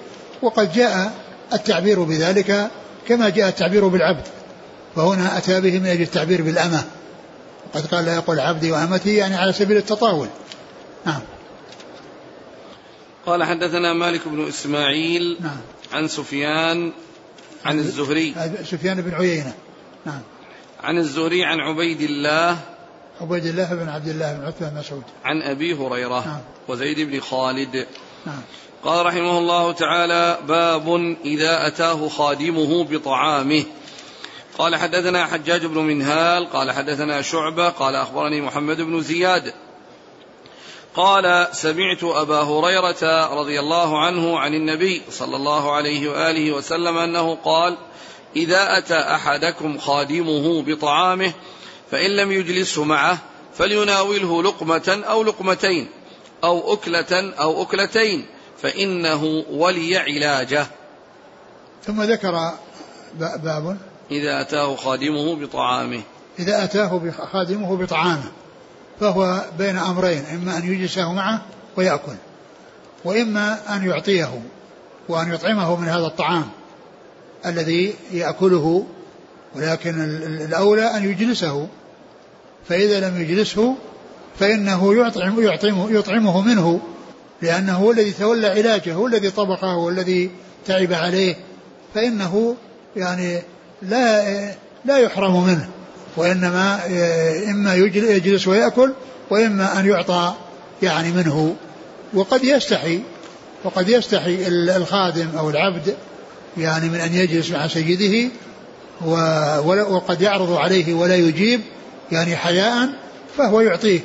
وقد 0.42 0.72
جاء 0.72 1.12
التعبير 1.52 2.02
بذلك 2.02 2.70
كما 3.08 3.28
جاء 3.28 3.48
التعبير 3.48 3.88
بالعبد 3.88 4.26
فهنا 4.96 5.38
أتى 5.38 5.60
به 5.60 5.78
من 5.78 5.86
أجل 5.86 6.02
التعبير 6.02 6.42
بالأمة. 6.42 6.84
وقد 7.66 7.86
قال 7.86 8.04
لا 8.04 8.14
يقول 8.14 8.40
عبدي 8.40 8.72
وأمتي 8.72 9.16
يعني 9.16 9.36
على 9.36 9.52
سبيل 9.52 9.76
التطاول. 9.76 10.28
نعم. 11.06 11.20
قال 13.26 13.44
حدثنا 13.44 13.92
مالك 13.92 14.28
بن 14.28 14.48
إسماعيل 14.48 15.36
نعم. 15.40 15.60
عن 15.92 16.08
سفيان 16.08 16.92
عن 17.64 17.78
الزهري. 17.78 18.34
سفيان 18.64 19.00
بن 19.00 19.14
عيينة. 19.14 19.52
نعم. 20.06 20.20
عن 20.82 20.98
الزهري 20.98 21.44
عن 21.44 21.60
عبيد 21.60 22.00
الله 22.00 22.58
عبيد 23.20 23.46
الله 23.46 23.74
بن 23.74 23.88
عبد 23.88 24.08
الله 24.08 24.32
بن 24.32 24.46
عتبة 24.46 24.70
مسعود. 24.80 25.02
عن 25.24 25.42
أبي 25.42 25.74
هريرة 25.74 26.26
نعم. 26.26 26.40
وزيد 26.68 27.00
بن 27.00 27.20
خالد. 27.20 27.86
نعم. 28.26 28.42
قال 28.84 29.06
رحمه 29.06 29.38
الله 29.38 29.72
تعالى 29.72 30.38
باب 30.48 31.16
إذا 31.24 31.66
أتاه 31.66 32.08
خادمه 32.08 32.84
بطعامه. 32.84 33.64
قال 34.58 34.76
حدثنا 34.76 35.26
حجاج 35.26 35.66
بن 35.66 35.78
منهال 35.78 36.50
قال 36.50 36.70
حدثنا 36.70 37.22
شعبة 37.22 37.68
قال 37.68 37.94
أخبرني 37.94 38.40
محمد 38.40 38.80
بن 38.80 39.00
زياد. 39.00 39.52
قال 40.94 41.48
سمعت 41.52 42.04
أبا 42.04 42.40
هريرة 42.40 43.34
رضي 43.40 43.60
الله 43.60 43.98
عنه 43.98 44.38
عن 44.38 44.54
النبي 44.54 45.02
صلى 45.10 45.36
الله 45.36 45.72
عليه 45.72 46.10
وآله 46.10 46.52
وسلم 46.52 46.98
أنه 46.98 47.34
قال 47.34 47.76
إذا 48.36 48.78
أتى 48.78 48.98
أحدكم 48.98 49.78
خادمه 49.78 50.62
بطعامه 50.62 51.32
فإن 51.90 52.10
لم 52.10 52.32
يجلسه 52.32 52.84
معه 52.84 53.18
فليناوله 53.54 54.42
لقمة 54.42 55.02
أو 55.08 55.22
لقمتين 55.22 55.88
أو 56.44 56.72
أكلة 56.72 57.32
أو 57.40 57.62
أكلتين 57.62 58.26
فإنه 58.62 59.44
ولي 59.50 59.96
علاجه. 59.96 60.66
ثم 61.86 62.02
ذكر 62.02 62.52
باب 63.18 63.76
إذا 64.10 64.40
أتاه 64.40 64.76
خادمه 64.76 65.34
بطعامه. 65.34 66.02
إذا 66.38 66.64
أتاه 66.64 67.10
خادمه 67.32 67.76
بطعامه 67.76 68.30
فهو 69.00 69.44
بين 69.58 69.76
أمرين 69.76 70.24
إما 70.34 70.56
أن 70.56 70.72
يجلسه 70.72 71.12
معه 71.12 71.42
ويأكل 71.76 72.16
وإما 73.04 73.76
أن 73.76 73.86
يعطيه 73.86 74.42
وأن 75.08 75.34
يطعمه 75.34 75.76
من 75.76 75.88
هذا 75.88 76.06
الطعام 76.06 76.48
الذي 77.46 77.94
يأكله 78.12 78.86
ولكن 79.54 80.00
الأولى 80.40 80.82
أن 80.82 81.10
يجلسه 81.10 81.68
فإذا 82.68 83.08
لم 83.08 83.20
يجلسه 83.20 83.74
فإنه 84.38 85.06
يطعم 85.06 85.34
يطعمه, 85.38 85.90
يطعمه 85.90 86.40
منه 86.40 86.80
لأنه 87.42 87.72
هو 87.72 87.90
الذي 87.90 88.12
تولى 88.12 88.46
علاجه 88.46 88.94
هو 88.94 89.06
الذي 89.06 89.30
طبقه 89.30 89.72
هو 89.72 89.88
الذي 89.88 90.30
تعب 90.66 90.92
عليه. 90.92 91.36
فإنه 91.94 92.56
يعني 92.96 93.42
لا 93.82 94.34
لا 94.84 94.98
يحرم 94.98 95.46
منه. 95.46 95.68
وإنما 96.16 96.80
إما 97.50 97.74
يجلس 97.74 98.48
ويأكل 98.48 98.92
وإما 99.30 99.80
أن 99.80 99.86
يعطى 99.86 100.34
يعني 100.82 101.12
منه. 101.12 101.56
وقد 102.14 102.44
يستحي 102.44 103.00
وقد 103.64 103.88
يستحي 103.88 104.48
الخادم 104.48 105.28
أو 105.38 105.50
العبد 105.50 105.96
يعني 106.58 106.88
من 106.88 107.00
أن 107.00 107.14
يجلس 107.14 107.50
مع 107.50 107.68
سيده 107.68 108.28
وقد 109.66 110.22
يعرض 110.22 110.52
عليه 110.52 110.94
ولا 110.94 111.16
يجيب 111.16 111.60
يعني 112.12 112.36
حياء 112.36 112.88
فهو 113.36 113.60
يعطيه 113.60 114.00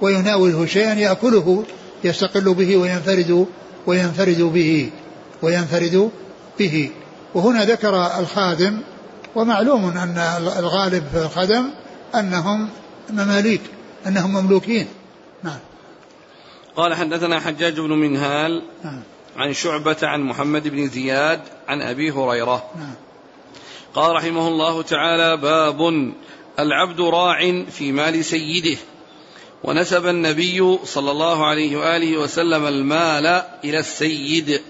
ويناوله 0.00 0.66
شيئا 0.66 0.94
يأكله 0.94 1.64
يستقل 2.04 2.54
به 2.54 2.76
وينفرد 2.76 3.46
وينفرد 3.86 4.40
به 4.42 4.90
وينفرد 5.42 6.10
به. 6.58 6.90
وهنا 7.34 7.64
ذكر 7.64 8.18
الخادم 8.18 8.80
ومعلوم 9.34 9.84
أن 9.84 10.18
الغالب 10.58 11.04
في 11.12 11.22
الخدم 11.22 11.70
أنهم 12.14 12.68
مماليك 13.10 13.60
أنهم 14.06 14.32
مملوكين. 14.32 14.86
نعم. 15.42 15.58
قال 16.76 16.94
حدثنا 16.94 17.40
حجاج 17.40 17.80
بن 17.80 17.92
منهال 17.92 18.62
نعم. 18.84 19.00
عن 19.36 19.52
شعبة 19.52 19.96
عن 20.02 20.20
محمد 20.20 20.68
بن 20.68 20.88
زياد 20.88 21.40
عن 21.68 21.82
أبي 21.82 22.10
هريرة. 22.10 22.64
نعم. 22.76 22.94
قال 23.94 24.16
رحمه 24.16 24.48
الله 24.48 24.82
تعالى 24.82 25.36
باب 25.36 26.12
العبد 26.58 27.00
راع 27.00 27.64
في 27.70 27.92
مال 27.92 28.24
سيده. 28.24 28.78
ونسب 29.64 30.06
النبي 30.06 30.78
صلى 30.84 31.10
الله 31.10 31.46
عليه 31.46 31.76
وآله 31.76 32.18
وسلم 32.18 32.66
المال 32.66 33.26
إلى 33.64 33.78
السيد. 33.78 34.62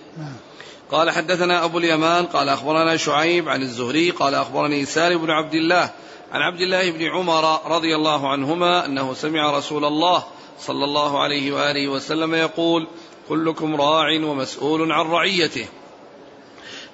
قال 0.91 1.11
حدثنا 1.11 1.65
أبو 1.65 1.79
اليمان 1.79 2.27
قال 2.27 2.49
أخبرنا 2.49 2.97
شعيب 2.97 3.49
عن 3.49 3.63
الزهري 3.63 4.11
قال 4.11 4.35
أخبرني 4.35 4.85
سالم 4.85 5.19
بن 5.19 5.31
عبد 5.31 5.55
الله 5.55 5.91
عن 6.33 6.41
عبد 6.43 6.61
الله 6.61 6.91
بن 6.91 7.05
عمر 7.05 7.77
رضي 7.77 7.97
الله 7.97 8.29
عنهما 8.29 8.87
أنه 8.87 9.15
سمع 9.15 9.59
رسول 9.59 9.85
الله 9.85 10.25
صلى 10.61 10.85
الله 10.85 11.23
عليه 11.23 11.53
وآله 11.53 11.89
وسلم 11.89 12.35
يقول 12.35 12.87
كلكم 13.29 13.77
راع 13.77 14.21
ومسؤول 14.25 14.93
عن 14.93 15.07
رعيته. 15.07 15.67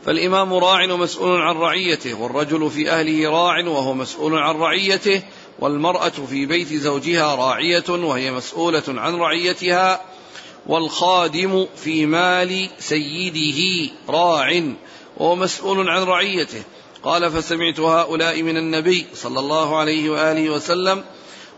فالإمام 0.07 0.55
راع 0.55 0.93
ومسؤول 0.93 1.41
عن 1.41 1.57
رعيته 1.57 2.15
والرجل 2.15 2.71
في 2.71 2.91
أهله 2.91 3.31
راع 3.31 3.65
وهو 3.67 3.95
مسؤول 3.95 4.39
عن 4.39 4.55
رعيته 4.55 5.23
والمرأة 5.59 6.09
في 6.09 6.47
بيت 6.47 6.73
زوجها 6.73 7.35
راعية 7.35 7.85
وهي 7.89 8.33
مسؤولة 8.33 8.83
عن 8.89 9.15
رعيتها 9.15 10.01
والخادم 10.67 11.67
في 11.77 12.07
مال 12.07 12.69
سيده 12.79 13.91
راع 14.09 14.63
وهو 15.17 15.37
مسؤول 15.37 15.89
عن 15.89 16.03
رعيته. 16.03 16.63
قال 17.03 17.31
فسمعت 17.31 17.81
هؤلاء 17.81 18.43
من 18.43 18.57
النبي 18.57 19.07
صلى 19.15 19.41
الله 19.41 19.77
عليه 19.77 20.11
وآله 20.11 20.51
وسلم 20.51 21.05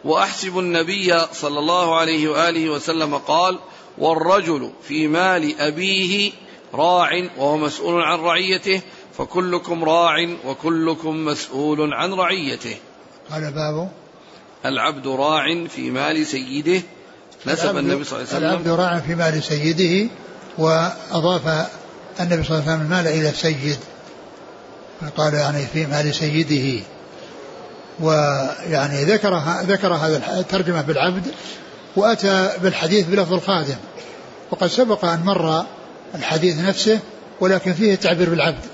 وأحسب 0.05 0.59
النبي 0.59 1.21
صلى 1.33 1.59
الله 1.59 1.97
عليه 1.97 2.29
وآله 2.29 2.71
وسلم 2.71 3.15
قال 3.15 3.59
والرجل 3.99 4.71
في 4.89 5.09
مال 5.09 5.61
أبيه 5.61 6.33
راع 6.75 7.11
وهو 7.39 7.57
مسؤول 7.57 8.03
عن 8.03 8.19
رعيته 8.19 8.81
فكلكم 9.19 9.85
راع 9.85 10.17
وكلكم 10.47 11.25
مسؤول 11.25 11.95
عن 11.95 12.13
رعيته. 12.13 12.77
قال 13.31 13.53
باب. 13.53 13.91
العبد 14.67 15.07
راع 15.07 15.67
في 15.67 15.91
مال 15.91 16.27
سيده. 16.27 16.83
نسب 17.47 17.77
النبي 17.77 18.05
صلى 18.05 18.19
الله 18.19 18.35
عليه 18.35 18.39
وسلم. 18.39 18.45
العبد 18.45 18.69
راع 18.69 19.01
في 19.01 19.15
مال 19.15 19.43
سيده 19.43 20.11
وأضاف 20.59 21.69
النبي 22.21 22.43
صلى 22.45 22.59
الله 22.59 22.71
عليه 22.71 22.75
وسلم 22.75 22.81
المال 22.81 23.07
إلى 23.07 23.29
السيد. 23.29 23.79
قال 25.17 25.35
يعني 25.35 25.67
في 25.67 25.87
مال 25.87 26.15
سيده. 26.15 26.85
ويعني 28.01 29.05
ذكر 29.05 29.43
ذكر 29.63 29.95
هذا 29.95 30.41
الترجمة 30.41 30.83
بالعبد 30.83 31.35
وأتى 31.97 32.51
بالحديث 32.63 33.07
بلفظ 33.07 33.33
الخادم. 33.33 33.77
وقد 34.51 34.67
سبق 34.67 35.05
أن 35.05 35.21
مر 35.25 35.65
الحديث 36.15 36.59
نفسه 36.59 36.99
ولكن 37.41 37.73
فيه 37.73 37.95
التعبير 37.95 38.31
بالعبد. 38.31 38.65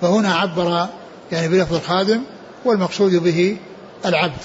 فهنا 0.00 0.34
عبر 0.34 0.86
يعني 1.32 1.48
بلفظ 1.48 1.74
الخادم 1.74 2.20
والمقصود 2.64 3.14
به 3.14 3.56
العبد. 4.06 4.40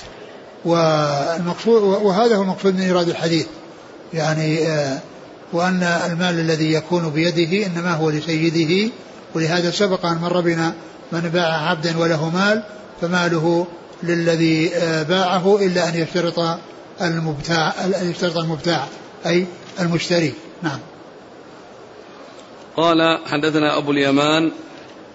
والمقصود 0.66 1.84
وهذا 1.84 2.36
هو 2.36 2.42
المقصود 2.42 2.76
من 2.76 2.82
إيراد 2.82 3.10
الحديث. 3.10 3.48
يعني 4.14 4.68
آه، 4.68 5.00
وأن 5.54 5.84
المال 5.84 6.40
الذي 6.40 6.74
يكون 6.74 7.10
بيده 7.10 7.66
إنما 7.66 7.94
هو 7.94 8.10
لسيده 8.10 8.92
ولهذا 9.36 9.72
سبق 9.72 10.06
أن 10.06 10.18
مر 10.18 10.42
بنا 10.42 10.74
من 11.12 11.20
باع 11.20 11.70
عبدا 11.70 11.98
وله 11.98 12.30
مال 12.30 12.64
فماله 13.02 13.68
للذي 14.04 14.76
آه، 14.76 15.04
باعه 15.04 15.58
إلا 15.66 15.90
أن 15.90 15.96
يشترط 15.96 16.58
المبتاع 17.02 17.74
أن 18.02 18.12
يشترط 18.12 18.38
المبتاع 18.38 18.88
أي 19.26 19.46
المشتري. 19.80 20.34
نعم. 20.64 20.80
قال 22.78 23.20
حدثنا 23.26 23.78
أبو 23.78 23.92
اليمان 23.92 24.52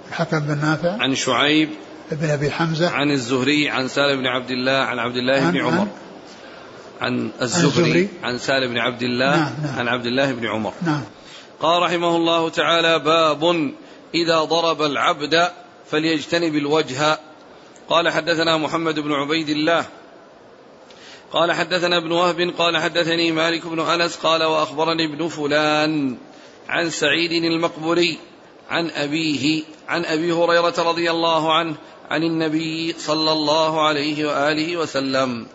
الحكم 0.09 0.41
بن 0.41 0.59
نافع 0.59 1.03
عن 1.03 1.15
شعيب 1.15 1.71
بن 2.13 2.31
أبي 2.31 2.51
حمزة 2.51 2.91
عن 2.91 3.11
الزهري 3.11 3.71
عن 3.71 3.89
سالم 3.89 4.21
بن 4.21 4.27
عبد 4.27 4.51
الله 4.51 4.73
عن 4.73 4.99
عبد 4.99 5.17
الله 5.17 5.51
بن 5.51 5.61
عمر. 5.61 5.89
عن 7.01 7.31
الزهري. 7.43 8.09
عن 8.23 8.39
سالم 8.39 8.71
بن 8.71 8.79
عبد 8.79 9.03
الله 9.03 9.37
نعم 9.37 9.53
نعم. 9.63 9.79
عن 9.79 9.89
عبد 9.89 10.07
الله 10.07 10.33
بن 10.33 10.47
عمر. 10.47 10.73
نعم. 10.83 11.03
قال 11.61 11.83
رحمه 11.83 12.17
الله 12.17 12.49
تعالى 12.49 12.99
باب 12.99 13.73
إذا 14.15 14.39
ضرب 14.39 14.83
العبد 14.83 15.51
فليجتنب 15.91 16.55
الوجه. 16.55 17.19
قال 17.89 18.09
حدثنا 18.09 18.57
محمد 18.57 19.01
بن 19.01 19.13
عبيد 19.13 19.49
الله. 19.49 19.85
قال 21.33 21.53
حدثنا 21.53 21.97
ابن 21.97 22.13
وهب 22.13 22.55
قال 22.59 22.79
حدثني 22.79 23.33
مالك 23.33 23.67
بن 23.67 23.81
أنس 23.81 24.17
قال 24.17 24.45
وأخبرني 24.45 25.15
ابن 25.15 25.29
فلان. 25.29 26.17
عن 26.69 26.91
سعيد 26.91 27.45
المقبري 27.45 28.19
عن 28.71 28.91
أبيه 28.91 29.63
عن 29.89 30.05
أبي 30.05 30.33
هريرة 30.33 30.75
رضي 30.79 31.11
الله 31.11 31.55
عنه 31.55 31.75
عن 32.11 32.23
النبي 32.23 32.93
صلى 32.93 33.33
الله 33.33 33.87
عليه 33.87 34.27
وآله 34.27 34.77
وسلم. 34.77 35.47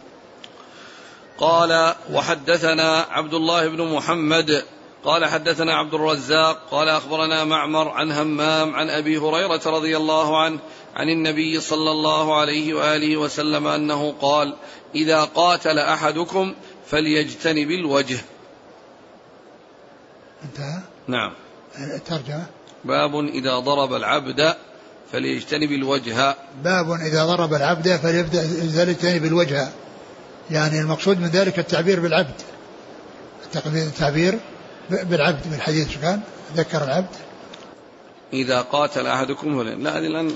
قال 1.38 1.96
وحدثنا 2.12 3.06
عبد 3.10 3.34
الله 3.34 3.68
بن 3.68 3.94
محمد 3.94 4.64
قال 5.04 5.26
حدثنا 5.26 5.76
عبد 5.76 5.94
الرزاق 5.94 6.68
قال 6.72 6.90
أخبرنا 6.90 7.44
معمر 7.44 7.90
عن 7.90 8.12
همام 8.12 8.76
عن 8.76 8.90
أبي 8.90 9.18
هريرة 9.18 9.62
رضي 9.66 9.98
الله 9.98 10.42
عنه 10.42 10.60
عن 10.96 11.10
النبي 11.10 11.60
صلى 11.60 11.92
الله 11.92 12.36
عليه 12.40 12.74
وآله 12.74 13.18
وسلم 13.18 13.68
أنه 13.68 14.16
قال 14.22 14.56
إذا 14.96 15.24
قاتل 15.24 15.80
أحدكم 15.80 16.54
فليجتنب 16.88 17.72
الوجه. 17.72 18.20
انتهى؟ 20.44 20.82
نعم. 21.12 21.34
الترجمه 21.78 22.46
باب 22.86 23.16
إذا 23.16 23.60
ضرب 23.60 23.94
العبد 23.94 24.56
فليجتنب 25.12 25.72
الوجه. 25.72 26.36
باب 26.64 26.92
إذا 26.92 27.26
ضرب 27.26 27.54
العبد 27.54 27.96
فليجتنب 27.96 29.26
الوجه. 29.26 29.68
يعني 30.52 30.80
المقصود 30.80 31.20
من 31.20 31.28
ذلك 31.28 31.60
التعبير 31.60 32.00
بالعبد. 32.00 32.42
التعبير 33.66 34.40
بالعبد 34.90 35.40
بالحديث 35.52 35.90
شو 35.90 36.02
كان 36.02 36.22
ذكر 36.56 36.84
العبد. 36.84 37.16
إذا 38.34 38.62
قاتل 38.62 39.08
أحدكم 39.08 39.62
لا 39.62 39.98
هذه 39.98 40.08
الآن 40.08 40.32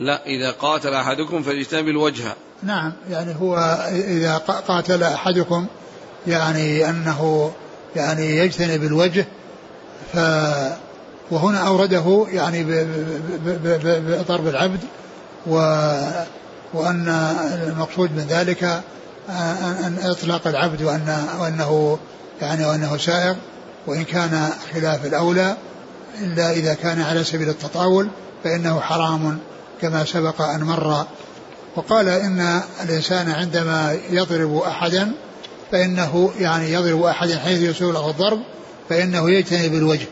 لا 0.00 0.26
إذا 0.26 0.50
قاتل 0.50 0.94
أحدكم 0.94 1.42
فليجتنب 1.42 1.88
الوجه. 1.88 2.34
نعم 2.62 2.92
يعني 3.10 3.34
هو 3.40 3.56
إذا 3.92 4.36
قاتل 4.38 5.02
أحدكم 5.02 5.66
يعني 6.26 6.90
أنه 6.90 7.52
يعني 7.96 8.38
يجتنب 8.38 8.82
الوجه 8.82 9.26
ف 10.12 10.18
وهنا 11.30 11.58
أورده 11.66 12.26
يعني 12.32 12.64
بضرب 13.84 14.48
العبد 14.48 14.80
و 15.46 15.56
وأن 16.74 17.08
المقصود 17.68 18.10
من 18.10 18.26
ذلك 18.28 18.82
أن 19.84 19.96
إطلاق 20.02 20.46
العبد 20.46 20.82
وأن 20.82 21.26
وأنه 21.40 21.98
يعني 22.40 22.66
وأنه 22.66 22.96
سائغ 22.96 23.34
وإن 23.86 24.04
كان 24.04 24.48
خلاف 24.74 25.06
الأولى 25.06 25.56
إلا 26.20 26.50
إذا 26.50 26.74
كان 26.74 27.00
على 27.00 27.24
سبيل 27.24 27.48
التطاول 27.48 28.08
فإنه 28.44 28.80
حرام 28.80 29.38
كما 29.80 30.04
سبق 30.04 30.42
أن 30.42 30.62
مر. 30.62 31.06
وقال 31.76 32.08
إن 32.08 32.60
الإنسان 32.84 33.30
عندما 33.30 33.98
يضرب 34.10 34.56
أحدا 34.56 35.12
فإنه 35.72 36.32
يعني 36.40 36.72
يضرب 36.72 37.02
أحدا 37.02 37.38
حيث 37.38 37.60
يسوء 37.62 37.92
له 37.92 38.10
الضرب 38.10 38.40
فإنه 38.88 39.30
يجتنب 39.30 39.74
الوجه. 39.74 40.06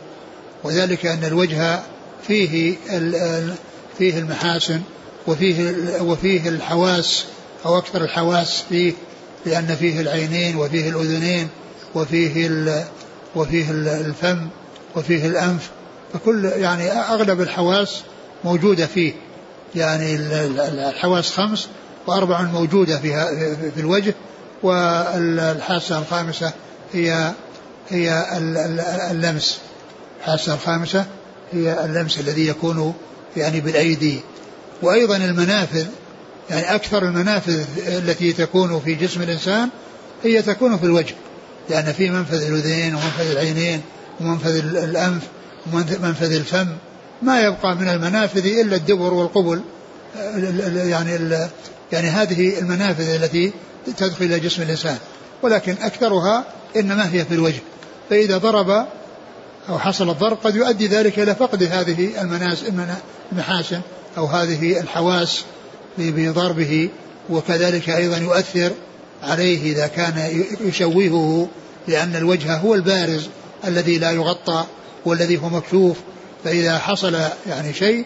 وذلك 0.65 1.07
أن 1.07 1.25
الوجه 1.25 1.81
فيه 2.27 2.77
فيه 3.99 4.19
المحاسن 4.19 4.81
وفيه 5.27 5.75
وفيه 6.01 6.49
الحواس 6.49 7.25
أو 7.67 7.79
أكثر 7.79 8.05
الحواس 8.05 8.63
فيه 8.69 8.93
لأن 9.47 9.77
فيه 9.81 10.01
العينين 10.01 10.57
وفيه 10.57 10.89
الأذنين 10.89 11.49
وفيه 11.95 12.85
وفيه 13.37 13.71
الفم 13.71 14.49
وفيه 14.97 15.27
الأنف. 15.27 15.71
فكل 16.13 16.45
يعني 16.45 16.93
أغلب 16.93 17.41
الحواس 17.41 18.03
موجودة 18.45 18.87
فيه. 18.87 19.13
يعني 19.75 20.15
الحواس 20.15 21.31
خمس 21.31 21.69
وأربع 22.07 22.43
موجودة 22.43 22.99
فيها 22.99 23.27
في 23.75 23.81
الوجه. 23.81 24.15
والحاسة 24.63 25.99
الخامسة 25.99 26.53
هي 26.93 27.33
هي 27.89 28.25
اللمس. 29.11 29.59
الحاسة 30.21 30.55
الخامسة 30.55 31.07
هي 31.53 31.85
اللمس 31.85 32.21
الذي 32.21 32.49
يكون 32.49 32.95
يعني 33.37 33.61
بالأيدي. 33.61 34.21
وأيضا 34.83 35.17
المنافذ 35.17 35.87
يعني 36.51 36.75
أكثر 36.75 37.03
المنافذ 37.03 37.65
التي 37.87 38.33
تكون 38.33 38.81
في 38.81 38.95
جسم 38.95 39.23
الإنسان 39.23 39.69
هي 40.25 40.43
تكون 40.43 40.79
في 40.79 40.85
الوجه. 40.85 41.15
لأن 41.71 41.93
في 41.93 42.11
منفذ 42.11 42.43
الأذنين 42.43 42.95
ومنفذ 42.95 43.31
العينين 43.31 43.83
ومنفذ 44.21 44.57
الأنف 44.77 45.23
ومنفذ 45.73 46.33
الفم. 46.33 46.69
ما 47.23 47.41
يبقى 47.41 47.77
من 47.77 47.89
المنافذ 47.89 48.47
إلا 48.47 48.77
الدبر 48.77 49.15
والقبل. 49.15 49.61
يعني 50.75 51.39
يعني 51.93 52.09
هذه 52.09 52.59
المنافذ 52.59 53.09
التي 53.09 53.53
تدخل 53.87 54.25
إلى 54.25 54.41
جسم 54.41 54.63
الإنسان 54.63 54.97
ولكن 55.43 55.75
أكثرها 55.83 56.45
إنما 56.77 57.13
هي 57.13 57.25
في 57.25 57.35
الوجه. 57.35 57.61
فإذا 58.11 58.39
ضرب 58.39 58.87
أو 59.69 59.79
حصل 59.79 60.11
الضرب 60.11 60.39
قد 60.45 60.57
يؤدي 60.57 60.87
ذلك 60.87 61.19
إلى 61.19 61.35
فقد 61.35 61.63
هذه 61.63 62.23
المحاسن 63.33 63.81
أو 64.19 64.27
هذه 64.27 64.81
الحواس 64.81 65.45
بضربه 65.99 66.89
وكذلك 67.31 67.91
أيضا 67.91 68.17
يؤثر 68.17 68.71
عليه 69.23 69.73
إذا 69.73 69.87
كان 69.87 70.45
يشوهه 70.61 71.49
لأن 71.89 72.17
الوجه 72.17 72.57
هو 72.57 72.75
البارز 72.75 73.29
الذي 73.65 73.99
لا 73.99 74.11
يغطى 74.11 74.65
والذي 75.05 75.39
هو 75.39 75.49
مكشوف. 75.49 75.97
فإذا 76.45 76.79
حصل 76.79 77.19
يعني 77.47 77.75
شيء 77.75 78.05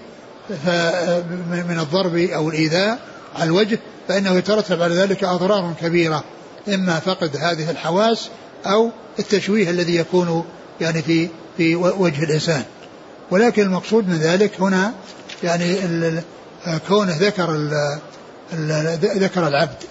من 1.50 1.78
الضرب 1.80 2.16
أو 2.16 2.48
الإيذاء 2.48 2.98
على 3.34 3.44
الوجه 3.44 3.78
فإنه 4.08 4.30
يترتب 4.30 4.82
على 4.82 4.94
ذلك 4.94 5.24
أضرار 5.24 5.74
كبيرة 5.80 6.24
إما 6.68 7.00
فقد 7.00 7.36
هذه 7.36 7.70
الحواس 7.70 8.28
أو 8.66 8.90
التشويه 9.18 9.70
الذي 9.70 9.96
يكون 9.96 10.44
يعني 10.80 11.02
في 11.02 11.28
في 11.56 11.76
وجه 11.76 12.24
الإنسان. 12.24 12.64
ولكن 13.30 13.62
المقصود 13.62 14.08
من 14.08 14.16
ذلك 14.16 14.60
هنا 14.60 14.94
يعني 15.42 15.76
كونه 16.88 17.16
ذكر 17.16 17.68
ذكر 19.00 19.48
العبد 19.48 19.82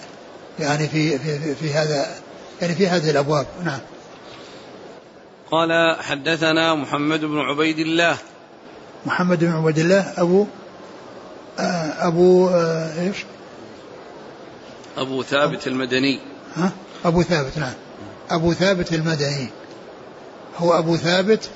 يعني 0.60 0.88
في 0.88 1.20
في 1.20 1.56
في 1.56 1.74
هذا 1.74 2.06
يعني 2.62 2.76
في 2.76 2.88
هذه 2.88 3.10
الأبواب. 3.10 3.46
نعم. 3.64 3.80
قال 5.52 5.98
حدثنا 6.00 6.76
محمد 6.76 7.20
بن 7.20 7.40
عبيد 7.40 7.80
الله. 7.80 8.18
محمد 9.06 9.40
بن 9.40 9.52
عبيد 9.52 9.80
الله 9.80 10.14
أبو 10.18 10.46
آه، 11.60 12.08
أبو 12.08 12.50
آه، 12.50 13.02
إيش؟ 13.02 13.18
أبو 14.98 15.24
ثابت 15.24 15.68
المدني. 15.68 16.20
ها؟ 16.56 16.72
أبو 17.06 17.24
ثابت 17.24 17.58
نعم. 17.58 17.74
أبو 18.30 18.54
ثابت 18.54 18.94
المدني. 18.94 19.48
هو 20.58 20.78
أبو 20.78 20.98
ثابت 20.98 21.50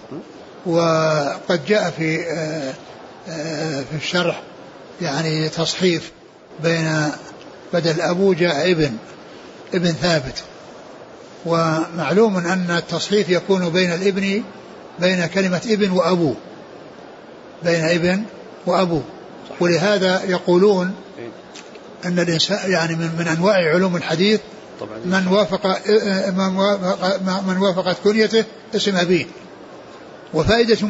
وقد 0.65 1.65
جاء 1.67 1.89
في 1.89 2.25
آه، 3.29 3.81
في 3.81 3.95
الشرح 3.95 4.41
يعني 5.01 5.49
تصحيف 5.49 6.11
بين 6.63 7.11
بدل 7.73 8.01
أبو 8.01 8.33
جاء 8.33 8.71
ابن 8.71 8.97
ابن 9.73 9.91
ثابت. 9.91 10.43
ومعلوم 11.45 12.37
أن 12.37 12.71
التصحيف 12.71 13.29
يكون 13.29 13.69
بين 13.69 13.93
الابن 13.93 14.43
بين 14.99 15.25
كلمة 15.25 15.61
ابن 15.69 15.91
وأبو. 15.91 16.33
بين 17.63 17.85
ابن 17.85 18.23
وأبو. 18.65 19.01
ولهذا 19.59 20.23
يقولون 20.23 20.93
أن 22.05 22.19
الإنسان 22.19 22.71
يعني 22.71 22.95
من, 22.95 23.15
من 23.19 23.27
أنواع 23.27 23.55
علوم 23.55 23.95
الحديث 23.95 24.39
طبعا. 24.79 24.97
من 25.05 25.27
وافق 25.27 25.65
من 26.31 26.55
وافق 26.55 27.41
من 27.47 27.57
وافقت 27.57 27.97
كنيته 28.03 28.43
اسم 28.75 28.95
أبيه. 28.95 29.25
وفائدة 30.33 30.87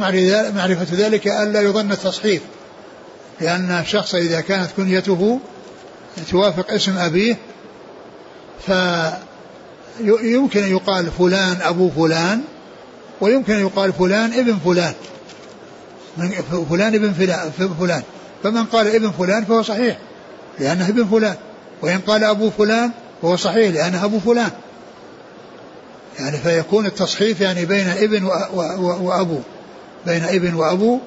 معرفة 0.55 0.88
ذلك 0.91 1.28
ألا 1.28 1.62
يظن 1.62 1.91
التصحيف. 1.91 2.41
لأن 3.41 3.72
الشخص 3.72 4.16
إذا 4.16 4.41
كانت 4.41 4.70
كنيته 4.78 5.39
توافق 6.32 6.72
اسم 6.72 6.97
أبيه 6.97 7.38
فيمكن 8.66 10.64
أن 10.64 10.72
يقال 10.72 11.12
فلان 11.18 11.58
أبو 11.62 11.89
فلان 11.89 12.41
ويمكن 13.22 13.53
أن 13.53 13.60
يقال 13.60 13.93
فلان 13.93 14.34
ابن 14.34 14.58
فلان. 14.66 14.93
فلان 16.70 16.95
ابن 16.95 17.14
فلان. 17.80 18.03
فمن 18.43 18.66
قال 18.66 18.95
ابن 18.95 19.12
فلان 19.12 19.45
فهو 19.45 19.62
صحيح. 19.62 19.97
لأنه 20.60 20.89
ابن 20.89 21.05
فلان. 21.05 21.36
وإن 21.82 21.99
قال 21.99 22.24
أبو 22.24 22.49
فلان 22.49 22.91
فهو 23.22 23.36
صحيح 23.36 23.74
لأنه 23.74 24.05
أبو 24.05 24.20
فلان. 24.20 24.51
يعني 26.20 26.38
فيكون 26.38 26.86
التصحيف 26.86 27.41
يعني 27.41 27.66
بين 27.66 27.88
ابن 27.88 28.24
وأبو. 29.01 29.39
بين 30.05 30.24
ابن 30.24 30.53
وأبو 30.53 30.99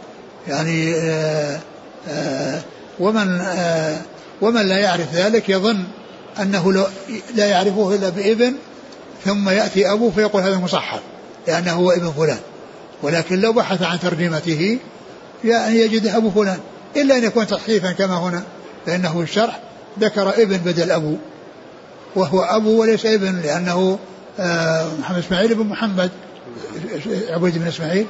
يعني 0.48 0.94
آآ 0.94 1.60
آآ 2.08 2.60
ومن 3.00 3.40
آآ 3.40 4.02
ومن 4.40 4.62
لا 4.62 4.78
يعرف 4.78 5.14
ذلك 5.14 5.48
يظن 5.48 5.84
أنه 6.40 6.86
لا 7.34 7.46
يعرفه 7.46 7.94
إلا 7.94 8.08
بابن 8.08 8.54
ثم 9.24 9.48
يأتي 9.48 9.92
أبوه 9.92 10.10
فيقول 10.10 10.42
هذا 10.42 10.56
مصحف 10.56 11.00
لأنه 11.46 11.72
هو 11.72 11.90
ابن 11.90 12.12
فلان. 12.12 12.38
ولكن 13.02 13.40
لو 13.40 13.52
بحث 13.52 13.82
عن 13.82 14.00
ترجمته 14.00 14.78
يعني 15.44 15.76
يجد 15.76 16.06
أبو 16.06 16.30
فلان 16.30 16.58
إلا 16.96 17.16
أن 17.16 17.24
يكون 17.24 17.46
تصحيفا 17.46 17.92
كما 17.92 18.18
هنا. 18.18 18.42
فإنه 18.86 19.20
الشرح 19.20 19.60
ذكر 19.98 20.42
ابن 20.42 20.56
بدل 20.56 20.90
أبو 20.90 21.16
وهو 22.16 22.40
أبو 22.40 22.80
وليس 22.80 23.06
ابن 23.06 23.40
لأنه 23.40 23.98
آه، 24.40 24.88
محمد 25.00 25.18
إسماعيل 25.18 25.54
بن 25.54 25.66
محمد 25.66 26.10
عبيد 27.28 27.58
بن 27.58 27.66
إسماعيل 27.66 28.06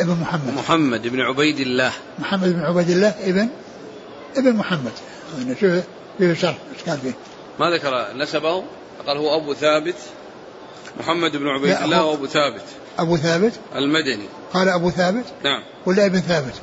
ابن 0.00 0.16
محمد. 0.20 0.54
محمد 0.54 1.08
بن 1.08 1.20
عبيد 1.20 1.60
الله. 1.60 1.92
محمد 2.18 2.52
بن 2.52 2.60
عبيد 2.60 2.90
الله 2.90 3.14
ابن 3.24 3.48
ابن 4.36 4.52
محمد. 4.52 4.92
شوف 5.60 5.72
فيه 6.18 6.34
شرح 6.34 6.58
إيش 6.74 6.82
كان 6.86 6.98
فيه. 6.98 7.12
ما 7.60 7.70
ذكر 7.70 8.16
نسبه 8.16 8.64
قال 9.06 9.16
هو 9.16 9.36
أبو 9.36 9.54
ثابت. 9.54 9.94
محمد 11.00 11.36
بن 11.36 11.48
عبيد 11.48 11.82
الله 11.82 12.04
وأبو 12.04 12.26
ثابت. 12.26 12.64
أبو 12.98 13.16
ثابت. 13.16 13.52
المدني. 13.76 14.26
قال 14.54 14.68
أبو 14.68 14.90
ثابت. 14.90 15.24
نعم. 15.44 15.62
ولا 15.86 16.06
ابن 16.06 16.20
ثابت؟ 16.20 16.54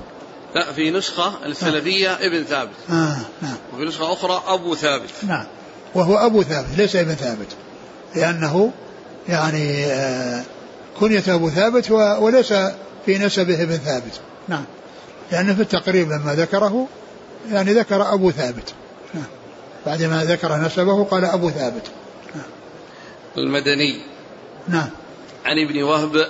لا 0.58 0.74
في 0.74 0.92
نسخة 0.92 1.46
السلفية 1.46 2.12
آه. 2.12 2.28
ابن 2.28 2.44
ثابت. 2.44 2.76
آه 2.90 3.18
نعم 3.42 3.58
وفي 3.74 3.86
نسخة 3.86 4.14
أخرى 4.14 4.44
أبو 4.48 4.76
ثابت. 4.76 5.10
نعم. 5.24 5.46
وهو 5.96 6.18
أبو 6.18 6.44
ثابت 6.44 6.68
ليس 6.78 6.96
ابن 6.96 7.16
ثابت. 7.16 7.48
لأنه 8.16 8.72
يعني 9.30 9.86
آه 9.86 10.44
كنية 11.00 11.24
أبو 11.28 11.50
ثابت 11.50 11.92
وليس 11.92 12.54
في 13.06 13.18
نسبه 13.18 13.64
ابن 13.64 13.78
ثابت. 13.78 14.20
نعم. 14.48 14.64
لأنه 15.32 15.56
في 15.56 15.62
التقريب 15.62 16.12
لما 16.12 16.36
ذكره 16.36 16.88
يعني 17.52 17.74
ذكر 17.74 18.14
أبو 18.14 18.32
ثابت. 18.32 18.74
نعم. 19.14 19.26
بعدما 19.86 20.24
ذكر 20.24 20.58
نسبه 20.58 21.04
قال 21.04 21.26
أبو 21.26 21.50
ثابت. 21.50 21.84
نعم. 22.36 22.46
المدني. 23.38 24.02
نعم. 24.68 24.90
عن 25.46 25.60
ابن 25.68 25.84
وهب. 25.84 26.28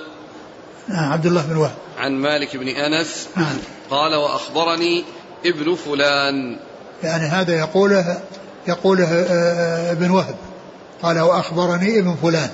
نعم 0.87 1.11
عبد 1.11 1.25
الله 1.25 1.45
بن 1.45 1.55
وهب. 1.55 1.75
عن 1.97 2.11
مالك 2.11 2.57
بن 2.57 2.67
أنس. 2.67 3.27
نعم. 3.35 3.57
قال 3.91 4.15
وأخبرني 4.15 5.03
ابن 5.45 5.75
فلان. 5.75 6.57
يعني 7.03 7.23
هذا 7.23 7.59
يقوله 7.59 8.19
يقوله 8.67 9.05
آه، 9.05 9.25
آه، 9.29 9.91
ابن 9.91 10.11
وهب. 10.11 10.35
قال 11.03 11.19
وأخبرني 11.19 11.99
ابن 11.99 12.15
فلان. 12.21 12.49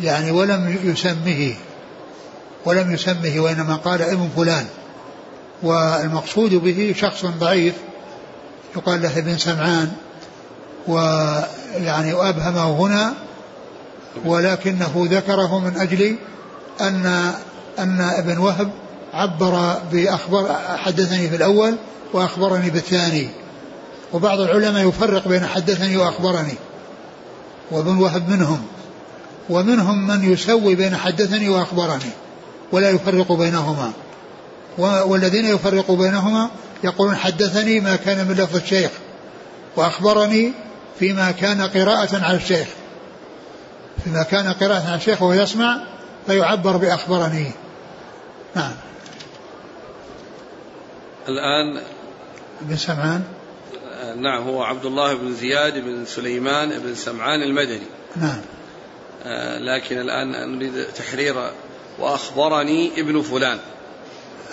يعني 0.00 0.30
ولم 0.30 0.78
يسمه 0.84 1.54
ولم 2.64 2.92
يسمه 2.92 3.40
وإنما 3.40 3.76
قال 3.76 4.02
ابن 4.02 4.28
فلان. 4.36 4.66
والمقصود 5.62 6.54
به 6.54 6.94
شخص 6.96 7.26
ضعيف 7.26 7.74
يقال 8.76 9.02
له 9.02 9.18
ابن 9.18 9.38
سمعان 9.38 9.92
ويعني 10.88 12.14
وأبهمه 12.14 12.70
هنا 12.70 13.14
ولكنه 14.24 14.92
ذكره 15.10 15.58
من 15.58 15.76
أجل 15.76 16.16
أن 16.80 17.34
أن 17.78 18.00
ابن 18.00 18.38
وهب 18.38 18.70
عبر 19.18 19.78
بأخبر 19.92 20.56
حدثني 20.76 21.28
في 21.28 21.36
الأول 21.36 21.76
وأخبرني 22.12 22.70
بالثاني. 22.70 23.28
وبعض 24.12 24.40
العلماء 24.40 24.88
يفرق 24.88 25.28
بين 25.28 25.46
حدثني 25.46 25.96
وأخبرني. 25.96 26.54
وابن 27.70 27.96
وهب 27.96 28.28
منهم. 28.28 28.66
ومنهم 29.50 30.06
من 30.06 30.32
يسوي 30.32 30.74
بين 30.74 30.96
حدثني 30.96 31.48
وأخبرني. 31.48 32.10
ولا 32.72 32.90
يفرق 32.90 33.32
بينهما. 33.32 33.92
والذين 34.78 35.44
يفرقوا 35.44 35.96
بينهما 35.96 36.50
يقولون 36.84 37.16
حدثني 37.16 37.80
ما 37.80 37.96
كان 37.96 38.26
من 38.28 38.34
لفظ 38.34 38.56
الشيخ. 38.56 38.90
وأخبرني 39.76 40.52
فيما 40.98 41.30
كان 41.30 41.62
قراءة 41.62 42.24
على 42.24 42.36
الشيخ. 42.36 42.68
فيما 44.04 44.22
كان 44.22 44.52
قراءة 44.52 44.86
على 44.86 44.94
الشيخ 44.96 45.22
وهو 45.22 45.32
يسمع 45.32 45.78
فيعبر 46.26 46.76
بأخبرني. 46.76 47.52
نعم. 48.56 48.72
الآن 51.28 51.82
بن 52.60 52.76
سمعان؟ 52.76 53.24
نعم 54.16 54.42
هو 54.42 54.62
عبد 54.62 54.84
الله 54.84 55.14
بن 55.14 55.34
زياد 55.34 55.78
بن 55.78 56.04
سليمان 56.04 56.78
بن 56.78 56.94
سمعان 56.94 57.42
المدني. 57.42 57.86
نعم. 58.16 58.40
آه، 59.24 59.58
لكن 59.58 59.98
الآن 60.00 60.56
نريد 60.56 60.84
تحرير 60.84 61.50
وأخبرني 61.98 63.00
ابن 63.00 63.22
فلان. 63.22 63.58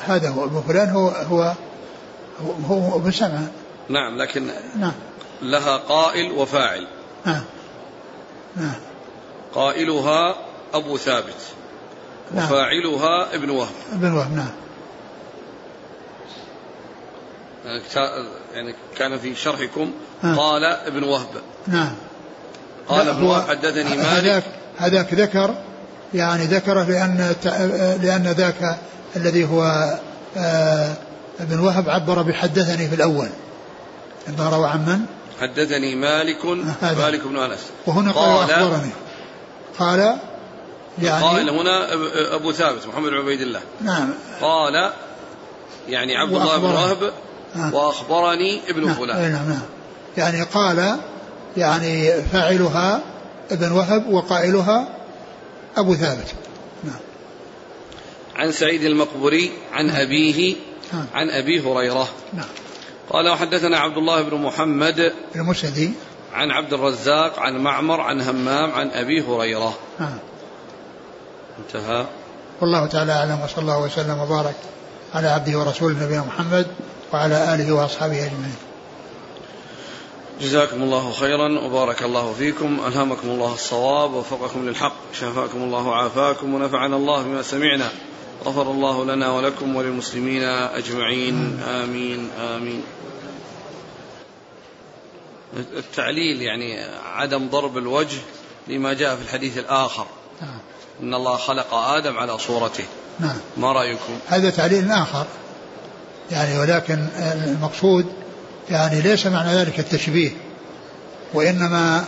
هذا 0.05 0.29
هو 0.29 0.43
ابن 0.43 0.63
فلان 0.67 0.89
هو 0.89 1.07
هو 1.07 1.53
هو, 2.41 2.75
هو 2.75 2.97
ابن 2.97 3.11
سمعان. 3.11 3.51
نعم 3.89 4.17
لكن 4.17 4.51
نعم. 4.75 4.93
لها 5.41 5.77
قائل 5.77 6.31
وفاعل. 6.31 6.87
نعم. 7.25 7.43
نعم. 8.55 8.75
قائلها 9.53 10.35
أبو 10.73 10.97
ثابت 10.97 11.41
نعم. 12.31 12.45
وفاعلها 12.45 13.35
ابن 13.35 13.49
وهب. 13.49 13.73
ابن 13.93 14.11
وهب 14.11 14.35
نعم. 14.35 14.64
يعني 18.53 18.75
كان 18.97 19.19
في 19.19 19.35
شرحكم 19.35 19.91
نعم. 20.23 20.39
قال 20.39 20.63
ابن 20.63 21.03
وهب. 21.03 21.27
نعم. 21.67 21.95
قال 22.87 23.09
ابن 23.09 23.23
وهب 23.23 23.49
حدثني 23.49 23.97
مالك. 23.97 24.43
هذاك 24.77 25.13
ذكر 25.13 25.55
يعني 26.13 26.43
ذكره 26.43 26.83
لأن 26.83 27.35
لأن 28.01 28.33
ذاك 28.37 28.77
الذي 29.15 29.45
هو 29.45 29.93
آه، 30.37 30.93
ابن 31.39 31.59
وهب 31.59 31.89
عبر 31.89 32.21
بحدثني 32.21 32.87
في 32.87 32.95
الأول. 32.95 33.29
لما 34.27 34.49
روى 34.49 34.67
عن 34.67 34.85
من؟ 34.85 35.05
حدثني 35.41 35.95
مالك 35.95 36.45
مالك 36.81 37.27
بن 37.27 37.37
أنس. 37.37 37.59
وهنا 37.87 38.11
قال, 38.11 38.37
قال 38.37 38.51
أخبرني. 38.51 38.91
قال 39.79 40.17
يعني 41.01 41.23
قائل 41.23 41.49
هنا 41.49 41.93
أبو 42.35 42.51
ثابت 42.51 42.87
محمد 42.87 43.09
بن 43.09 43.17
عبيد 43.17 43.41
الله. 43.41 43.61
نعم. 43.81 44.13
قال 44.41 44.91
يعني 45.89 46.17
عبد 46.17 46.33
الله 46.33 46.57
بن 46.57 46.65
وهب 46.65 47.11
نعم. 47.55 47.73
وأخبرني 47.73 48.61
ابن 48.69 48.85
نعم. 48.85 48.95
فلان. 48.95 49.31
نعم 49.31 49.49
نعم. 49.49 49.61
يعني 50.17 50.43
قال 50.43 50.97
يعني 51.57 52.11
فاعلها 52.21 53.01
ابن 53.51 53.71
وهب 53.71 54.07
وقائلها 54.07 54.87
أبو 55.77 55.95
ثابت. 55.95 56.33
نعم. 56.83 56.99
عن 58.35 58.51
سعيد 58.51 58.83
المقبري 58.83 59.51
عن 59.73 59.87
نعم. 59.87 59.95
أبيه 59.95 60.55
نعم. 60.93 61.05
عن 61.13 61.29
أبي 61.29 61.59
هريرة. 61.59 62.07
نعم. 62.33 62.47
قال 63.09 63.29
وحدثنا 63.29 63.77
عبد 63.77 63.97
الله 63.97 64.21
بن 64.21 64.37
محمد 64.37 65.13
المسندي 65.35 65.91
عن 66.33 66.51
عبد 66.51 66.73
الرزاق 66.73 67.39
عن 67.39 67.57
معمر 67.57 68.01
عن 68.01 68.21
همام 68.21 68.71
عن 68.71 68.89
أبي 68.89 69.21
هريرة. 69.21 69.77
نعم. 69.99 70.17
انتهى. 71.59 72.05
والله 72.61 72.85
تعالى 72.85 73.11
أعلم 73.11 73.39
وصلى 73.43 73.61
الله 73.61 73.81
وسلم 73.81 74.19
وبارك 74.19 74.55
على 75.13 75.27
عبده 75.27 75.59
ورسوله 75.59 76.03
نبينا 76.03 76.21
محمد 76.21 76.67
وعلى 77.15 77.55
آله 77.55 77.71
وأصحابه 77.71 78.25
أجمعين. 78.25 78.55
جزاكم 80.41 80.83
الله 80.83 81.11
خيرا 81.11 81.59
وبارك 81.59 82.03
الله 82.03 82.33
فيكم. 82.33 82.79
ألهمكم 82.87 83.27
الله 83.29 83.53
الصواب 83.53 84.13
ووفقكم 84.13 84.69
للحق 84.69 84.95
شفاكم 85.13 85.57
الله 85.63 85.87
وعافاكم 85.87 86.53
ونفعنا 86.53 86.95
الله 86.95 87.23
بما 87.23 87.41
سمعنا. 87.41 87.89
غفر 88.45 88.71
الله 88.71 89.05
لنا 89.05 89.31
ولكم 89.31 89.75
وللمسلمين 89.75 90.43
أجمعين. 90.43 91.59
آمين 91.59 92.29
آمين. 92.39 92.83
التعليل 95.77 96.41
يعني 96.41 96.83
عدم 97.15 97.49
ضرب 97.49 97.77
الوجه 97.77 98.17
لما 98.67 98.93
جاء 98.93 99.15
في 99.15 99.21
الحديث 99.21 99.57
الآخر. 99.57 100.05
نعم. 100.41 100.59
إن 101.03 101.13
الله 101.13 101.35
خلق 101.37 101.73
آدم 101.73 102.17
على 102.17 102.37
صورته. 102.37 102.85
نعم. 103.19 103.37
ما 103.57 103.71
رأيكم؟ 103.71 104.19
هذا 104.27 104.49
تعليل 104.49 104.91
آخر. 104.91 105.25
يعني 106.31 106.59
ولكن 106.59 107.07
المقصود 107.17 108.05
يعني 108.69 109.01
ليس 109.01 109.27
معنى 109.27 109.53
ذلك 109.53 109.79
التشبيه 109.79 110.31
وإنما 111.33 112.05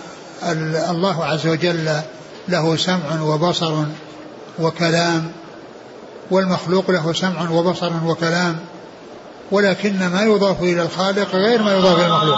الله 0.90 1.26
عز 1.26 1.48
وجل 1.48 2.00
له 2.48 2.76
سمع 2.76 3.22
وبصر 3.22 3.84
وكلام 4.60 5.32
والمخلوق 6.32 6.92
له 6.92 7.14
سمع 7.14 7.50
وبصر 7.50 7.92
وكلام 8.06 8.60
ولكن 9.52 10.08
ما 10.08 10.22
يضاف 10.22 10.62
إلى 10.62 10.82
الخالق 10.82 11.36
غير 11.36 11.64
ما 11.64 11.74
يضاف 11.74 11.98
إلى 12.00 12.06
المخلوق. 12.06 12.38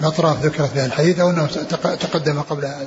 الأطراف 0.00 0.44
ذكرت 0.44 0.70
في 0.70 0.84
الحديث 0.84 1.20
أو 1.20 1.30
أنه 1.30 1.46
تقدم 2.00 2.40
قبل 2.40 2.64
هذا؟ 2.64 2.86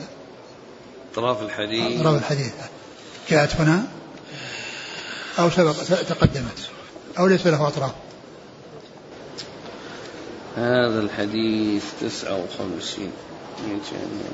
أطراف 1.14 1.42
الحديث. 1.42 2.02
أطراف 2.02 2.16
الحديث. 2.16 2.52
جاءت 3.30 3.56
هنا. 3.56 3.84
أو 5.40 5.50
سبق 5.50 5.74
تقدمت. 6.10 6.70
أو 7.20 7.28
ليس 7.28 7.48
له 7.48 7.68
أطراف. 7.68 7.92
هذا 10.58 11.00
الحديث 11.00 11.84
تسعة 12.02 12.40
وخمسين. 12.44 13.12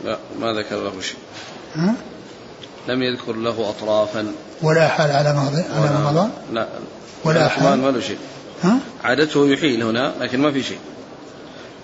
لا 0.05 0.17
ما 0.39 0.53
ذكر 0.53 0.83
له 0.83 1.01
شيء. 1.01 1.17
ها؟ 1.75 1.93
لم 2.87 3.03
يذكر 3.03 3.33
له 3.33 3.69
أطرافا. 3.69 4.33
ولا 4.61 4.87
حال 4.87 5.11
على 5.11 5.33
ماضي 5.33 5.61
على 5.61 5.89
ما 5.89 6.11
مضى 6.11 6.29
لا. 6.53 6.67
ولا 7.23 7.47
حال؟ 7.47 7.79
ما 7.79 7.91
له 7.91 8.01
شيء. 8.01 8.17
ها؟ 8.63 8.79
عادته 9.03 9.47
يحيل 9.47 9.83
هنا 9.83 10.13
لكن 10.19 10.39
ما 10.39 10.51
في 10.51 10.63
شيء. 10.63 10.79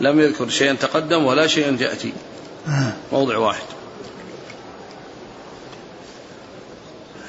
لم 0.01 0.20
يذكر 0.20 0.49
شيئا 0.49 0.74
تقدم 0.74 1.26
ولا 1.26 1.47
شيئا 1.47 1.78
يأتي. 1.80 2.14
موضع 3.11 3.38
واحد. 3.38 3.66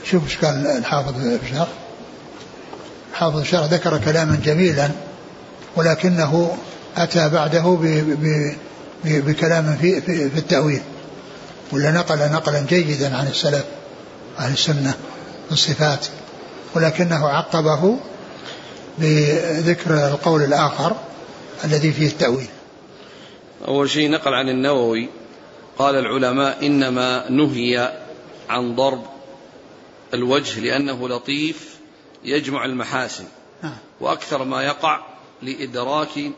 شوف 0.04 0.24
إيش 0.24 0.38
قال 0.38 0.66
الحافظ 0.66 1.12
في 1.12 1.40
الشرح. 1.42 1.68
حافظ 3.14 3.38
الشرح 3.38 3.64
ذكر 3.64 3.98
كلاما 3.98 4.40
جميلا 4.44 4.90
ولكنه 5.76 6.56
أتى 6.96 7.28
بعده 7.28 7.62
ب 7.62 7.84
ب 8.22 8.54
بكلام 9.04 9.76
في, 9.80 10.00
في, 10.00 10.30
في 10.30 10.38
التأويل. 10.38 10.82
ولا 11.72 11.90
نقل 11.90 12.18
نقلا 12.32 12.60
جيدا 12.68 13.16
عن 13.16 13.26
السلف 13.26 13.64
أهل 14.38 14.52
السنة 14.52 14.94
في 15.48 15.52
الصفات 15.52 16.06
ولكنه 16.74 17.28
عقبه 17.28 17.96
بذكر 18.98 20.08
القول 20.08 20.42
الآخر 20.42 20.96
الذي 21.64 21.92
فيه 21.92 22.06
التأويل. 22.06 22.48
أول 23.68 23.90
شيء 23.90 24.10
نقل 24.10 24.34
عن 24.34 24.48
النووي 24.48 25.08
قال 25.78 25.94
العلماء 25.94 26.66
إنما 26.66 27.30
نهي 27.30 27.92
عن 28.48 28.74
ضرب 28.74 29.13
الوجه 30.14 30.60
لأنه 30.60 31.08
لطيف 31.08 31.76
يجمع 32.24 32.64
المحاسن. 32.64 33.24
نعم. 33.62 33.76
وأكثر 34.00 34.44
ما 34.44 34.62
يقع 34.62 35.00
لإدراك 35.42 36.30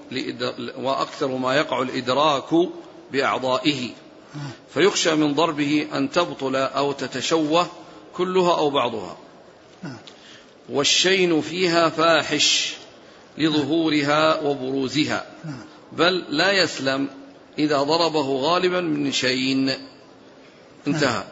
وأكثر 0.79 1.37
ما 1.37 1.57
يقع 1.57 1.83
الإدراك 1.83 2.69
بأعضائه. 3.13 3.91
نعم. 4.35 4.51
فيخشى 4.75 5.15
من 5.15 5.35
ضربه 5.35 5.87
أن 5.95 6.11
تبطل 6.11 6.57
أو 6.57 6.93
تتشوه 6.93 7.67
كلها 8.15 8.57
أو 8.59 8.71
بعضها. 8.71 9.17
نعم. 9.83 9.99
والشين 10.69 11.41
فيها 11.41 11.89
فاحش 11.89 12.75
لظهورها 13.39 14.41
وبروزها. 14.41 15.27
بل 15.93 16.25
لا 16.29 16.53
يسلم 16.53 17.09
إذا 17.59 17.83
ضربه 17.83 18.37
غالبا 18.37 18.81
من 18.81 19.13
شين. 19.13 19.73
انتهى. 20.87 21.25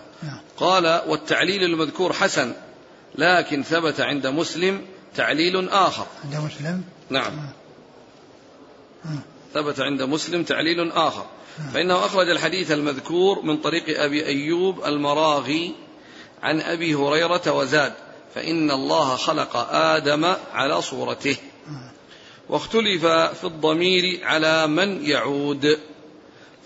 قال 0.56 1.02
والتعليل 1.06 1.64
المذكور 1.64 2.12
حسن 2.12 2.52
لكن 3.14 3.62
ثبت 3.62 4.00
عند 4.00 4.26
مسلم 4.26 4.86
تعليل 5.16 5.68
آخر. 5.68 6.06
عند 6.24 6.36
مسلم؟ 6.36 6.82
نعم. 7.10 7.32
ثبت 9.54 9.80
عند 9.80 10.02
مسلم 10.02 10.42
تعليل 10.42 10.92
آخر. 10.92 11.26
فإنه 11.74 12.06
أخرج 12.06 12.30
الحديث 12.30 12.72
المذكور 12.72 13.42
من 13.42 13.56
طريق 13.56 14.00
أبي 14.02 14.26
أيوب 14.26 14.84
المراغي 14.84 15.74
عن 16.42 16.60
أبي 16.60 16.94
هريرة 16.94 17.52
وزاد 17.52 17.92
فإن 18.34 18.70
الله 18.70 19.16
خلق 19.16 19.56
آدم 19.70 20.34
على 20.52 20.82
صورته. 20.82 21.36
واختلف 22.48 23.06
في 23.06 23.44
الضمير 23.44 24.20
على 24.24 24.66
من 24.66 25.06
يعود. 25.06 25.78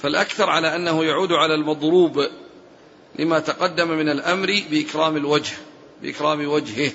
فالأكثر 0.03 0.51
على 0.51 0.77
أنه 0.77 1.05
يعود 1.05 1.33
على 1.33 1.55
المضروب. 1.55 2.29
لما 3.19 3.39
تقدم 3.39 3.89
من 3.89 4.09
الأمر 4.09 4.63
بإكرام 4.71 5.17
الوجه 5.17 5.57
بإكرام 6.03 6.49
وجهه. 6.49 6.93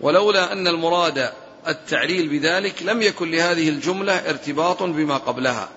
ولولا 0.00 0.52
أن 0.52 0.68
المراد 0.68 1.30
التعليل 1.68 2.28
بذلك 2.28 2.82
لم 2.82 3.02
يكن 3.02 3.30
لهذه 3.30 3.68
الجملة 3.68 4.12
ارتباط 4.12 4.82
بما 4.82 5.16
قبلها. 5.16 5.68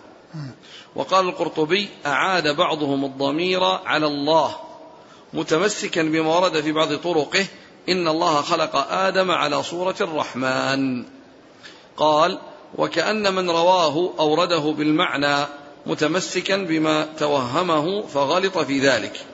وقال 0.95 1.30
القرطبي 1.30 1.89
أعاد 2.05 2.55
بعضهم 2.55 3.05
الضمير 3.05 3.63
على 3.63 4.07
الله 4.07 4.55
متمسكا 5.34 6.01
بما 6.01 6.36
ورد 6.36 6.61
في 6.61 6.72
بعض 6.72 6.93
طرقه 6.93 7.45
إن 7.89 8.07
الله 8.07 8.41
خلق 8.41 8.76
آدم 8.91 9.32
على 9.32 9.63
صورة 9.63 9.95
الرحمن. 10.01 11.05
قال 11.97 12.39
وكأن 12.78 13.36
من 13.36 13.49
رواه 13.49 14.13
أورده 14.20 14.74
بالمعنى 14.78 15.45
متمسكا 15.86 16.57
بما 16.57 17.07
توهمه 17.20 18.01
فغلط 18.01 18.57
في 18.57 18.80
ذلك. 18.80 19.26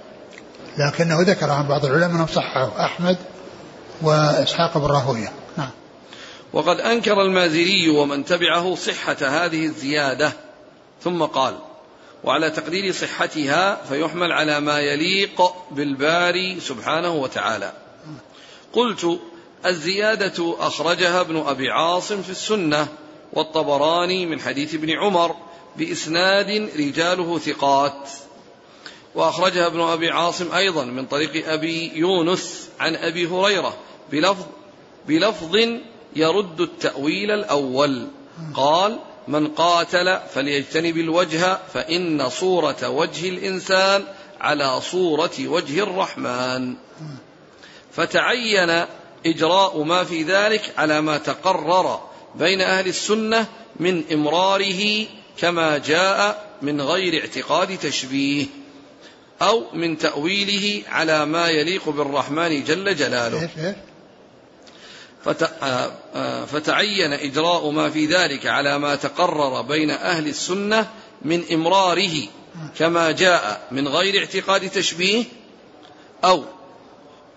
لكنه 0.77 1.21
ذكر 1.21 1.49
عن 1.49 1.67
بعض 1.67 1.85
العلماء 1.85 2.09
أنه 2.09 2.25
صححه 2.25 2.85
أحمد 2.85 3.17
وإسحاق 4.01 4.77
بن 4.77 4.85
راهوية. 4.85 5.31
نعم. 5.57 5.69
وقد 6.53 6.79
أنكر 6.79 7.21
المازري 7.21 7.89
ومن 7.89 8.25
تبعه 8.25 8.75
صحة 8.75 9.17
هذه 9.21 9.65
الزيادة. 9.65 10.33
ثم 11.03 11.23
قال 11.23 11.55
وعلى 12.23 12.49
تقدير 12.49 12.93
صحتها 12.93 13.83
فيحمل 13.89 14.31
على 14.31 14.59
ما 14.59 14.79
يليق 14.79 15.41
بالباري 15.71 16.59
سبحانه 16.59 17.11
وتعالى. 17.11 17.71
قلت 18.73 19.19
الزيادة 19.65 20.55
أخرجها 20.59 21.21
ابن 21.21 21.37
أبي 21.37 21.69
عاصم 21.69 22.21
في 22.21 22.29
السنة 22.29 22.87
والطبراني 23.33 24.25
من 24.25 24.39
حديث 24.39 24.73
ابن 24.73 24.89
عمر 24.89 25.35
بإسناد 25.77 26.69
رجاله 26.77 27.39
ثقات. 27.39 28.09
وأخرجها 29.15 29.67
ابن 29.67 29.81
أبي 29.81 30.09
عاصم 30.09 30.51
أيضا 30.51 30.83
من 30.85 31.05
طريق 31.05 31.49
أبي 31.49 31.91
يونس 31.95 32.69
عن 32.79 32.95
أبي 32.95 33.27
هريرة 33.27 33.77
بلفظ 34.11 34.45
بلفظ 35.07 35.57
يرد 36.15 36.61
التأويل 36.61 37.31
الأول. 37.31 38.07
قال 38.53 38.99
من 39.27 39.47
قاتل 39.47 40.19
فليجتنب 40.33 40.97
الوجه 40.97 41.59
فإن 41.73 42.29
صورة 42.29 42.89
وجه 42.89 43.29
الإنسان 43.29 44.03
على 44.41 44.81
صورة 44.81 45.31
وجه 45.39 45.83
الرحمن. 45.83 46.75
فتعين 47.91 48.85
إجراء 49.25 49.83
ما 49.83 50.03
في 50.03 50.23
ذلك 50.23 50.73
على 50.77 51.01
ما 51.01 51.17
تقرر 51.17 51.99
بين 52.35 52.61
أهل 52.61 52.87
السنة 52.87 53.45
من 53.79 54.03
إمراره 54.11 55.05
كما 55.37 55.77
جاء 55.77 56.49
من 56.61 56.81
غير 56.81 57.21
اعتقاد 57.21 57.77
تشبيه. 57.77 58.45
أو 59.43 59.63
من 59.73 59.97
تأويله 59.97 60.81
على 60.87 61.25
ما 61.25 61.47
يليق 61.47 61.89
بالرحمن 61.89 62.63
جل 62.63 62.95
جلاله. 62.95 63.49
آه، 65.27 65.91
آه، 66.15 66.45
فتعين 66.45 67.13
إجراء 67.13 67.69
ما 67.69 67.89
في 67.89 68.05
ذلك 68.05 68.45
على 68.45 68.79
ما 68.79 68.95
تقرر 68.95 69.61
بين 69.61 69.89
أهل 69.91 70.27
السنة 70.27 70.87
من 71.21 71.43
إمراره 71.51 72.27
كما 72.79 73.11
جاء 73.11 73.67
من 73.71 73.87
غير 73.87 74.19
اعتقاد 74.19 74.69
تشبيه 74.69 75.23
أو 76.23 76.43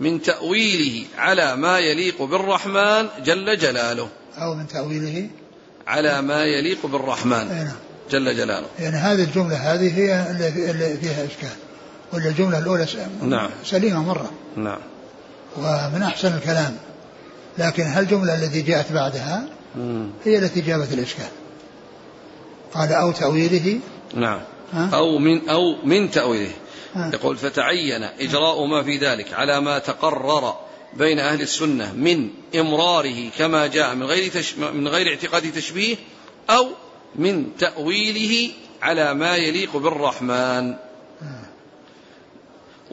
من 0.00 0.22
تأويله 0.22 1.04
على 1.18 1.57
ما 1.57 1.78
يليق 1.78 2.22
بالرحمن 2.22 3.09
جل 3.24 3.59
جلاله. 3.59 4.09
أو 4.38 4.54
من 4.54 4.68
تأويله. 4.68 5.28
على 5.86 6.22
ما 6.22 6.44
يليق 6.44 6.86
بالرحمن 6.86 7.48
نعم. 7.48 7.72
جل 8.11 8.36
جلاله. 8.36 8.66
يعني 8.78 8.96
هذه 8.96 9.24
الجملة 9.24 9.57
هذه 9.57 9.98
هي 9.98 10.30
اللي 10.30 10.96
فيها 11.00 11.26
إشكال. 11.26 11.65
ولا 12.12 12.28
الجملة 12.28 12.59
الأولى 12.59 12.86
نعم. 13.22 13.50
سليمة 13.64 14.02
مرة. 14.02 14.30
نعم. 14.57 14.78
ومن 15.57 16.02
أحسن 16.02 16.36
الكلام. 16.36 16.76
لكن 17.59 17.82
هل 17.82 18.02
الجملة 18.02 18.34
التي 18.34 18.62
جاءت 18.62 18.92
بعدها 18.92 19.48
هي 20.24 20.38
التي 20.38 20.61
جابت 20.61 20.92
الإشكال؟ 20.92 21.28
قال 22.74 22.92
أو 22.92 23.12
تأويله. 23.12 23.80
نعم. 24.14 24.40
أو 24.74 25.18
من 25.18 25.48
أو 25.48 25.76
من 25.84 26.11
تأويله. 26.11 26.52
يقول 26.96 27.36
فتعين 27.36 28.02
إجراء 28.02 28.64
ما 28.64 28.82
في 28.82 28.96
ذلك 28.98 29.32
على 29.32 29.61
ما 29.61 29.78
تقرر 29.78 30.54
بين 30.96 31.18
أهل 31.18 31.40
السنة 31.40 31.92
من 31.92 32.28
إمراره 32.54 33.30
كما 33.38 33.66
جاء 33.66 33.94
من 33.94 34.02
غير 34.02 34.32
تش... 34.32 34.54
من 34.54 34.88
غير 34.88 35.09
اعتقاد 35.09 35.52
تشبيه 35.52 35.96
أو 36.50 36.68
من 37.16 37.57
تأويله 37.59 38.50
على 38.82 39.14
ما 39.14 39.36
يليق 39.36 39.76
بالرحمن. 39.76 40.74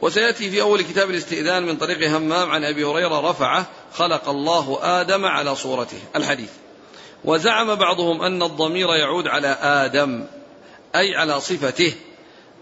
وسيأتي 0.04 0.50
في 0.50 0.60
أول 0.60 0.82
كتاب 0.82 1.10
الاستئذان 1.10 1.66
من 1.66 1.76
طريق 1.76 2.10
همام 2.10 2.50
عن 2.50 2.64
أبي 2.64 2.84
هريرة 2.84 3.30
رفعه 3.30 3.66
خلق 3.92 4.28
الله 4.28 4.78
آدم 4.82 5.24
على 5.24 5.56
صورته 5.56 5.98
الحديث. 6.16 6.50
وزعم 7.24 7.74
بعضهم 7.74 8.22
أن 8.22 8.42
الضمير 8.42 8.88
يعود 8.88 9.28
على 9.28 9.48
آدم 9.62 10.26
أي 10.94 11.16
على 11.16 11.40
صفته 11.40 11.94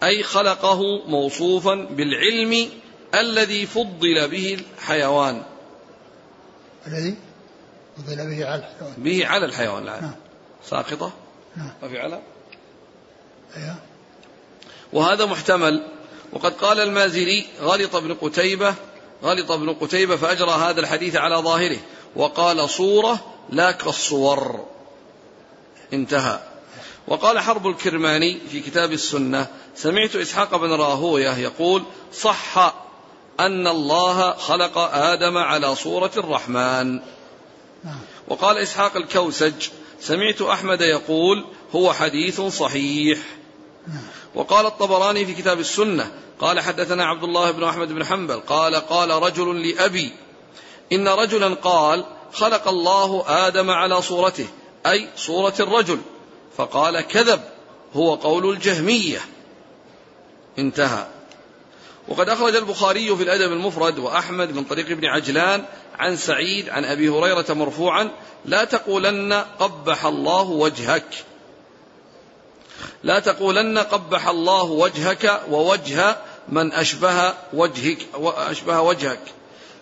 أي 0.03 0.23
خلقه 0.23 0.81
موصوفا 1.07 1.75
بالعلم 1.75 2.69
الذي 3.15 3.67
فضل 3.67 4.29
به 4.29 4.59
الحيوان. 4.79 5.43
الذي 6.87 7.17
فضل 7.97 8.17
به 8.17 8.47
على 8.47 8.63
الحيوان. 8.63 8.95
به 8.99 9.27
على 9.27 9.47
الحيوان 9.47 9.85
نعم. 9.85 10.15
ساقطة؟ 10.65 11.13
نعم. 11.57 11.71
ما 11.83 11.89
في 11.89 11.99
على؟ 11.99 12.21
أيوه. 13.57 13.77
وهذا 14.93 15.27
محتمل 15.27 15.83
وقد 16.33 16.53
قال 16.53 16.81
المازري 16.81 17.47
غلط 17.61 17.97
ابن 17.97 18.15
قتيبة 18.15 18.75
غلط 19.23 19.51
ابن 19.51 19.73
قتيبة 19.75 20.17
فأجرى 20.17 20.51
هذا 20.51 20.81
الحديث 20.81 21.17
على 21.17 21.37
ظاهره 21.37 21.79
وقال 22.17 22.71
صورة 22.71 23.21
لا 23.51 23.71
كالصور. 23.71 24.65
انتهى. 25.93 26.39
وقال 27.09 27.39
حرب 27.39 27.67
الكرماني 27.67 28.39
في 28.51 28.61
كتاب 28.61 28.93
السنة 28.93 29.47
سمعت 29.77 30.17
إسحاق 30.17 30.57
بن 30.57 30.73
راهوية 30.73 31.37
يقول 31.37 31.83
صح 32.15 32.75
أن 33.41 33.67
الله 33.67 34.33
خلق 34.33 34.79
آدم 34.79 35.39
على 35.39 35.77
صورة 35.77 36.11
الرحمن. 36.17 37.01
وقال 38.29 38.59
إسحاق 38.59 38.97
الكوسج 38.97 39.69
سمعت 40.01 40.43
أحمد 40.43 40.81
يقول 40.81 41.45
هو 41.75 41.93
حديث 41.93 42.41
صحيح. 42.41 43.19
وقال 44.35 44.67
الطبراني 44.67 45.27
في 45.27 45.35
كتاب 45.35 45.61
السنة 45.61 46.13
قال 46.41 46.61
حدثنا 46.61 47.05
عبد 47.05 47.25
الله 47.25 47.51
بن 47.51 47.65
أحمد 47.65 47.89
بن 47.89 48.05
حنبل 48.05 48.41
قال 48.41 48.75
قال 48.75 49.11
رجل 49.11 49.69
لأبي 49.69 50.13
إن 50.93 51.09
رجلا 51.09 51.55
قال 51.55 52.05
خلق 52.33 52.69
الله 52.69 53.25
آدم 53.27 53.71
على 53.71 54.03
صورته 54.03 54.47
أي 54.87 55.09
صورة 55.17 55.55
الرجل 55.61 56.01
فقال 56.57 57.01
كذب 57.01 57.41
هو 57.95 58.15
قول 58.15 58.51
الجهمية. 58.51 59.21
انتهى. 60.59 61.07
وقد 62.09 62.29
أخرج 62.29 62.57
البخاري 62.57 63.17
في 63.17 63.23
الأدب 63.23 63.53
المفرد 63.53 63.99
وأحمد 63.99 64.53
من 64.53 64.65
طريق 64.65 64.91
ابن 64.91 65.05
عجلان 65.05 65.65
عن 65.99 66.17
سعيد 66.17 66.69
عن 66.69 66.85
أبي 66.85 67.09
هريرة 67.09 67.47
مرفوعا 67.51 68.11
لا 68.45 68.65
تقولن 68.65 69.33
قبح 69.59 70.07
الله 70.07 70.43
وجهك. 70.43 71.25
لا 73.03 73.19
تقولن 73.19 73.79
قبح 73.79 74.29
الله 74.29 74.65
وجهك 74.65 75.43
ووجه 75.51 76.17
من 76.49 76.73
أشبه 76.73 77.35
وجهك 77.53 77.99
وأشبه 78.15 78.81
وجهك. 78.81 79.23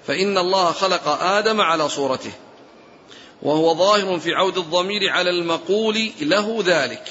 فإن 0.06 0.38
الله 0.38 0.72
خلق 0.72 1.08
آدم 1.08 1.60
على 1.60 1.88
صورته 1.88 2.32
وهو 3.42 3.74
ظاهر 3.74 4.18
في 4.18 4.34
عود 4.34 4.58
الضمير 4.58 5.10
على 5.10 5.30
المقول 5.30 6.10
له 6.20 6.62
ذلك. 6.66 7.04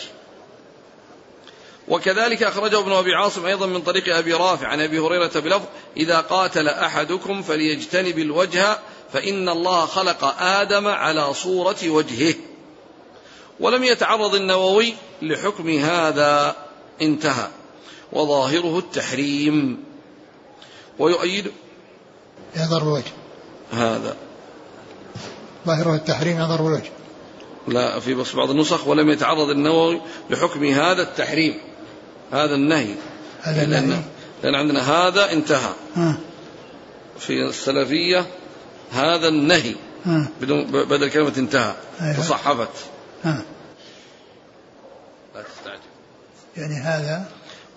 وكذلك 1.88 2.44
أخرجه 2.44 2.80
ابن 2.80 2.92
أبي 2.92 3.16
عاصم 3.16 3.46
أيضا 3.46 3.66
من 3.66 3.82
طريق 3.82 4.16
أبي 4.16 4.34
رافع 4.34 4.68
عن 4.68 4.82
أبي 4.82 5.00
هريرة 5.00 5.40
بلفظ 5.40 5.66
إذا 5.98 6.20
قاتل 6.20 6.68
أحدكم 6.68 7.42
فليجتنب 7.42 8.20
الوجه 8.20 8.78
فإن 9.14 9.50
الله 9.50 9.86
خلق 9.86 10.42
آدم 10.42 10.88
على 10.88 11.34
صورة 11.34 11.78
وجهه. 11.84 12.34
ولم 13.60 13.84
يتعرض 13.84 14.36
النووي 14.36 14.93
لحكم 15.22 15.70
هذا 15.70 16.55
انتهى. 17.01 17.47
وظاهره 18.12 18.80
التحريم. 18.80 19.84
ويؤيد 20.99 21.51
يضرب 22.55 22.88
الوجه 22.88 23.12
هذا. 23.72 24.16
ظاهره 25.68 25.95
التحريم 25.95 26.39
يضرب 26.39 26.66
الوجه 26.66 26.91
لا 27.68 27.99
في 27.99 28.14
بس 28.14 28.36
بعض 28.36 28.49
النسخ 28.49 28.88
ولم 28.88 29.10
يتعرض 29.10 29.49
النووي 29.49 30.01
لحكم 30.30 30.66
هذا 30.66 31.01
التحريم. 31.01 31.62
هذا 32.32 32.55
النهي. 32.55 32.95
هذا 33.41 33.64
النهي. 33.64 34.01
لأن 34.43 34.55
عندنا 34.55 34.80
هذا 34.91 35.32
انتهى. 35.32 35.74
آه. 35.97 36.16
في 37.20 37.34
السلفية 37.34 38.26
هذا 38.91 39.28
النهي. 39.28 39.76
آه. 40.07 40.28
بدون 40.41 40.72
بدل 40.72 41.10
كلمة 41.10 41.34
انتهى. 41.38 41.74
أيوة. 42.01 42.18
تصحفت. 42.18 42.70
آه. 43.26 43.43
لا 45.36 45.41
تستعجل. 45.41 45.80
يعني 46.57 46.76
هذا 46.76 47.26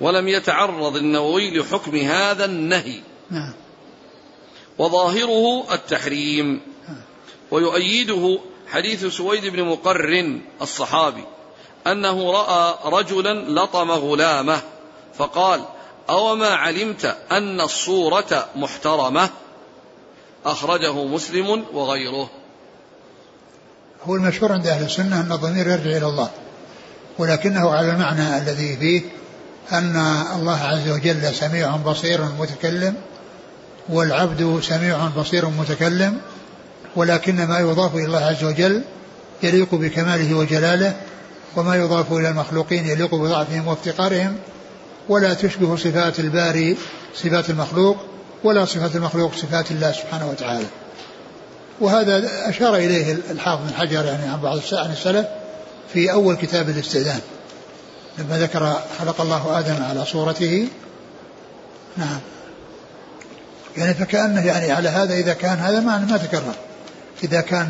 ولم 0.01 0.29
يتعرض 0.29 0.97
النووي 0.97 1.59
لحكم 1.59 1.97
هذا 1.97 2.45
النهي. 2.45 3.01
نعم. 3.31 3.53
وظاهره 4.79 5.75
التحريم. 5.75 6.61
ويؤيده 7.51 8.39
حديث 8.69 9.07
سويد 9.07 9.47
بن 9.47 9.63
مقرن 9.63 10.41
الصحابي 10.63 11.25
أنه 11.87 12.33
رأى 12.33 12.79
رجلا 12.85 13.61
لطم 13.61 13.91
غلامه 13.91 14.61
فقال 15.15 15.65
اوما 16.11 16.49
علمت 16.49 17.17
أن 17.31 17.61
الصورة 17.61 18.49
محترمة؟ 18.57 19.31
أخرجه 20.45 21.05
مسلم 21.05 21.65
وغيره. 21.73 22.31
هو 24.07 24.17
المشهور 24.17 24.53
عند 24.53 24.67
أهل 24.67 24.85
السنة 24.85 25.21
أن 25.21 25.33
الضمير 25.33 25.67
يرجع 25.67 25.97
إلى 25.97 26.07
الله 26.07 26.31
ولكنه 27.19 27.71
على 27.71 27.91
المعنى 27.93 28.39
الذي 28.39 28.77
فيه 28.77 29.03
أن 29.73 29.97
الله 30.35 30.59
عز 30.59 30.89
وجل 30.89 31.35
سميع 31.35 31.77
بصير 31.77 32.21
متكلم 32.39 32.95
والعبد 33.89 34.61
سميع 34.63 35.07
بصير 35.07 35.49
متكلم 35.49 36.19
ولكن 36.97 37.47
ما 37.47 37.59
يضاف 37.59 37.95
إلى 37.95 38.05
الله 38.05 38.25
عز 38.25 38.45
وجل 38.45 38.83
يليق 39.43 39.75
بكماله 39.75 40.35
وجلاله 40.35 40.95
وما 41.57 41.77
يضاف 41.77 42.13
إلى 42.13 42.29
المخلوقين 42.29 42.87
يليق 42.87 43.15
بضعفهم 43.15 43.69
وافتقارهم 43.69 44.37
ولا 45.09 45.35
تشبه 45.35 45.77
صفات 45.77 46.21
الباري 46.21 46.77
صفات 47.15 47.51
المخلوق 47.51 47.97
ولا 48.45 48.65
صفات 48.65 48.97
المخلوق 48.97 49.35
صفات 49.35 49.71
الله 49.71 49.93
سبحانه 49.93 50.31
وتعالى. 50.31 50.67
وهذا 51.83 52.31
أشار 52.49 52.77
إليه 52.77 53.17
الحافظ 53.31 53.63
بن 53.63 53.75
حجر 53.75 54.05
يعني 54.05 54.29
عن 54.29 54.41
بعض 54.41 54.59
عن 54.73 54.93
السلف 54.93 55.27
في 55.93 56.13
أول 56.13 56.37
كتاب 56.37 56.69
الاستئذان. 56.69 57.21
لما 58.19 58.39
ذكر 58.39 58.73
خلق 58.99 59.21
الله 59.21 59.59
آدم 59.59 59.83
على 59.83 60.05
صورته. 60.05 60.69
نعم. 61.97 62.19
يعني 63.77 63.95
فكأنه 63.95 64.47
يعني 64.47 64.73
على 64.73 64.89
هذا 64.89 65.15
إذا 65.15 65.33
كان 65.33 65.59
هذا 65.59 65.81
ما 65.81 65.99
ما 65.99 66.17
تكرر. 66.17 66.55
إذا 67.25 67.41
كان 67.41 67.69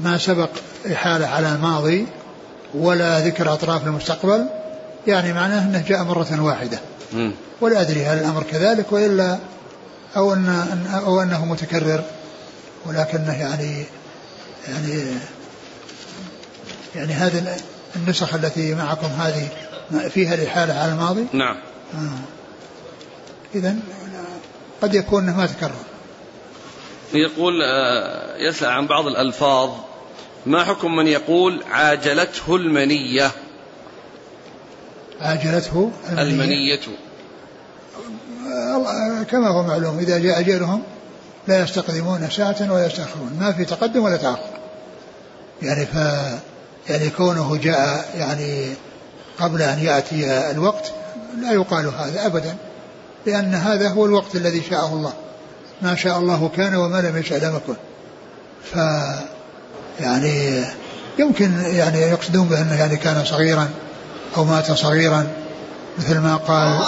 ما 0.00 0.18
سبق 0.18 0.50
إحالة 0.92 1.26
على 1.26 1.48
الماضي 1.48 2.06
ولا 2.74 3.20
ذكر 3.20 3.52
أطراف 3.52 3.86
المستقبل 3.86 4.46
يعني 5.06 5.32
معناه 5.32 5.62
أنه 5.62 5.84
جاء 5.88 6.04
مرة 6.04 6.42
واحدة. 6.42 6.78
ولا 7.60 7.80
أدري 7.80 8.04
هل 8.04 8.18
الأمر 8.18 8.42
كذلك 8.42 8.92
وإلا 8.92 9.38
أو 10.16 10.32
أن 10.32 11.00
أو 11.06 11.22
أنه 11.22 11.44
متكرر. 11.44 12.04
ولكنه 12.86 13.40
يعني 13.40 13.84
يعني 14.68 15.04
يعني 16.96 17.12
هذه 17.12 17.56
النسخ 17.96 18.34
التي 18.34 18.74
معكم 18.74 19.06
هذه 19.06 19.48
فيها 20.08 20.34
الإحالة 20.34 20.74
على 20.74 20.92
الماضي؟ 20.92 21.26
نعم. 21.32 21.56
آه. 21.94 22.18
إذا 23.54 23.76
قد 24.82 24.94
يكون 24.94 25.24
ما 25.24 25.46
تكرر. 25.46 25.70
يقول 27.14 27.62
آه، 27.62 28.36
يسأل 28.36 28.68
عن 28.68 28.86
بعض 28.86 29.06
الألفاظ. 29.06 29.70
ما 30.46 30.64
حكم 30.64 30.96
من 30.96 31.06
يقول 31.06 31.62
عاجلته 31.70 32.56
المنية؟ 32.56 33.30
عاجلته 35.20 35.90
المنية, 36.08 36.22
المنية. 36.22 36.78
آه، 38.46 39.22
كما 39.22 39.48
هو 39.48 39.62
معلوم 39.62 39.98
إذا 39.98 40.18
جاء 40.18 40.40
أجلهم 40.40 40.82
لا 41.48 41.62
يستقدمون 41.62 42.28
ساعة 42.30 42.72
ولا 42.72 42.86
يستأخرون 42.86 43.36
ما 43.40 43.52
في 43.52 43.64
تقدم 43.64 44.04
ولا 44.04 44.16
تأخر. 44.16 44.58
يعني 45.62 45.86
ف 45.86 45.94
يعني 46.90 47.10
كونه 47.10 47.56
جاء 47.56 48.10
يعني 48.18 48.74
قبل 49.38 49.62
أن 49.62 49.78
يأتي 49.78 50.50
الوقت 50.50 50.92
لا 51.42 51.52
يقال 51.52 51.86
هذا 51.86 52.26
أبدا 52.26 52.56
لأن 53.26 53.54
هذا 53.54 53.88
هو 53.88 54.06
الوقت 54.06 54.34
الذي 54.36 54.62
شاءه 54.70 54.92
الله. 54.92 55.12
ما 55.82 55.94
شاء 55.94 56.18
الله 56.18 56.50
كان 56.56 56.74
وما 56.74 57.00
لم 57.00 57.16
يشاء 57.16 57.38
لم 57.38 57.56
يكن. 57.56 57.76
ف 58.72 58.76
يعني 60.00 60.64
يمكن 61.18 61.52
يعني 61.60 61.98
يقصدون 61.98 62.48
بأنه 62.48 62.78
يعني 62.78 62.96
كان 62.96 63.24
صغيرا 63.24 63.68
أو 64.36 64.44
مات 64.44 64.72
صغيرا 64.72 65.26
مثل 65.98 66.18
ما 66.18 66.36
قال 66.36 66.80